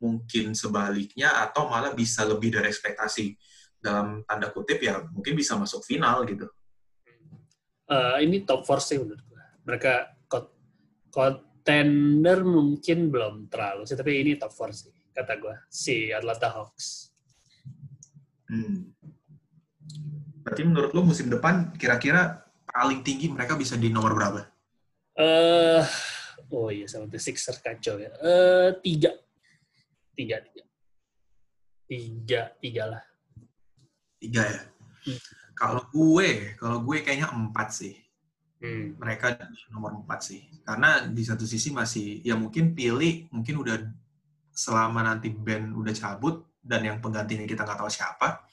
[0.00, 3.36] mungkin sebaliknya atau malah bisa lebih dari ekspektasi
[3.76, 6.48] dalam tanda kutip ya mungkin bisa masuk final gitu.
[7.92, 9.44] eh, ini top 4 sih menurut gue.
[9.68, 9.92] Mereka
[11.10, 15.54] contender mungkin belum terlalu sih, tapi ini top 4 sih kata gue.
[15.68, 17.09] Si Atlanta Hawks.
[18.50, 18.90] Hmm.
[20.42, 24.42] Berarti menurut lo musim depan kira-kira paling tinggi mereka bisa di nomor berapa?
[25.20, 25.84] eh
[26.48, 28.10] oh iya sama the Sixers kacau ya.
[28.18, 29.12] Eh tiga,
[30.16, 30.64] tiga, tiga,
[31.86, 33.02] tiga, tiga lah.
[34.18, 34.62] Tiga ya.
[35.06, 35.20] Hmm.
[35.54, 37.94] Kalau gue, kalau gue kayaknya empat sih.
[38.60, 38.96] Hmm.
[38.96, 40.40] Mereka di nomor empat sih.
[40.64, 43.76] Karena di satu sisi masih, ya mungkin pilih, mungkin udah
[44.52, 48.44] selama nanti band udah cabut dan yang penggantinya kita nggak tahu siapa,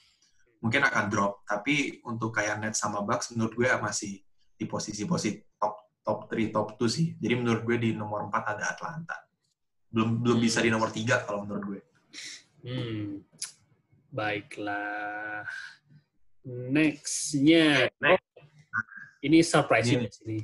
[0.63, 1.43] mungkin akan drop.
[1.43, 4.23] Tapi untuk kayak Net sama Bucks, menurut gue masih
[4.57, 7.07] di posisi-posisi top top 3, top 2 sih.
[7.19, 9.17] Jadi menurut gue di nomor 4 ada Atlanta.
[9.91, 11.81] Belum belum bisa di nomor 3 kalau menurut gue.
[12.63, 13.21] Hmm.
[14.09, 15.43] Baiklah.
[16.47, 17.91] Next-nya.
[17.99, 18.27] Next.
[19.19, 20.07] Ini surprise Ini.
[20.07, 20.39] sini.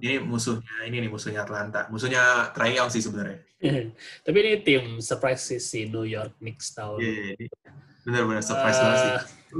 [0.00, 1.88] Ini musuhnya, ini nih musuhnya Atlanta.
[1.88, 3.40] Musuhnya Trae Young sih sebenarnya.
[4.24, 7.00] Tapi ini tim surprise sih si New York Knicks tahun.
[7.00, 7.70] Iya, iya, iya.
[8.06, 9.12] Benar-benar surprise banget sih.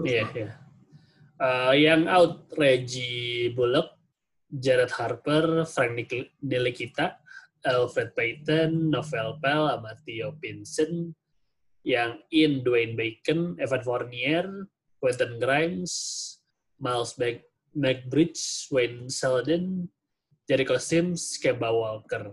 [0.06, 0.50] Iya, iya.
[1.36, 3.96] Eh, yang out Reggie Bullock,
[4.48, 5.92] Jared Harper, Frank
[6.40, 7.20] Nilikita,
[7.66, 11.12] Alfred Payton, Novel Pell, Amatio Vincent.
[11.86, 14.46] Yang in Dwayne Bacon, Evan Fournier,
[14.98, 15.94] Quentin Grimes,
[16.82, 17.46] Miles Mac-
[17.76, 19.86] McBridge, Wayne Selden,
[20.47, 22.31] Jericho Sims, Kemba Walker.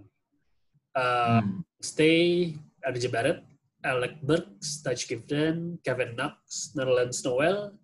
[0.94, 1.66] Eh, Hmm.
[1.82, 2.54] Stay,
[2.86, 3.42] RJ Barrett,
[3.84, 7.76] Alec Burks, Touch Gibson, Kevin Knox, Nerlens Noel,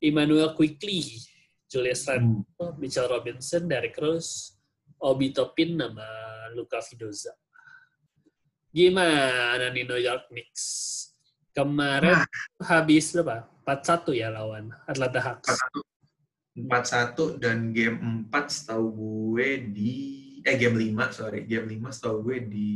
[0.00, 1.04] Emmanuel Quickly,
[1.68, 4.56] Julius Randle, Mitchell Robinson, Derrick Rose,
[4.98, 6.02] Obi Topin, nama
[6.56, 7.30] Luka Vidoza.
[8.72, 10.64] Gimana nih New York Knicks?
[11.52, 12.18] Kemarin
[12.62, 13.44] habis berapa?
[13.68, 15.52] 4-1 ya lawan Atlanta Hawks.
[16.66, 19.92] 4-1 dan game 4 setahu gue di
[20.42, 22.68] eh game 5 sorry game 5 setahu gue di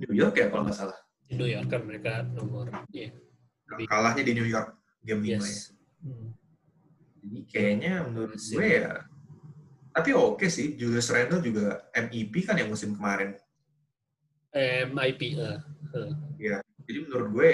[0.00, 0.98] New York ya kalau nggak salah
[1.28, 3.12] Di New York kan mereka nomor yeah.
[3.88, 4.72] kalahnya di New York
[5.04, 5.72] game 5 ya Yes.
[6.02, 6.34] Hmm.
[7.22, 8.58] jadi kayaknya menurut Sip.
[8.58, 9.06] gue ya
[9.92, 13.36] tapi oke sih Julius Randle juga MVP kan yang musim kemarin
[14.92, 15.36] MIP.
[15.40, 15.58] eh,
[15.96, 16.60] eh.
[16.84, 17.50] jadi menurut gue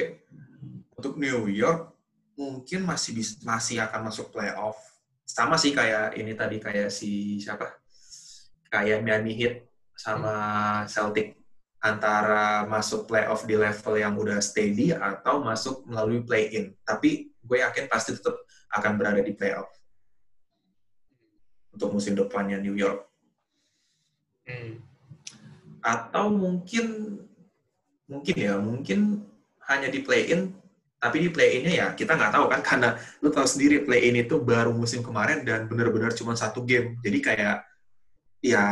[0.98, 1.94] untuk New York
[2.39, 4.78] mungkin masih bis- masih akan masuk playoff
[5.29, 7.77] sama sih kayak ini tadi kayak si siapa?
[8.73, 9.55] Kayak Miami Heat
[9.93, 10.35] sama
[10.89, 11.37] Celtic.
[11.79, 16.75] Antara masuk playoff di level yang udah steady atau masuk melalui play-in.
[16.83, 18.35] Tapi gue yakin pasti tetap
[18.75, 19.71] akan berada di playoff.
[21.71, 23.07] Untuk musim depannya New York.
[24.49, 24.81] Hmm.
[25.85, 27.21] atau mungkin
[28.09, 29.29] mungkin ya mungkin
[29.69, 30.57] hanya di play-in
[30.99, 34.75] tapi di play-innya ya kita nggak tahu kan karena lu tahu sendiri play-in itu baru
[34.75, 36.99] musim kemarin dan benar-benar cuma satu game.
[37.07, 37.57] Jadi kayak
[38.43, 38.66] ya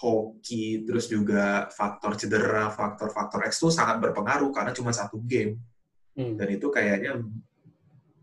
[0.00, 5.60] hoki terus juga faktor cedera faktor-faktor X itu sangat berpengaruh karena cuma satu game.
[6.16, 6.32] Hmm.
[6.32, 7.20] dan itu kayaknya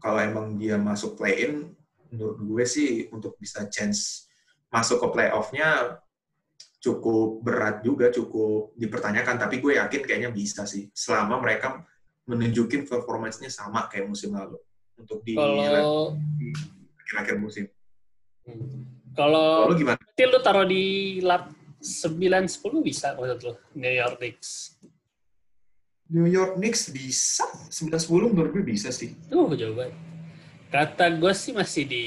[0.02, 1.78] kalau emang dia masuk play-in
[2.10, 4.26] menurut gue sih untuk bisa chance
[4.74, 6.02] masuk ke playoff-nya
[6.82, 9.40] cukup berat juga cukup dipertanyakan.
[9.40, 11.86] Tapi gue yakin kayaknya bisa sih selama mereka
[12.24, 14.56] menunjukin performance-nya sama kayak musim lalu
[14.96, 16.16] untuk di Kalau
[17.04, 17.66] akhir-akhir musim.
[18.48, 19.12] hmm.
[19.14, 19.98] kalau Lalu gimana?
[20.00, 20.84] berarti lu taruh di
[21.20, 21.52] lap
[21.84, 22.16] 9
[22.48, 24.80] 10 bisa menurut lu New York Knicks.
[26.14, 27.44] New York Knicks bisa
[27.74, 29.18] 9-10 menurut gue bisa sih.
[29.28, 29.92] Tuh jawaban.
[30.72, 32.06] Kata gue sih masih di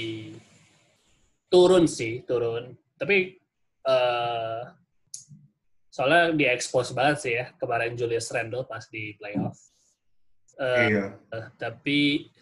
[1.53, 2.73] turun sih, turun.
[2.97, 3.37] Tapi
[3.87, 4.63] eh
[5.93, 9.57] soalnya di expose banget sih ya kemarin Julius Randle pas di playoff.
[10.57, 11.05] Eh, iya.
[11.37, 12.33] eh, tapi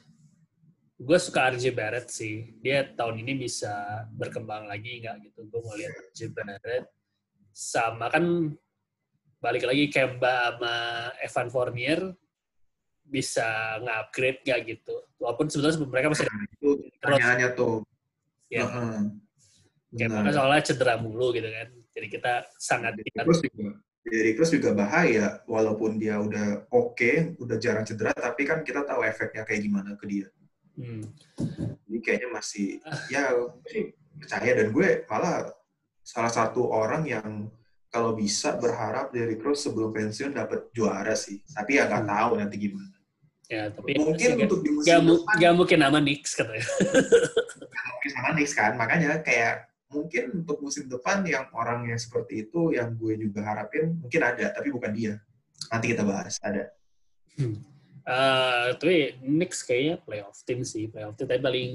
[0.94, 2.54] gue suka RJ Barrett sih.
[2.62, 5.50] Dia tahun ini bisa berkembang lagi nggak gitu.
[5.50, 6.86] Gue mau lihat RJ Barrett
[7.54, 8.54] sama kan
[9.42, 10.74] balik lagi Kemba sama
[11.20, 12.00] Evan Fournier
[13.04, 14.94] bisa nge-upgrade nggak gitu.
[15.20, 16.70] Walaupun sebenarnya mereka masih ada Itu
[17.02, 17.74] pertanyaannya tuh.
[18.48, 18.62] ya.
[18.64, 19.00] Heeh.
[19.94, 20.34] Kemba kan Benar.
[20.38, 21.68] soalnya cedera mulu gitu kan.
[21.94, 27.82] Jadi kita sangat Terus juga Derrick Rose juga bahaya walaupun dia udah oke, udah jarang
[27.82, 30.28] cedera tapi kan kita tahu efeknya kayak gimana ke dia.
[30.76, 31.02] hmm,
[31.88, 32.66] Jadi kayaknya masih
[33.08, 33.32] ya
[34.14, 35.48] percaya dan gue malah
[36.04, 37.48] salah satu orang yang
[37.88, 41.40] kalau bisa berharap Derrick Rose sebelum pensiun dapat juara sih.
[41.46, 42.12] Tapi ya nggak Hmm.
[42.12, 42.92] tahu nanti gimana.
[43.44, 46.64] ya tapi Mungkin nggak untuk di musim mu- depan nggak mungkin nama Knicks katanya.
[47.94, 48.72] mungkin sama Knicks kan.
[48.74, 53.94] Makanya kayak mungkin untuk musim depan yang orang yang seperti itu yang gue juga harapin
[54.02, 55.14] mungkin ada tapi bukan dia.
[55.70, 56.74] Nanti kita bahas ada.
[58.04, 61.30] Eh, tapi Knicks kayaknya playoff team sih, playoff team.
[61.30, 61.70] Tapi paling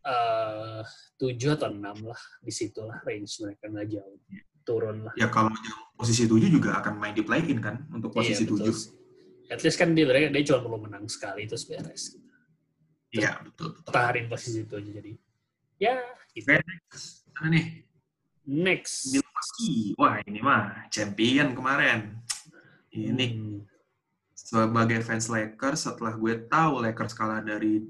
[0.00, 0.82] eh
[1.20, 4.16] tujuh atau enam lah di situ lah range mereka nggak jauh
[4.64, 5.12] turun lah.
[5.14, 5.52] Ya kalau
[5.92, 8.80] posisi 7 juga akan main di play-in kan untuk posisi Iya, betul 7.
[8.80, 8.90] sih.
[9.50, 12.16] At least kan dia mereka dia cuma perlu menang sekali terus beres.
[13.10, 13.82] Iya, betul.
[13.82, 15.12] Pertahanin posisi itu aja jadi.
[15.80, 15.96] Ya,
[16.36, 16.52] gitu.
[16.52, 16.60] Oke,
[17.40, 17.66] Mana nih?
[18.44, 19.08] Next.
[19.16, 19.96] Milwaukee.
[19.96, 22.20] Wah, ini mah champion kemarin.
[22.92, 23.64] Ini Hmm.
[24.36, 27.80] sebagai fans Lakers setelah gue tahu Lakers kalah dari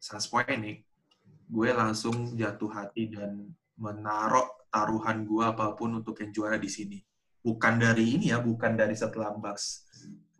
[0.00, 0.80] Susquehanna,
[1.50, 7.04] gue langsung jatuh hati dan menaruh taruhan gue apa pun untuk yang juara di sini.
[7.44, 9.84] Bukan dari ini ya, bukan dari setelah Bucks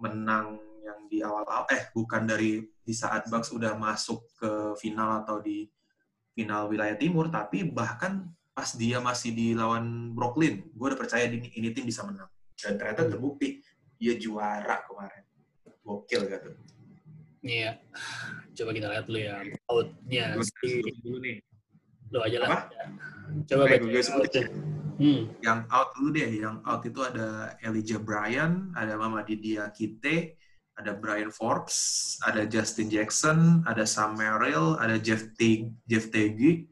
[0.01, 4.51] menang yang di awal-awal, eh bukan dari di saat Bucks udah masuk ke
[4.81, 5.67] final atau di
[6.37, 11.49] final wilayah timur, tapi bahkan pas dia masih di lawan Brooklyn, gue udah percaya ini,
[11.57, 12.29] ini tim bisa menang.
[12.57, 13.65] Dan ternyata terbukti,
[13.97, 15.25] dia juara kemarin.
[15.81, 16.51] Gokil gitu.
[17.41, 17.81] Iya.
[18.57, 19.39] Coba kita lihat dulu ya
[19.71, 20.25] outnya
[20.61, 21.37] si dulu nih.
[22.11, 22.49] lo aja lah.
[22.49, 22.61] Apa?
[23.47, 24.45] Coba Oke, baca gue sebutin.
[24.45, 24.45] outnya.
[24.97, 25.21] Hmm.
[25.45, 26.31] Yang out dulu deh.
[26.41, 27.27] Yang out itu ada
[27.61, 30.41] Elijah Bryan, ada Mama Didia Kite,
[30.77, 36.69] ada Brian Forbes, ada Justin Jackson, ada Sam Merrill, ada Jeff Tig, Jeff Tegi,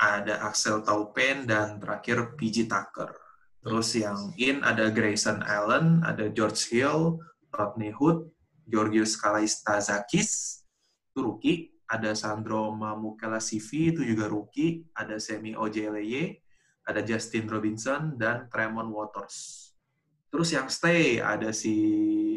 [0.00, 3.12] ada Axel Taupen, dan terakhir PG Tucker.
[3.60, 7.20] Terus yang in ada Grayson Allen, ada George Hill,
[7.52, 8.24] Rodney Hood,
[8.64, 10.64] Georgios Kalaistazakis,
[11.12, 11.60] itu rookie.
[11.90, 14.86] Ada Sandro Mamukelasivi, itu juga rookie.
[14.94, 16.38] Ada Semi Ojeleye,
[16.86, 19.69] ada Justin Robinson, dan Tremont Waters.
[20.30, 21.74] Terus yang stay ada si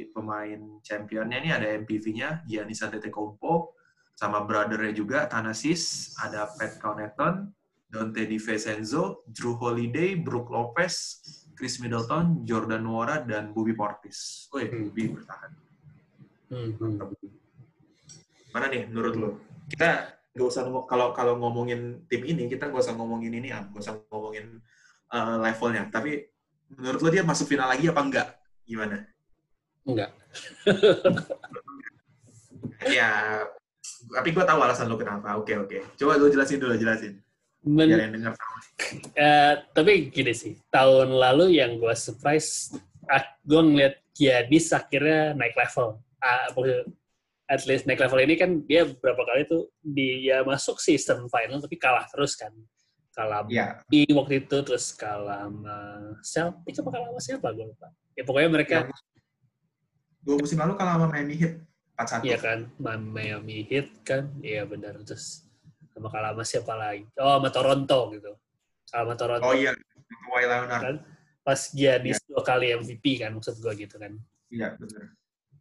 [0.10, 3.78] pemain championnya ini ada MPV-nya Giannis Antetokounmpo,
[4.18, 7.54] sama brothernya juga Thanasis, ada Pat Connaughton,
[7.94, 11.22] Dante DiVincenzo, Drew Holiday, Brook Lopez,
[11.54, 14.50] Chris Middleton, Jordan Nwora, dan Bobby Portis.
[14.50, 14.90] Woi, Hmm.
[14.90, 15.52] Bobby bertahan.
[16.50, 16.70] Hmm.
[18.54, 19.30] Mana nih menurut lo?
[19.70, 23.82] Kita nggak usah kalau kalau ngomongin tim ini kita nggak usah ngomongin ini ah, nggak
[23.82, 24.62] usah ngomongin
[25.14, 25.90] uh, levelnya.
[25.94, 26.33] Tapi
[26.78, 28.28] menurut lo dia masuk final lagi apa enggak?
[28.66, 28.98] Gimana?
[29.86, 30.12] Enggak.
[32.84, 33.40] Ya,
[34.12, 35.40] tapi gue tahu alasan lo kenapa.
[35.40, 35.96] Oke oke.
[35.96, 37.16] Coba lo jelasin dulu, jelasin.
[37.64, 38.56] Men- Biar yang dengar tahu.
[39.16, 42.76] Eh, tapi gini sih, tahun lalu yang gue surprise,
[43.08, 46.04] ah, gue ngeliat Giannis akhirnya naik level.
[46.54, 46.80] Maksudnya,
[47.48, 51.80] at least naik level ini kan dia beberapa kali tuh dia masuk season final tapi
[51.80, 52.52] kalah terus kan.
[53.14, 55.78] Kalah Ya, di waktu itu terus kalah sama
[56.26, 57.94] Celtics apa kalah sama siapa gue lupa.
[58.18, 58.90] Ya pokoknya mereka yang
[60.26, 61.54] dua musim lalu kalau sama Miami Heat
[61.94, 62.26] 4-1.
[62.26, 65.46] Iya kan, Miami Heat kan, iya benar terus
[65.94, 67.06] sama kalah sama siapa lagi?
[67.22, 68.32] Oh sama Toronto gitu,
[68.90, 69.78] kalah sama Toronto Oh iya,
[70.26, 70.82] Kawhi Leonard.
[70.82, 70.96] kan,
[71.46, 74.18] pas Giannis dua kali MVP kan maksud gue gitu kan.
[74.50, 75.14] Iya, benar.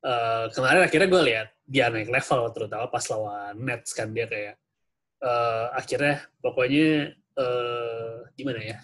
[0.03, 4.57] Eh, kemarin akhirnya gue lihat dia naik level terutama pas lawan Nets kan dia kayak
[5.21, 8.79] eh, akhirnya pokoknya eh, gimana ya,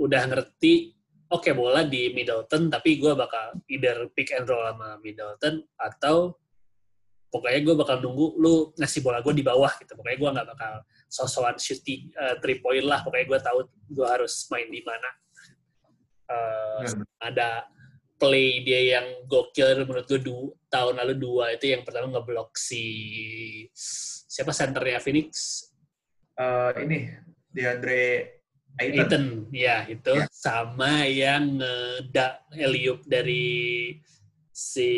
[0.00, 0.96] udah ngerti.
[1.32, 6.36] Oke bola di Middleton, tapi gue bakal either pick and roll sama Middleton atau
[7.32, 9.96] pokoknya gue bakal nunggu lu ngasih bola gue di bawah gitu.
[9.96, 10.72] Pokoknya gue nggak bakal
[11.08, 13.00] sosokan shooting uh, three point lah.
[13.00, 13.58] Pokoknya gue tahu
[13.96, 15.10] gue harus main di mana.
[16.28, 17.08] Uh, Benar.
[17.24, 17.48] ada
[18.20, 22.84] play dia yang gokil menurut gue du, tahun lalu dua itu yang pertama ngeblok si
[24.28, 25.64] siapa senternya Phoenix
[26.42, 26.98] Eh, ini
[27.52, 28.02] DeAndre
[28.80, 29.46] Ayton.
[29.52, 30.26] Ya itu Ya.
[30.32, 34.00] sama yang ngedak Eliup dari
[34.48, 34.90] si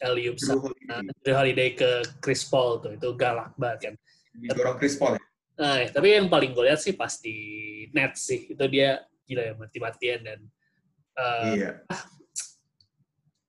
[0.00, 1.12] Eliup sama Holiday.
[1.20, 1.90] Drew Holiday ke
[2.24, 3.94] Chris Paul tuh itu galak banget kan.
[4.32, 5.22] Didorong Chris Paul ya?
[5.60, 7.36] Nah, tapi yang paling gue lihat sih pas di
[7.92, 10.40] net sih itu dia gila ya mati-matian dan
[11.20, 11.70] uh, Iya.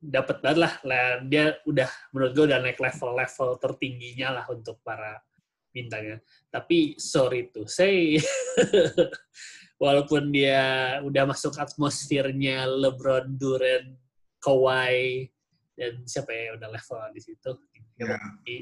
[0.02, 0.74] dapat banget lah.
[0.84, 5.24] Lah, Dia udah menurut gue udah naik level-level tertingginya lah untuk para
[5.72, 6.20] bintangnya.
[6.52, 8.20] Tapi sorry to say,
[9.84, 13.98] walaupun dia udah masuk atmosfernya LeBron, Durant,
[14.38, 15.26] Kawhi,
[15.74, 17.52] dan siapa ya udah level di situ.
[17.98, 18.18] Ya,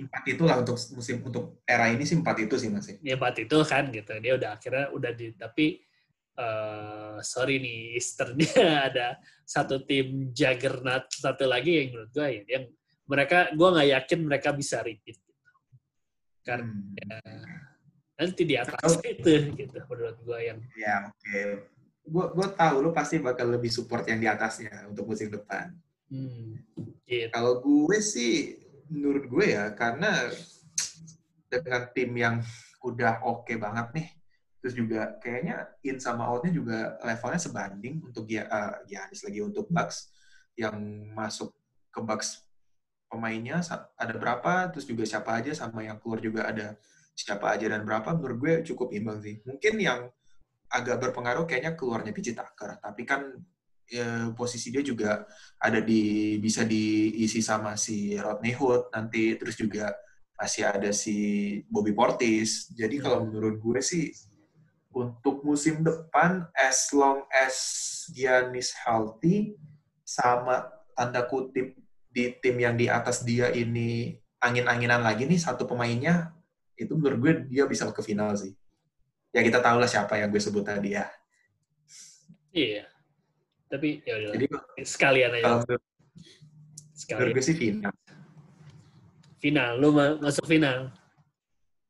[0.08, 3.00] empat itulah untuk musim untuk era ini sih empat itu sih masih.
[3.04, 4.12] Ya empat itu kan gitu.
[4.20, 5.80] Dia udah akhirnya udah di tapi
[6.36, 9.08] eh, sorry nih Easternnya ada
[9.44, 12.66] satu tim juggernaut satu lagi yang menurut gue ya yang
[13.10, 15.20] mereka gue nggak yakin mereka bisa repeat.
[16.50, 17.54] Karena Hmm.
[18.20, 21.38] nanti di atas itu gitu menurut gue yang Ya oke.
[22.10, 25.72] Gue gue tahu lu pasti bakal lebih support yang di atasnya untuk musim depan.
[26.10, 26.58] hmm,
[27.06, 27.30] gitu.
[27.30, 28.58] Kalau gue sih
[28.90, 30.10] menurut gue ya karena
[31.48, 32.36] dengan tim yang
[32.82, 34.08] udah oke banget nih,
[34.60, 39.70] terus juga kayaknya in sama outnya juga levelnya sebanding untuk Gia, eh, Giannis lagi untuk
[39.70, 40.10] Bucks
[40.58, 40.76] yang
[41.14, 41.54] masuk
[41.94, 42.49] ke Bucks
[43.10, 43.60] pemainnya
[43.98, 46.78] ada berapa, terus juga siapa aja sama yang keluar juga ada
[47.18, 49.42] siapa aja dan berapa, menurut gue cukup imbang sih.
[49.44, 50.08] Mungkin yang
[50.70, 53.34] agak berpengaruh kayaknya keluarnya PJ Tucker, tapi kan
[53.90, 55.26] ya, posisi dia juga
[55.58, 59.90] ada di bisa diisi sama si Rodney Hood nanti terus juga
[60.38, 61.18] masih ada si
[61.68, 62.72] Bobby Portis.
[62.72, 64.14] Jadi kalau menurut gue sih
[64.94, 67.58] untuk musim depan as long as
[68.14, 69.58] Giannis healthy
[70.06, 70.66] sama
[70.96, 71.76] tanda kutip
[72.10, 76.34] di tim yang di atas dia ini angin-anginan lagi nih satu pemainnya
[76.74, 78.56] itu menurut gue dia bisa ke final sih.
[79.30, 81.06] Ya kita tahu lah siapa yang gue sebut tadi ya.
[82.50, 82.90] iya
[83.70, 84.46] tapi ya udah Jadi
[84.82, 85.86] sekalian aja kalau menurut, menurut
[86.98, 87.94] sekalian gue sih final.
[89.38, 90.90] final lu ma- masuk final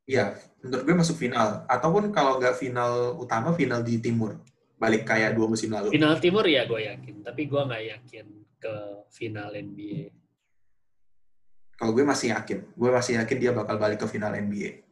[0.09, 0.33] Iya,
[0.65, 1.69] menurut gue masuk final.
[1.69, 4.41] Ataupun kalau nggak final utama, final di timur.
[4.81, 5.93] Balik kayak dua musim lalu.
[5.93, 8.25] final timur ya gue yakin tapi gue nggak yakin
[8.59, 8.75] ke
[9.09, 10.11] final NBA
[11.79, 12.59] Kalau gue masih yakin.
[12.75, 14.83] Gue masih yakin dia bakal balik ke final NBA.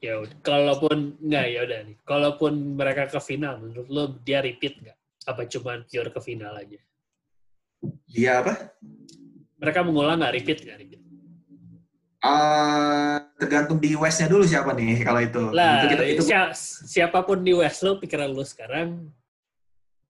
[0.00, 1.96] ya kalaupun nggak ya udah nih.
[2.00, 4.96] Kalaupun mereka ke final menurut lo dia repeat nggak?
[5.28, 6.80] Apa cuman pure ke final aja?
[8.08, 8.72] Dia apa?
[9.60, 10.32] mereka mengulang nggak?
[10.40, 10.78] Repeat nggak?
[10.80, 11.00] Repeat.
[12.20, 15.42] Ah, tergantung di West-nya dulu siapa nih kalau itu.
[15.52, 16.52] lah itu, kita, itu sia-
[16.88, 19.08] siapa pun di West lo pikiran lo sekarang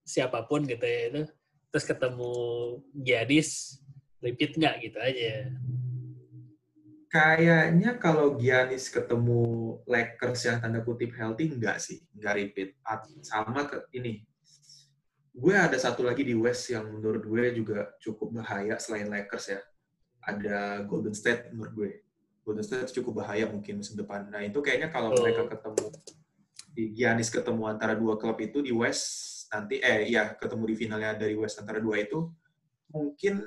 [0.03, 1.23] siapa pun gitu ya itu
[1.71, 2.33] terus ketemu
[2.93, 3.79] Giannis
[4.21, 5.49] repeat nggak gitu aja
[7.11, 9.43] kayaknya kalau Giannis ketemu
[9.83, 11.99] Lakers yang tanda kutip healthy, enggak sih.
[12.15, 12.71] Enggak repeat.
[12.87, 14.23] At- Sama ke ini.
[15.35, 19.61] Gue ada satu lagi di West yang menurut gue juga cukup bahaya selain Lakers ya.
[20.23, 21.91] Ada Golden State menurut gue.
[22.47, 24.31] Golden State cukup bahaya mungkin musim depan.
[24.31, 25.19] Nah itu kayaknya kalau Oh.
[25.19, 25.87] mereka ketemu
[26.71, 31.11] di Giannis ketemu antara dua klub itu di West nanti eh ya ketemu di finalnya
[31.19, 32.31] dari West antara dua itu
[32.95, 33.43] mungkin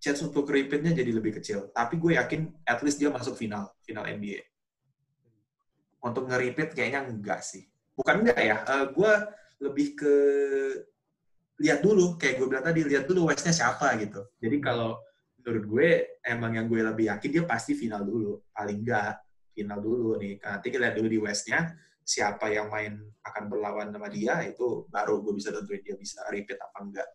[0.00, 1.68] chance untuk repeatnya jadi lebih kecil.
[1.72, 4.40] Tapi gue yakin at least dia masuk final final NBA.
[6.00, 7.68] Untuk nge-repeat kayaknya enggak sih.
[7.96, 8.56] Bukan enggak ya.
[8.64, 9.12] eh, gue
[9.60, 10.14] lebih ke
[11.60, 14.24] lihat dulu kayak gue bilang tadi lihat dulu Westnya siapa gitu.
[14.40, 14.96] Jadi kalau
[15.40, 15.88] menurut gue
[16.24, 19.20] emang yang gue lebih yakin dia pasti final dulu paling enggak
[19.52, 21.60] final dulu nih nanti kita lihat dulu di Westnya
[22.10, 26.58] siapa yang main akan berlawan sama dia itu baru gue bisa tentuin dia bisa repeat
[26.58, 27.08] apa enggak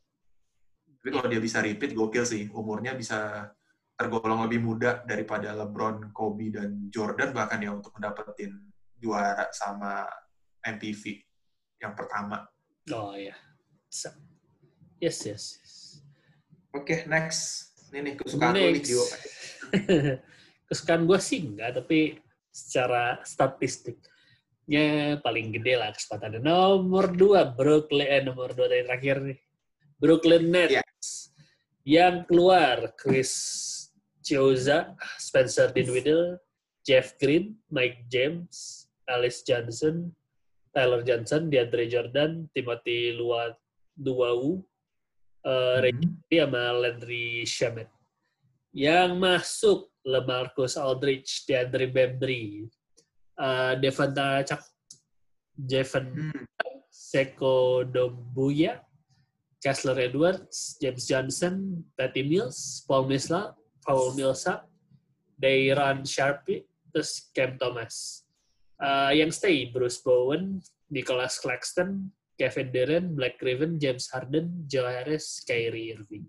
[1.04, 3.52] tapi kalau dia bisa repeat gokil sih umurnya bisa
[3.96, 8.52] tergolong lebih muda daripada LeBron, Kobe dan Jordan bahkan ya untuk mendapatkan
[9.00, 10.08] juara sama
[10.64, 11.04] MPV
[11.84, 12.48] yang pertama
[12.94, 13.36] Oh ya.
[13.92, 14.16] So-
[15.04, 15.44] Yes, yes.
[15.60, 15.76] yes.
[16.72, 19.12] oke next ini nih kesukaan lu nih Next.
[20.72, 22.18] Kesukaan gue sih enggak, tapi
[22.50, 23.22] secara
[24.66, 26.42] statistiknya paling gede lah kesempatannya.
[26.42, 29.40] Nomor dua, Brooklyn, eh, nomor dua dari terakhir nih.
[30.02, 30.74] Brooklyn Nets.
[30.74, 30.84] Iya.
[31.86, 33.32] Yang keluar, Chris
[34.26, 36.42] Chioza, Spencer Dinwiddie,
[36.82, 40.10] Jeff Green, Mike James, Alice Johnson,
[40.74, 43.54] Tyler Johnson, DeAndre Jordan, Timothy Lua,
[43.94, 44.66] Duau,
[45.46, 46.26] uh, Mhm.
[46.26, 47.88] sama Landry Shamet.
[48.74, 52.66] Yang masuk LeMarcus Aldridge, DeAndre Bembry,
[53.40, 54.62] uh, Devonta Cak,
[55.56, 56.44] Jevan Hmm.
[56.92, 58.80] Seko Dombuya,
[59.60, 64.64] Kessler Edwards, James Johnson, Patty Mills, Paul Millsap, Paul Millsap,
[65.36, 68.24] Dayron Sharpe, terus Cam Thomas.
[68.80, 70.60] Uh, yang stay, Bruce Bowen,
[70.92, 76.28] Nicholas Claxton, Kevin Durant, Black Raven, James Harden, Joe Harris, Kyrie Irving.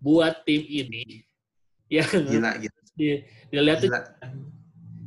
[0.00, 1.24] Buat tim ini,
[1.92, 3.80] yang gila gila di- dilihat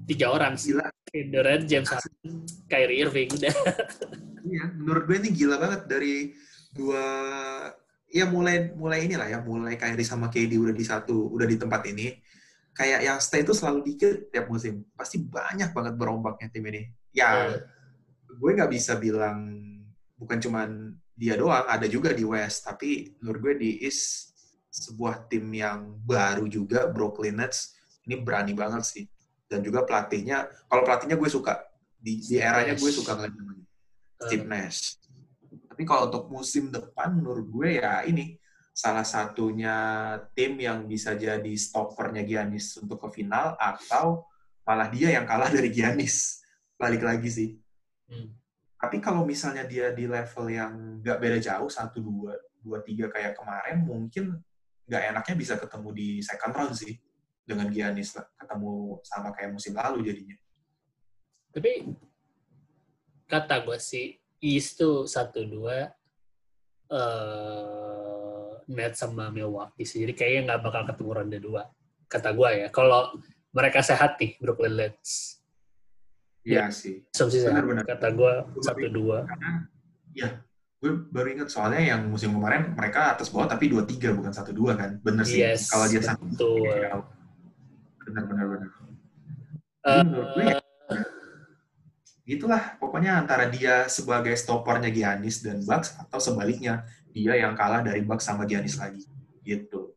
[0.07, 0.73] tiga orang sih.
[0.73, 3.29] gila Durant, James Harden, Kyrie Irving.
[3.35, 3.55] Udah.
[4.41, 6.33] Iya, menurut gue ini gila banget dari
[6.73, 7.05] dua
[8.11, 11.85] ya mulai mulai inilah ya, mulai Kyrie sama KD udah di satu, udah di tempat
[11.87, 12.11] ini.
[12.73, 14.83] Kayak yang stay itu selalu dikit tiap musim.
[14.97, 16.89] Pasti banyak banget berombaknya tim ini.
[17.13, 17.53] Ya,
[18.27, 19.55] gue nggak bisa bilang
[20.17, 22.65] bukan cuman dia doang, ada juga di West.
[22.65, 24.33] Tapi menurut gue di East
[24.71, 27.75] sebuah tim yang baru juga Brooklyn Nets
[28.07, 29.05] ini berani banget sih.
[29.51, 31.59] Dan juga pelatihnya, kalau pelatihnya gue suka
[31.99, 33.67] di, di eranya gue suka ngeliat namanya.
[34.23, 34.95] Steve Nash.
[35.67, 38.39] Tapi kalau untuk musim depan menurut gue ya ini
[38.71, 39.75] salah satunya
[40.31, 44.23] tim yang bisa jadi stoppernya Giannis untuk ke final atau
[44.63, 46.39] malah dia yang kalah dari Giannis.
[46.79, 47.49] Balik lagi sih.
[48.07, 48.31] Hmm.
[48.79, 53.35] Tapi kalau misalnya dia di level yang nggak beda jauh, satu dua dua tiga kayak
[53.35, 54.39] kemarin, mungkin
[54.87, 56.95] nggak enaknya bisa ketemu di second round sih
[57.51, 60.37] dengan Giannis ketemu sama kayak musim lalu jadinya.
[61.51, 61.91] Tapi
[63.27, 65.91] kata gue sih East tuh satu dua
[66.91, 67.91] eh
[68.71, 69.99] Nets sama Milwaukee sih.
[70.07, 71.63] Jadi kayaknya nggak bakal ketemu ronde dua.
[72.07, 72.67] Kata gue ya.
[72.71, 73.11] Kalau
[73.51, 75.43] mereka sehat nih Brooklyn Nets.
[76.47, 77.03] Iya sih.
[77.11, 77.59] Asumsi sehat.
[77.59, 77.83] Benar-benar.
[77.83, 78.33] Kata gue
[78.63, 79.27] satu dua.
[79.27, 79.51] karena
[80.15, 80.29] ya
[80.81, 84.49] gue baru ingat soalnya yang musim kemarin mereka atas bawah tapi dua tiga bukan satu
[84.49, 86.65] dua kan bener sih Yes, kalau dia satu betul.
[88.07, 88.69] Benar benar benar
[90.05, 90.57] gue ya,
[92.21, 98.01] gitulah pokoknya antara dia sebagai stoppernya Giannis dan Bucks atau sebaliknya dia yang kalah dari
[98.05, 99.05] Bucks sama Giannis lagi
[99.41, 99.91] gitu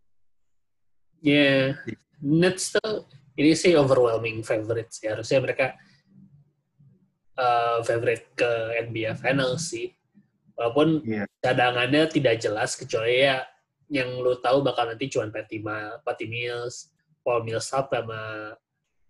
[1.25, 1.73] Ya,
[2.21, 3.09] Nets tuh
[3.41, 5.09] ini sih overwhelming favorite sih.
[5.09, 5.73] Harusnya mereka
[7.41, 8.51] uh, favorite ke
[8.85, 9.89] NBA Finals sih.
[10.53, 11.25] Walaupun Iya.
[11.41, 13.41] cadangannya tidak jelas kecuali ya
[13.89, 16.93] yang lu tahu bakal nanti cuma Patty, Ma, Patty Mills,
[17.25, 18.53] Paul Millsap sama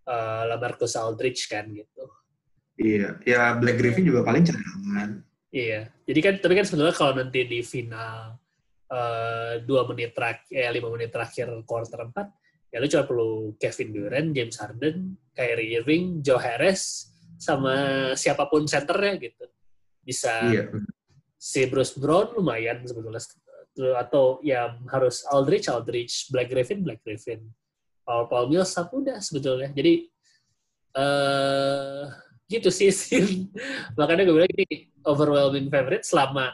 [0.06, 2.06] uh, Lamarcus Aldridge kan gitu.
[2.74, 5.22] iya ya Black Griffin juga paling cadangan
[5.54, 5.86] Iya.
[6.02, 8.34] Jadi kan tapi kan sebenarnya kalau nanti di final
[8.90, 13.30] eh, dua menit terakhir, eh, lima menit terakhir quarter 4, ya lu cuma perlu
[13.62, 17.06] Kevin Durant, James Harden, Kyrie Irving, Joe Harris,
[17.38, 19.46] sama siapa pun centernya gitu.
[20.02, 20.66] Bisa iya
[21.44, 23.22] si Bruce Brown lumayan sebetulnya.
[24.00, 27.46] Atau ya harus Aldridge, Aldridge, Black Griffin, Black Griffin.
[28.04, 29.72] Paul Paul Millsap udah sebetulnya.
[29.72, 30.06] Jadi
[30.94, 32.04] eh
[32.46, 33.50] gitu sih Sin.
[33.98, 36.52] Makanya gue bilang ini overwhelming favorite selama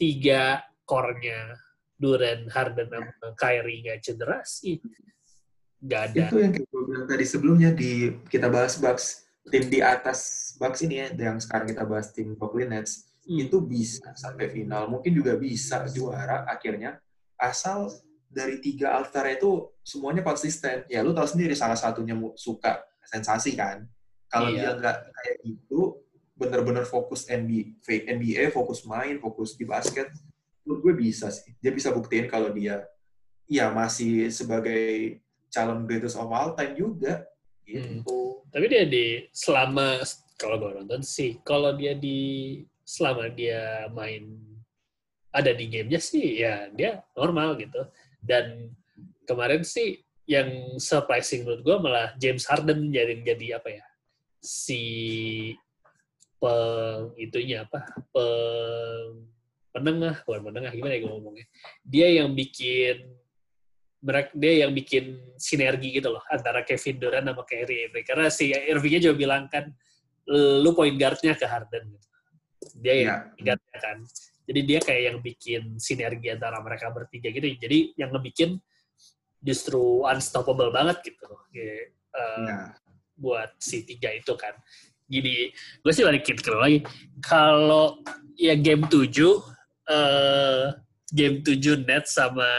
[0.00, 1.56] tiga core-nya
[1.96, 4.76] Duran, Harden, sama Kyrie nggak cedera sih.
[5.80, 6.24] Nggak ada.
[6.28, 11.04] itu yang gue bilang tadi sebelumnya di kita bahas Bucks tim di atas Bucks ini
[11.04, 13.42] ya yang sekarang kita bahas tim Brooklyn Nets Hmm.
[13.42, 17.02] itu bisa sampai final mungkin juga bisa juara akhirnya
[17.34, 17.90] asal
[18.28, 20.84] dari tiga All-Star itu semuanya konsisten.
[20.90, 23.86] Ya lu tahu sendiri salah satunya suka sensasi kan.
[24.26, 24.70] Kalau iya.
[24.74, 26.02] dia nggak kayak gitu,
[26.36, 30.12] bener-bener fokus NBA, NBA, fokus main, fokus di basket,
[30.66, 31.54] menurut gue bisa sih.
[31.62, 32.84] Dia bisa buktiin kalau dia
[33.46, 37.24] ya masih sebagai calon greatest of all time juga.
[37.62, 38.04] Gitu.
[38.04, 38.42] Hmm.
[38.50, 40.02] Tapi dia di selama
[40.36, 44.38] kalau gue nonton sih, kalau dia di selama dia main
[45.34, 47.86] ada di gamenya sih ya dia normal gitu.
[48.26, 48.74] Dan
[49.22, 53.84] kemarin sih yang surprising menurut gue malah James Harden jadi jadi apa ya?
[54.42, 54.82] Si
[56.42, 57.86] peng itunya apa?
[58.10, 59.30] Peng
[59.70, 61.46] penengah bukan penengah gimana ya gue ngomongnya?
[61.86, 63.06] Dia yang bikin
[64.02, 68.06] mereka dia yang bikin sinergi gitu loh antara Kevin Durant sama Kyrie Irving.
[68.06, 69.70] Karena si Irvingnya juga bilang kan
[70.62, 71.86] lu point guardnya ke Harden.
[71.94, 72.06] Gitu
[72.80, 73.44] dia yang yeah.
[73.52, 73.96] guardnya kan
[74.46, 78.62] jadi dia kayak yang bikin sinergi antara mereka bertiga gitu jadi yang ngebikin
[79.46, 81.30] justru unstoppable banget gitu.
[81.54, 82.68] Kayak, uh, nah.
[83.16, 84.52] buat si tiga itu kan.
[85.06, 86.78] Jadi gue sih balikin ke lagi.
[87.22, 88.02] Kalau
[88.34, 89.06] ya game 7
[89.86, 90.74] uh,
[91.14, 92.50] game 7 net sama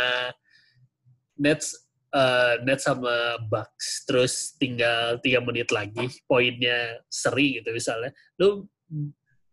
[1.35, 1.75] Nets
[2.15, 8.65] uh, Nets sama Bucks terus tinggal tiga menit lagi poinnya seri gitu misalnya lu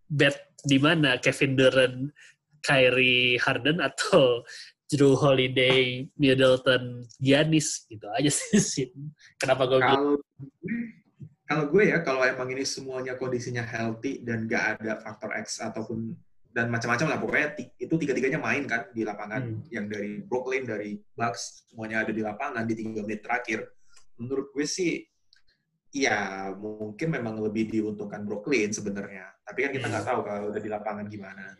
[0.09, 1.99] bet di mana Kevin Durant
[2.65, 4.41] Kyrie Harden atau
[4.89, 8.89] Drew Holiday, Middleton, Giannis gitu aja sih.
[9.41, 10.17] Kenapa gue kalau
[11.45, 16.17] kalau gue ya kalau emang ini semuanya kondisinya healthy dan gak ada faktor X ataupun
[16.55, 17.49] dan macam-macam lah pokoknya
[17.83, 19.75] itu tiga-tiganya main kan di lapangan hmm.
[19.75, 23.75] yang dari Brooklyn dari Bucks semuanya ada di lapangan di tiga menit terakhir
[24.17, 25.03] menurut gue sih
[25.95, 30.11] ya mungkin memang lebih diuntungkan Brooklyn sebenarnya tapi kan kita nggak hmm.
[30.11, 31.55] tahu kalau udah di lapangan gimana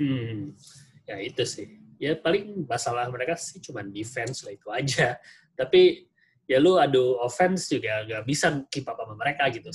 [0.00, 0.56] hmm
[1.04, 5.18] ya itu sih ya paling masalah mereka sih cuma defense lah itu aja.
[5.60, 6.04] Tapi
[6.44, 9.70] ya lu adu offense juga gak bisa keep up sama mereka gitu.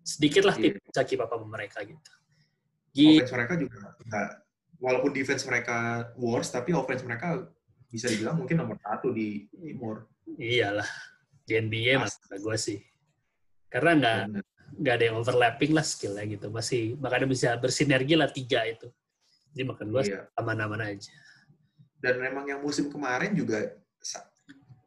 [0.00, 0.78] Sedikit lah yeah.
[0.78, 2.12] bisa keep up sama mereka gitu.
[2.94, 3.20] gitu.
[3.20, 4.28] Offense mereka juga enggak,
[4.80, 7.44] walaupun defense mereka worse, tapi offense mereka
[7.90, 10.06] bisa dibilang mungkin nomor satu di timur.
[10.38, 10.86] Iyalah,
[11.42, 12.78] di NBA mas gue sih.
[13.70, 14.18] Karena nggak
[14.80, 16.50] nggak ada yang overlapping lah skillnya gitu.
[16.50, 18.90] Masih makanya bisa bersinergi lah tiga itu.
[19.54, 20.26] Jadi makan gue iya.
[20.38, 21.10] aman-aman aja.
[22.00, 23.76] Dan memang yang musim kemarin juga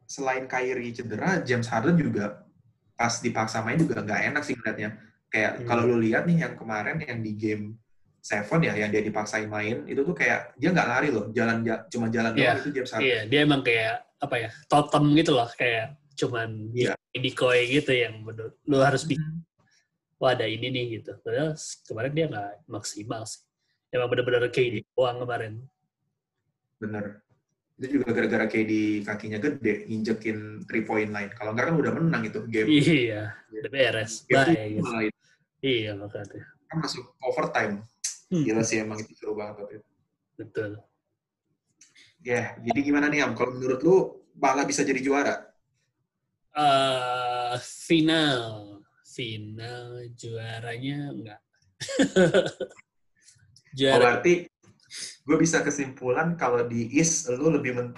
[0.08, 2.44] selain Kyrie cedera, James Harden juga
[2.94, 5.00] pas dipaksa main juga nggak enak sih ngeliatnya.
[5.32, 5.66] Kayak hmm.
[5.66, 7.64] kalau lu lihat nih yang kemarin yang di game
[8.24, 11.60] Seven ya yang dia dipaksain main itu tuh kayak dia nggak lari loh jalan
[11.92, 12.56] cuma jalan yeah.
[12.56, 13.04] doang itu James Harden.
[13.04, 16.96] Iya yeah, dia emang kayak apa ya totem gitu loh kayak cuman yeah.
[17.14, 20.18] decoy gitu yang menurut lu harus bikin hmm.
[20.22, 21.18] wah ada ini nih gitu.
[21.20, 23.42] Padahal kemarin dia nggak maksimal sih.
[23.94, 25.52] Emang bener-bener kayak uang kemarin.
[26.82, 27.04] Bener.
[27.74, 31.30] Itu juga gara-gara kayak di kakinya gede injekin three point line.
[31.34, 32.68] Kalau enggak kan udah menang itu game.
[32.70, 34.26] Iya udah beres.
[34.30, 34.90] Bye gitu.
[35.62, 36.42] iya makanya.
[36.70, 37.82] Kan masuk overtime.
[38.32, 38.40] Hmm.
[38.40, 39.90] gila sih emang itu seru banget waktu itu.
[40.40, 40.70] Betul.
[42.24, 43.36] Ya yeah, jadi gimana nih Am?
[43.36, 45.53] Kalau menurut lu Bala bisa jadi juara
[46.54, 51.40] uh, final final juaranya enggak
[53.78, 54.34] juara oh, berarti
[55.24, 57.88] gue bisa kesimpulan kalau di East lu lebih men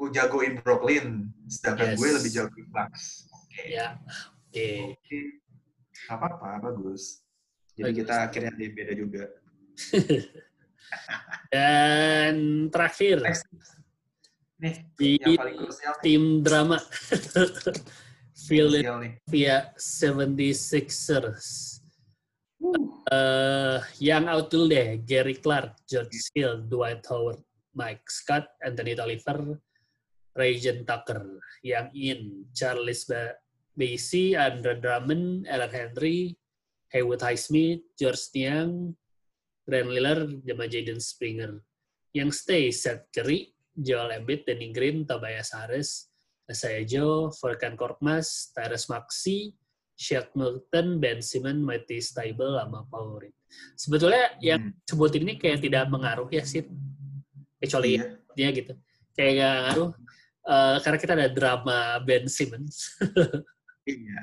[0.00, 1.98] gue jagoin Brooklyn, sedangkan yes.
[2.00, 3.28] gue lebih jagoin Bucks.
[3.36, 3.52] Oke.
[3.52, 3.66] Okay.
[3.76, 4.00] Ya.
[4.00, 4.56] Oke.
[4.56, 4.76] Okay.
[4.96, 5.24] Okay.
[6.08, 7.20] apa-apa, bagus.
[7.76, 7.98] Jadi bagus.
[8.00, 9.24] kita akhirnya beda juga.
[11.52, 12.34] Dan
[12.72, 13.20] terakhir.
[14.60, 16.76] Nih, di yang paling krusial tim drama.
[18.48, 21.80] Philadelphia 76ers
[23.10, 27.40] Uh, yang out dulu deh, Gary Clark, George Hill, Dwight Howard,
[27.72, 29.56] Mike Scott, Anthony Tolliver,
[30.36, 31.40] Rajan Tucker.
[31.64, 32.20] Yang in,
[32.52, 33.08] Charles
[33.74, 36.36] Basie, Andre Drummond, Alan Henry,
[36.92, 38.94] Haywood Highsmith, George Niang,
[39.64, 41.64] Grant Lillard, sama Jaden Springer.
[42.12, 46.10] Yang stay, Seth Curry, Joel Embiid, Danny Green, Tobias Harris,
[46.50, 49.54] Isaiah Joe, Volkan Korkmaz, Tyrese Maxey,
[49.94, 53.36] Shaq Milton, Ben Simmons, Matty Stable, sama Paul Reed.
[53.76, 54.40] Sebetulnya hmm.
[54.42, 56.66] yang sebutin ini kayak tidak mengaruh ya sih,
[57.60, 58.18] kecuali iya.
[58.34, 58.72] dia gitu.
[59.14, 59.90] Kayak gak ngaruh
[60.48, 62.96] uh, karena kita ada drama Ben Simmons.
[63.86, 64.20] iya.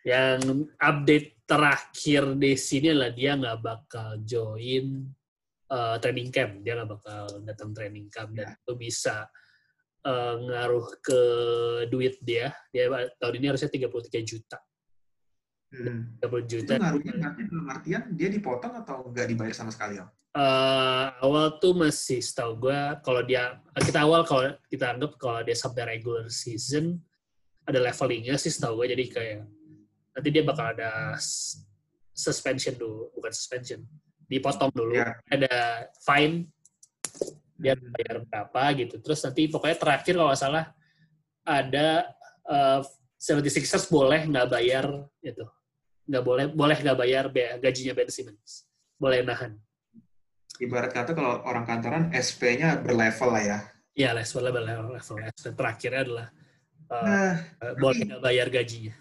[0.00, 0.40] yang
[0.80, 5.12] update terakhir di sini lah dia nggak bakal join
[5.70, 8.58] uh, training camp, dia nggak bakal datang training camp dan iya.
[8.58, 9.24] itu bisa
[10.04, 11.20] uh, ngaruh ke
[11.88, 12.52] duit dia.
[12.74, 14.58] Dia tahun ini harusnya 33 juta.
[15.70, 16.18] Hmm.
[16.18, 16.72] 30 juta.
[16.76, 20.02] Itu ngaruhnya berarti dalam artian dia dipotong atau nggak dibayar sama sekali?
[20.02, 20.06] Ya?
[20.30, 25.58] Uh, awal tuh masih setahu gue kalau dia kita awal kalau kita anggap kalau dia
[25.58, 27.02] sampai regular season
[27.66, 29.42] ada levelingnya sih setahu gue jadi kayak
[30.14, 31.18] nanti dia bakal ada
[32.14, 33.82] suspension dulu bukan suspension
[34.30, 35.18] dipotong dulu yeah.
[35.26, 36.46] ada fine
[37.58, 37.90] dia hmm.
[37.90, 40.64] bayar berapa gitu terus nanti pokoknya terakhir kalau nggak salah
[41.42, 42.06] ada
[42.46, 42.80] uh,
[43.18, 44.86] 76ers boleh nggak bayar
[45.20, 45.44] itu
[46.06, 47.24] nggak boleh boleh nggak bayar
[47.58, 49.58] gajinya Ben Simmons boleh nahan
[50.60, 53.58] ibarat kata kalau orang kantoran SP-nya berlevel lah ya.
[53.96, 54.86] Iya, levelnya berlevel.
[54.94, 55.16] Level.
[55.32, 56.26] SP terakhirnya adalah
[56.92, 57.34] uh, nah,
[57.80, 58.94] boleh nggak bayar gajinya.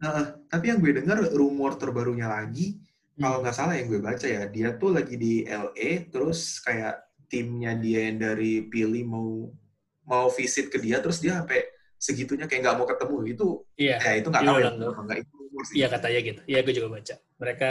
[0.00, 2.80] Nah, tapi yang gue dengar rumor terbarunya lagi.
[3.20, 7.76] Kalau nggak salah yang gue baca ya, dia tuh lagi di LA, terus kayak timnya
[7.76, 9.30] dia yang dari pilih mau
[10.08, 11.60] mau visit ke dia, terus dia sampai
[12.00, 14.00] segitunya kayak nggak mau ketemu itu, iya.
[14.00, 15.36] ya itu nggak tahu ya, nggak itu.
[15.76, 16.40] Iya katanya gitu.
[16.48, 17.14] Iya gue juga baca.
[17.36, 17.68] Mereka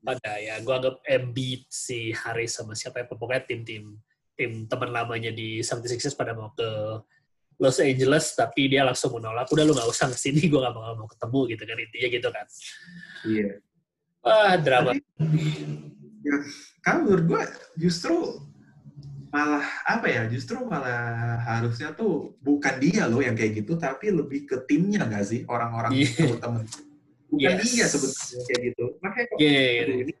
[0.00, 4.00] pada ya gue anggap Embiid si Harris sama siapa ya pokoknya tim-tim
[4.32, 6.68] tim teman lamanya di 76ers pada mau ke
[7.60, 10.96] Los Angeles tapi dia langsung menolak udah lu nggak usah ke sini gue gak bakal
[10.96, 12.46] mau ketemu gitu kan intinya gitu kan
[13.28, 13.50] iya
[14.24, 14.92] wah drama
[16.20, 16.36] ya,
[16.84, 17.42] kan menurut gue
[17.80, 18.44] justru
[19.30, 24.42] malah apa ya justru malah harusnya tuh bukan dia loh yang kayak gitu tapi lebih
[24.42, 26.34] ke timnya nggak sih orang-orang yeah.
[26.42, 26.66] temen
[27.30, 27.62] bukan yes.
[27.62, 30.02] dia sebetulnya kayak gitu makanya kok yeah, yeah, yeah.
[30.02, 30.12] ini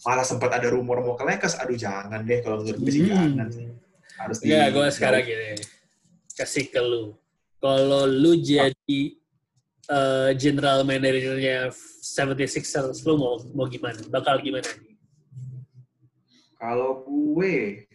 [0.00, 3.12] malah sempat ada rumor mau ke Lakers aduh jangan deh kalau menurut gue sih hmm.
[3.12, 3.48] jangan
[4.24, 5.48] harus ya gue sekarang gini
[6.32, 7.12] kasih ke lu
[7.60, 9.19] kalau lu jadi
[9.90, 14.66] uh, general manajernya 76ers lu mau mau gimana bakal gimana
[16.60, 17.88] kalau gue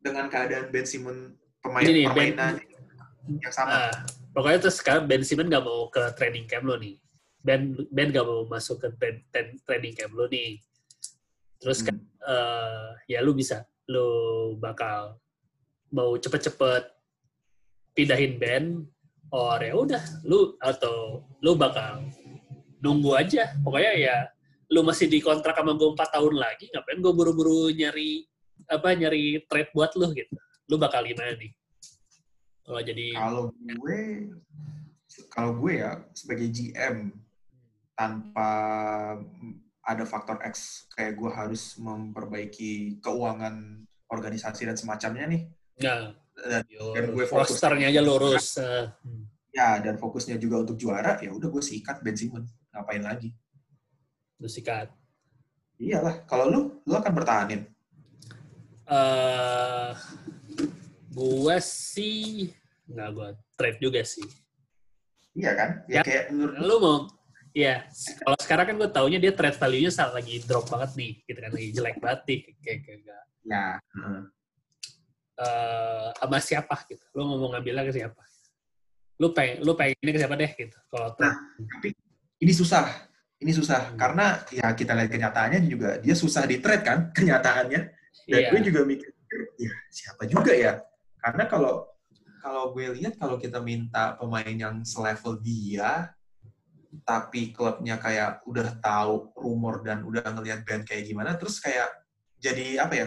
[0.00, 3.92] dengan keadaan Ben Simmons pemain ini, permainan ben, yang sama.
[3.92, 3.94] Uh,
[4.32, 6.96] pokoknya terus sekarang Ben Simmons gak mau ke training camp lo nih.
[7.44, 10.56] Ben Ben gak mau masuk ke ten, ten, training camp lo nih.
[11.60, 14.08] Terus kan uh, ya lu bisa, lu
[14.56, 15.20] bakal
[15.92, 16.88] mau cepet-cepet
[17.92, 18.88] pindahin band,
[19.32, 22.04] or ya udah lu atau lu bakal
[22.80, 23.52] nunggu aja.
[23.60, 24.16] Pokoknya ya
[24.72, 28.28] lu masih di kontrak sama gue empat tahun lagi, ngapain gue buru-buru nyari
[28.68, 30.36] apa nyari trade buat lu gitu.
[30.68, 31.52] Lu bakal gimana nih?
[32.68, 34.00] Kalau jadi kalau gue
[35.32, 37.16] kalau gue ya sebagai GM
[37.96, 38.50] tanpa
[39.88, 45.42] ada faktor X kayak gue harus memperbaiki keuangan organisasi dan semacamnya nih.
[45.80, 46.12] Ya.
[46.38, 48.46] Dan, dan gue rosternya aja lurus.
[49.48, 52.52] Ya, dan fokusnya juga untuk juara, ya udah gue sikat Ben Simmons.
[52.70, 53.34] Ngapain lagi?
[54.38, 54.92] Lu sikat.
[55.82, 57.66] Iyalah, kalau lu, lu akan bertahanin.
[58.86, 59.98] Uh,
[61.10, 62.54] gue sih
[62.86, 63.28] nggak gue
[63.58, 64.22] trade juga sih.
[65.34, 65.70] Iya kan?
[65.90, 66.98] Ya, ya kayak menurut lu mau
[67.56, 67.90] Iya,
[68.22, 71.50] kalau sekarang kan gue taunya dia trade value-nya saat lagi drop banget nih, gitu kan
[71.50, 73.24] lagi jelek banget nih, kayak kayak gak.
[73.48, 73.66] Ya.
[75.38, 77.04] Uh, sama siapa gitu?
[77.14, 78.22] Lu ngomong ngambilnya ke siapa?
[79.22, 80.78] Lu pengen, lu pengen ini ke siapa deh gitu?
[80.90, 81.34] Kalau nah,
[81.78, 81.94] tapi
[82.42, 82.86] ini susah,
[83.38, 83.98] ini susah hmm.
[83.98, 87.80] karena ya kita lihat kenyataannya juga dia susah di trade kan kenyataannya.
[88.28, 88.50] Dan yeah.
[88.50, 89.08] gue juga mikir,
[89.56, 90.82] ya siapa juga ya?
[91.22, 91.86] Karena kalau
[92.42, 96.12] kalau gue lihat kalau kita minta pemain yang selevel dia,
[97.04, 101.88] tapi klubnya kayak udah tahu rumor dan udah ngelihat band kayak gimana terus kayak
[102.40, 103.06] jadi apa ya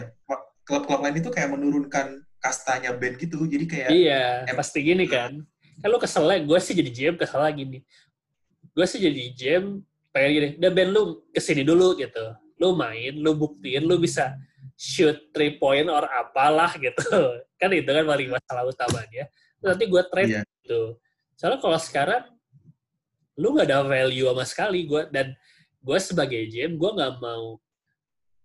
[0.62, 3.42] klub-klub lain itu kayak menurunkan kastanya band gitu.
[3.46, 5.42] Jadi kayak iya em- pasti gini kan.
[5.82, 7.82] Kalau kesel gue sih jadi GM kesel lagi nih
[8.72, 9.64] gue sih jadi GM
[10.12, 11.02] pengen gini udah band lu
[11.32, 12.24] ke sini dulu gitu.
[12.60, 14.36] Lu main lu buktiin lu bisa
[14.76, 17.04] shoot three point or apalah gitu.
[17.60, 19.30] Kan itu kan paling masalah utamanya.
[19.62, 20.42] Nanti gue trade yeah.
[20.42, 20.98] gitu.
[21.38, 22.26] Soalnya kalau sekarang
[23.38, 25.30] lu nggak ada value sama sekali gue dan
[25.78, 27.62] gue sebagai GM gue nggak mau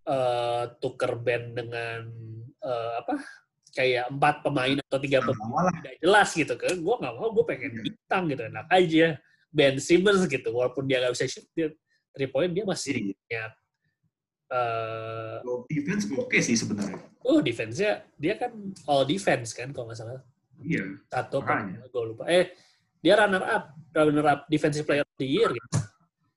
[0.07, 2.07] uh, tuker band dengan
[2.63, 3.15] uh, apa
[3.75, 6.75] kayak empat pemain atau tiga pemain tidak jelas gitu kan.
[6.81, 7.81] Gue nggak mau gue pengen iya.
[7.85, 9.07] bintang gitu enak aja.
[9.47, 11.71] Ben Simmons gitu walaupun dia nggak bisa shoot dia
[12.11, 13.43] three point dia masih punya
[14.51, 15.39] uh,
[15.71, 16.99] defense oke okay sih sebenarnya.
[17.23, 18.51] Oh defense-nya dia kan
[18.87, 20.23] all defense kan kalau nggak salah.
[20.57, 22.25] Iya satu gue lupa.
[22.27, 22.55] Eh
[22.99, 23.63] dia runner up
[23.93, 25.67] runner up defensive player of the year gitu.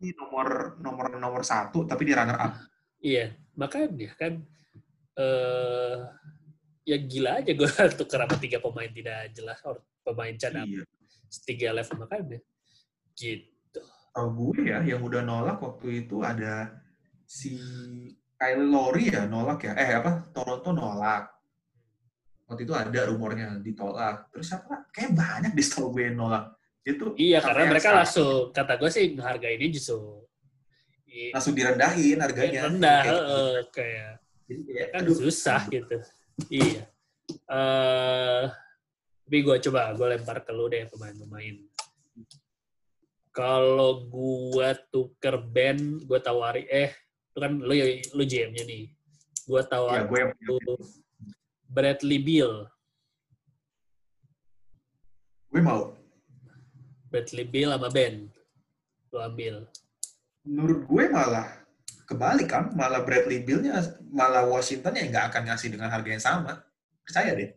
[0.01, 2.52] Ini nomor nomor nomor satu tapi dia runner up.
[3.01, 4.44] Iya, makanya kan
[5.16, 5.97] uh,
[6.85, 7.68] ya gila aja gue
[7.98, 10.85] tukar sama tiga pemain tidak jelas or pemain cadangan iya.
[11.44, 12.40] tiga level makanya
[13.16, 13.81] gitu.
[14.10, 16.77] Kalau gue ya yang udah nolak waktu itu ada
[17.24, 17.56] si
[18.35, 21.40] Kyle Lowry ya nolak ya eh apa Toronto nolak
[22.51, 24.27] waktu itu ada rumornya ditolak.
[24.35, 24.90] Terus apa?
[24.90, 26.44] Kayak banyak di gue yang nolak.
[26.82, 30.27] Itu iya karena mereka langsung kata gue sih harga ini justru
[31.34, 32.70] langsung direndahin harganya.
[32.70, 34.12] Rendah, kayak, uh, kayak
[34.94, 35.96] kan susah gitu.
[36.50, 36.82] Iya.
[37.46, 38.50] Uh,
[39.26, 41.56] tapi gue coba gue lempar ke lu deh pemain-pemain.
[43.30, 46.90] Kalau gue tuker band, gue tawari eh
[47.30, 47.74] itu kan lu
[48.18, 48.90] lu GM-nya nih.
[49.46, 50.20] Gue tawari ya, gue
[51.70, 52.66] Bradley Beal.
[55.50, 55.94] Gue mau.
[57.06, 58.26] Bradley Beal sama Ben.
[59.14, 59.70] Lu ambil.
[60.44, 61.46] Menurut gue malah
[62.08, 63.78] kebalik kan, malah Bradley Beal-nya,
[64.10, 66.64] malah Washington yang nggak akan ngasih dengan harga yang sama.
[67.06, 67.50] Percaya deh.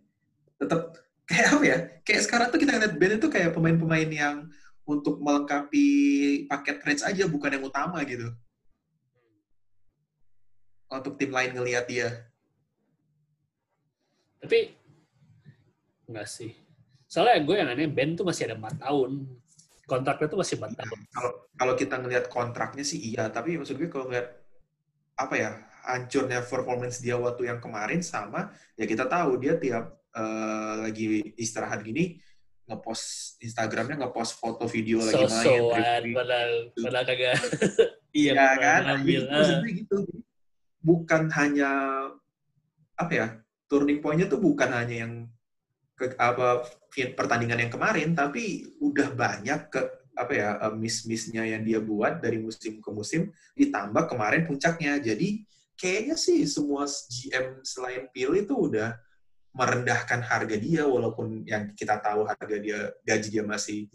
[0.60, 0.82] Tetap
[1.26, 1.78] kayak apa ya?
[2.06, 4.36] Kayak sekarang tuh kita ngeliat Ben itu kayak pemain-pemain yang
[4.84, 5.88] untuk melengkapi
[6.52, 8.30] paket trades aja, bukan yang utama gitu.
[10.92, 12.30] Untuk tim lain ngelihat dia.
[14.44, 14.76] Tapi
[16.06, 16.52] enggak sih.
[17.08, 19.12] Soalnya gue yang aneh Ben tuh masih ada 4 tahun.
[19.84, 21.00] Kontraknya tuh masih 4 iya, tahun.
[21.12, 24.32] Kalau kalau kita ngelihat kontraknya sih iya, tapi maksud gue kalau ngeliat
[25.20, 25.52] apa ya,
[25.84, 31.84] hancurnya performance dia waktu yang kemarin sama ya kita tahu dia tiap uh, lagi istirahat
[31.84, 32.24] gini
[32.64, 35.44] ngepost Instagramnya ngepost foto video so, lagi main.
[35.44, 35.54] So
[36.16, 37.36] padahal padahal kagak.
[38.24, 38.82] iya ya, kan?
[39.00, 39.22] Ambil.
[39.28, 39.98] Maksudnya gitu.
[40.80, 41.72] Bukan hanya
[42.96, 43.28] apa ya
[43.68, 45.14] turning point-nya tuh bukan hanya yang
[45.98, 46.64] ke, apa
[46.94, 49.82] pertandingan yang kemarin, tapi udah banyak ke
[50.14, 55.02] apa ya eh, miss-missnya yang dia buat dari musim ke musim ditambah kemarin puncaknya.
[55.02, 55.42] Jadi
[55.74, 58.94] kayaknya sih semua GM selain Phil itu udah
[59.54, 63.86] merendahkan harga dia walaupun yang kita tahu harga dia gaji dia masih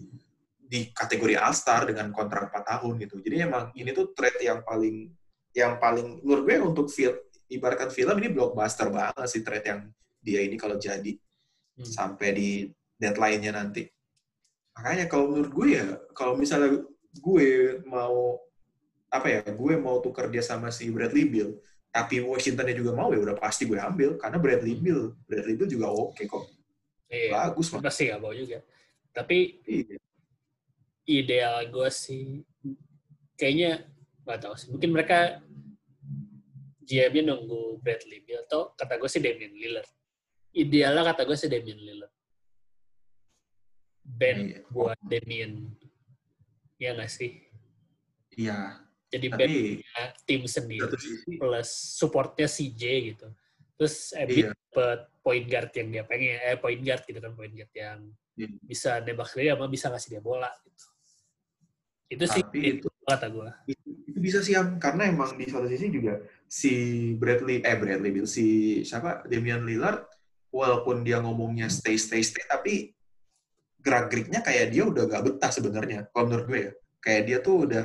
[0.68, 3.16] di kategori All Star dengan kontrak 4 tahun gitu.
[3.22, 5.10] Jadi emang ini tuh trade yang paling
[5.56, 7.14] yang paling menurut gue untuk Phil
[7.48, 9.80] ibaratkan film ini blockbuster banget sih trade yang
[10.20, 11.88] dia ini kalau jadi hmm.
[11.88, 12.50] sampai di
[12.98, 13.86] deadline-nya nanti.
[14.74, 16.82] Makanya kalau menurut gue ya, kalau misalnya
[17.18, 17.48] gue
[17.86, 18.38] mau
[19.08, 21.56] apa ya, gue mau tukar dia sama si Bradley Bill,
[21.88, 24.76] tapi Washingtonnya juga mau ya udah pasti gue ambil karena Bradley.
[24.76, 26.44] Bill, Bradley Bill juga oke okay kok.
[27.08, 27.80] Iya, Bagus mah.
[27.80, 28.60] Pasti gak mau juga.
[29.16, 29.96] Tapi iya.
[31.08, 32.44] ideal gue sih
[33.34, 33.88] kayaknya
[34.28, 34.68] nggak tahu sih.
[34.68, 35.40] Mungkin mereka
[36.84, 39.88] GM-nya nunggu Bradley Beal atau kata gue sih Damian Lillard.
[40.52, 42.12] Idealnya kata gue sih Damian Lillard.
[44.16, 44.60] Ben iya.
[44.72, 45.68] buat Damian.
[46.80, 47.44] Ya nggak sih?
[48.38, 48.80] Iya.
[49.08, 50.96] Jadi Tapi, Ben ya, tim sendiri
[51.40, 52.82] plus supportnya CJ
[53.12, 53.28] gitu.
[53.78, 54.52] Terus Embiid iya.
[54.52, 57.98] dapat point guard yang dia pengen, eh point guard gitu kan point guard yang
[58.36, 58.48] iya.
[58.64, 60.86] bisa nembak dia sama bisa ngasih dia bola gitu.
[62.08, 62.42] Itu Tapi sih
[62.80, 63.50] itu kata gue.
[63.68, 66.18] Itu, bisa sih karena emang di satu sisi juga
[66.50, 66.72] si
[67.14, 70.04] Bradley eh Bradley Bill si siapa Damian Lillard
[70.50, 72.97] walaupun dia ngomongnya stay stay stay tapi
[73.78, 76.72] gerak geriknya kayak dia udah gak betah sebenarnya kalau menurut gue ya.
[76.98, 77.84] Kayak dia tuh udah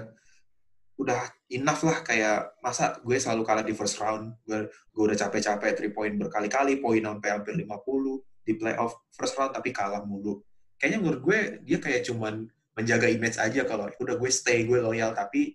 [0.94, 4.34] udah enough lah kayak masa gue selalu kalah di first round.
[4.46, 7.70] Gue, gue udah capek-capek three point berkali-kali poin sampai hampir 50
[8.44, 10.42] di playoff first round tapi kalah mulu.
[10.78, 15.14] Kayaknya menurut gue dia kayak cuman menjaga image aja kalau udah gue stay gue loyal.
[15.14, 15.54] Tapi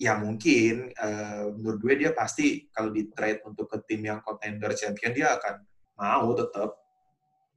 [0.00, 4.72] ya mungkin uh, menurut gue dia pasti kalau di trade untuk ke tim yang contender
[4.74, 5.62] champion dia akan
[5.96, 6.70] mau tetap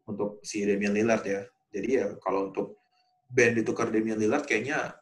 [0.06, 1.42] untuk si Damian Lillard ya.
[1.76, 2.80] Jadi ya kalau untuk
[3.27, 4.95] band ditukar Damian Lillard kayaknya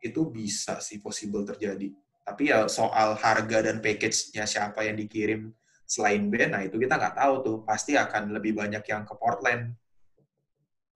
[0.00, 1.92] itu bisa sih possible terjadi.
[2.24, 5.52] Tapi ya soal harga dan package-nya siapa yang dikirim
[5.84, 7.56] selain Ben, nah itu kita nggak tahu tuh.
[7.68, 9.76] Pasti akan lebih banyak yang ke Portland.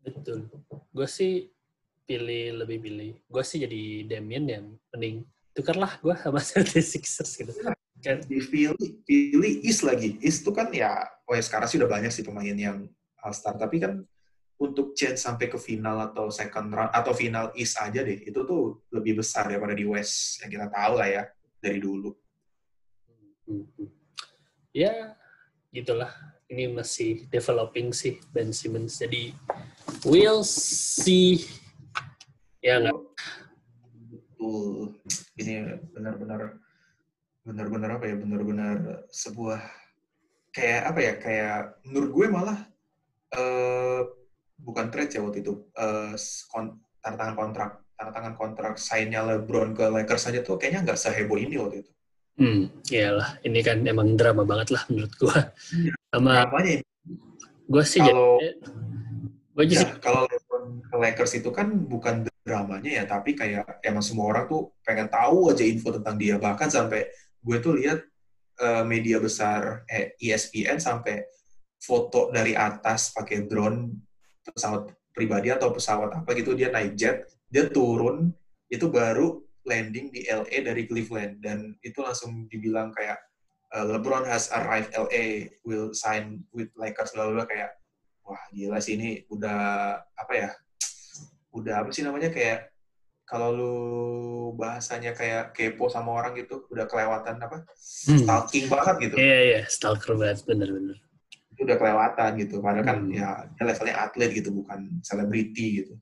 [0.00, 0.48] Betul.
[0.88, 1.52] Gue sih
[2.09, 3.12] pilih lebih pilih.
[3.28, 4.64] Gue sih jadi Damian yang
[4.96, 7.52] mending tukarlah gue sama 76ers gitu.
[8.00, 10.16] Kan dipilih, pilih East lagi.
[10.24, 12.86] East tuh kan ya, oh ya sekarang sih udah banyak sih pemain yang
[13.18, 14.06] All-Star, tapi kan
[14.59, 18.82] untuk chance sampai ke final atau second round atau final East aja deh, itu tuh
[18.90, 21.22] lebih besar daripada di West yang kita tahu lah ya
[21.62, 22.10] dari dulu.
[24.74, 25.14] Ya,
[25.70, 26.10] gitulah.
[26.48, 28.97] Ini masih developing sih Ben Simmons.
[28.98, 29.36] Jadi
[30.09, 31.44] we'll see.
[32.64, 32.97] Ya nggak
[34.39, 34.94] betul
[35.39, 36.62] ini benar-benar
[37.43, 38.76] benar-benar apa ya benar-benar
[39.10, 39.60] sebuah
[40.55, 42.59] kayak apa ya kayak menurut gue malah
[43.35, 44.02] uh,
[44.59, 46.12] bukan trade ya waktu itu uh,
[46.51, 50.98] kon, tanda tangan kontrak tanda tangan kontrak signnya LeBron ke Lakers saja tuh kayaknya nggak
[50.98, 51.90] seheboh ini waktu itu.
[52.39, 55.39] Hmm, iyalah ini kan emang drama banget lah menurut gue.
[55.90, 56.47] Ya, Sama
[57.68, 58.55] gue sih kalau, jadi,
[59.52, 64.01] gue ya, sih kalau LeBron ke Lakers itu kan bukan dramanya ya, tapi kayak emang
[64.01, 66.39] semua orang tuh pengen tahu aja info tentang dia.
[66.39, 67.10] Bahkan sampai
[67.43, 68.06] gue tuh lihat
[68.62, 71.26] uh, media besar eh, ESPN sampai
[71.78, 74.07] foto dari atas pakai drone
[74.52, 78.30] pesawat pribadi atau pesawat apa gitu dia naik jet, dia turun
[78.68, 83.20] itu baru landing di LA dari Cleveland dan itu langsung dibilang kayak
[83.74, 87.76] uh, LeBron has arrived LA, will sign with Lakers, bla bla kayak
[88.24, 89.60] wah gila sih ini udah
[90.00, 90.48] apa ya?
[91.52, 92.72] Udah apa sih namanya kayak
[93.28, 93.74] kalau lu
[94.56, 97.60] bahasanya kayak kepo sama orang gitu, udah kelewatan apa?
[98.08, 98.24] Hmm.
[98.24, 99.14] Stalking banget gitu.
[99.20, 99.64] Iya, yeah, iya, yeah.
[99.68, 100.96] stalker banget, bener-bener.
[101.59, 102.62] Itu udah kelewatan gitu.
[102.62, 103.10] Padahal kan Hmm.
[103.10, 105.94] ya dia levelnya atlet gitu, bukan selebriti gitu.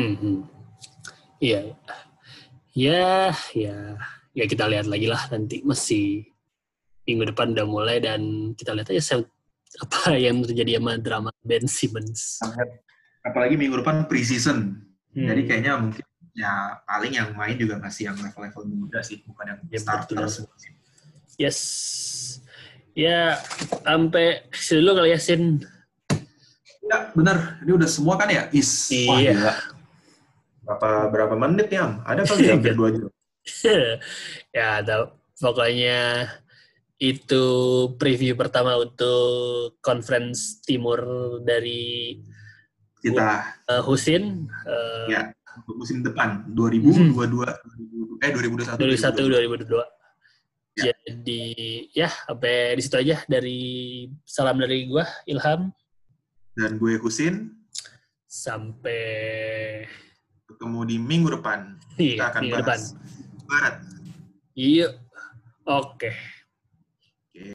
[0.00, 0.48] Mhm.
[1.44, 1.76] Iya.
[2.74, 4.00] Ya, ya,
[4.32, 6.24] ya kita lihat lagi lah nanti masih
[7.04, 9.20] minggu depan udah mulai dan kita lihat aja
[9.84, 12.40] apa yang terjadi sama drama Ben Simmons.
[13.22, 14.80] Apalagi minggu depan preseason.
[15.14, 15.26] Hmm.
[15.28, 16.02] Jadi kayaknya mungkin
[16.34, 20.26] ya paling yang main juga masih yang level-level muda sih, bukan yang Ya, starter.
[21.38, 21.58] Yes.
[22.94, 23.42] Ya,
[23.82, 25.66] sampai dulu kali ya, Sin.
[26.86, 27.58] Ya, benar.
[27.66, 28.46] Ini udah semua kan ya?
[28.54, 28.86] Is.
[29.10, 29.32] Wah, Iya.
[29.34, 29.54] gila.
[30.64, 31.90] Berapa berapa menit ya?
[31.90, 31.92] Am?
[32.06, 33.10] Ada kali ya hampir dua jam.
[34.56, 35.18] ya, tau.
[35.34, 36.30] pokoknya
[36.96, 37.44] itu
[37.98, 41.02] preview pertama untuk conference timur
[41.42, 42.16] dari
[43.02, 44.46] Kita uh, Husin.
[44.64, 45.34] Uh, ya
[45.66, 47.44] untuk musim depan 2022
[48.22, 49.93] eh 2021 2001 2022.
[50.74, 50.90] Ya.
[51.06, 51.42] Jadi
[51.94, 53.62] ya sampai di situ aja dari
[54.26, 55.70] salam dari gua Ilham
[56.54, 57.50] dan gue Husin
[58.30, 59.02] sampai
[60.46, 61.78] ketemu di minggu depan.
[61.98, 62.68] Kita iya, akan minggu depan.
[62.70, 62.84] bahas
[63.44, 63.74] Barat.
[64.54, 64.88] Iya.
[65.66, 66.14] Oke.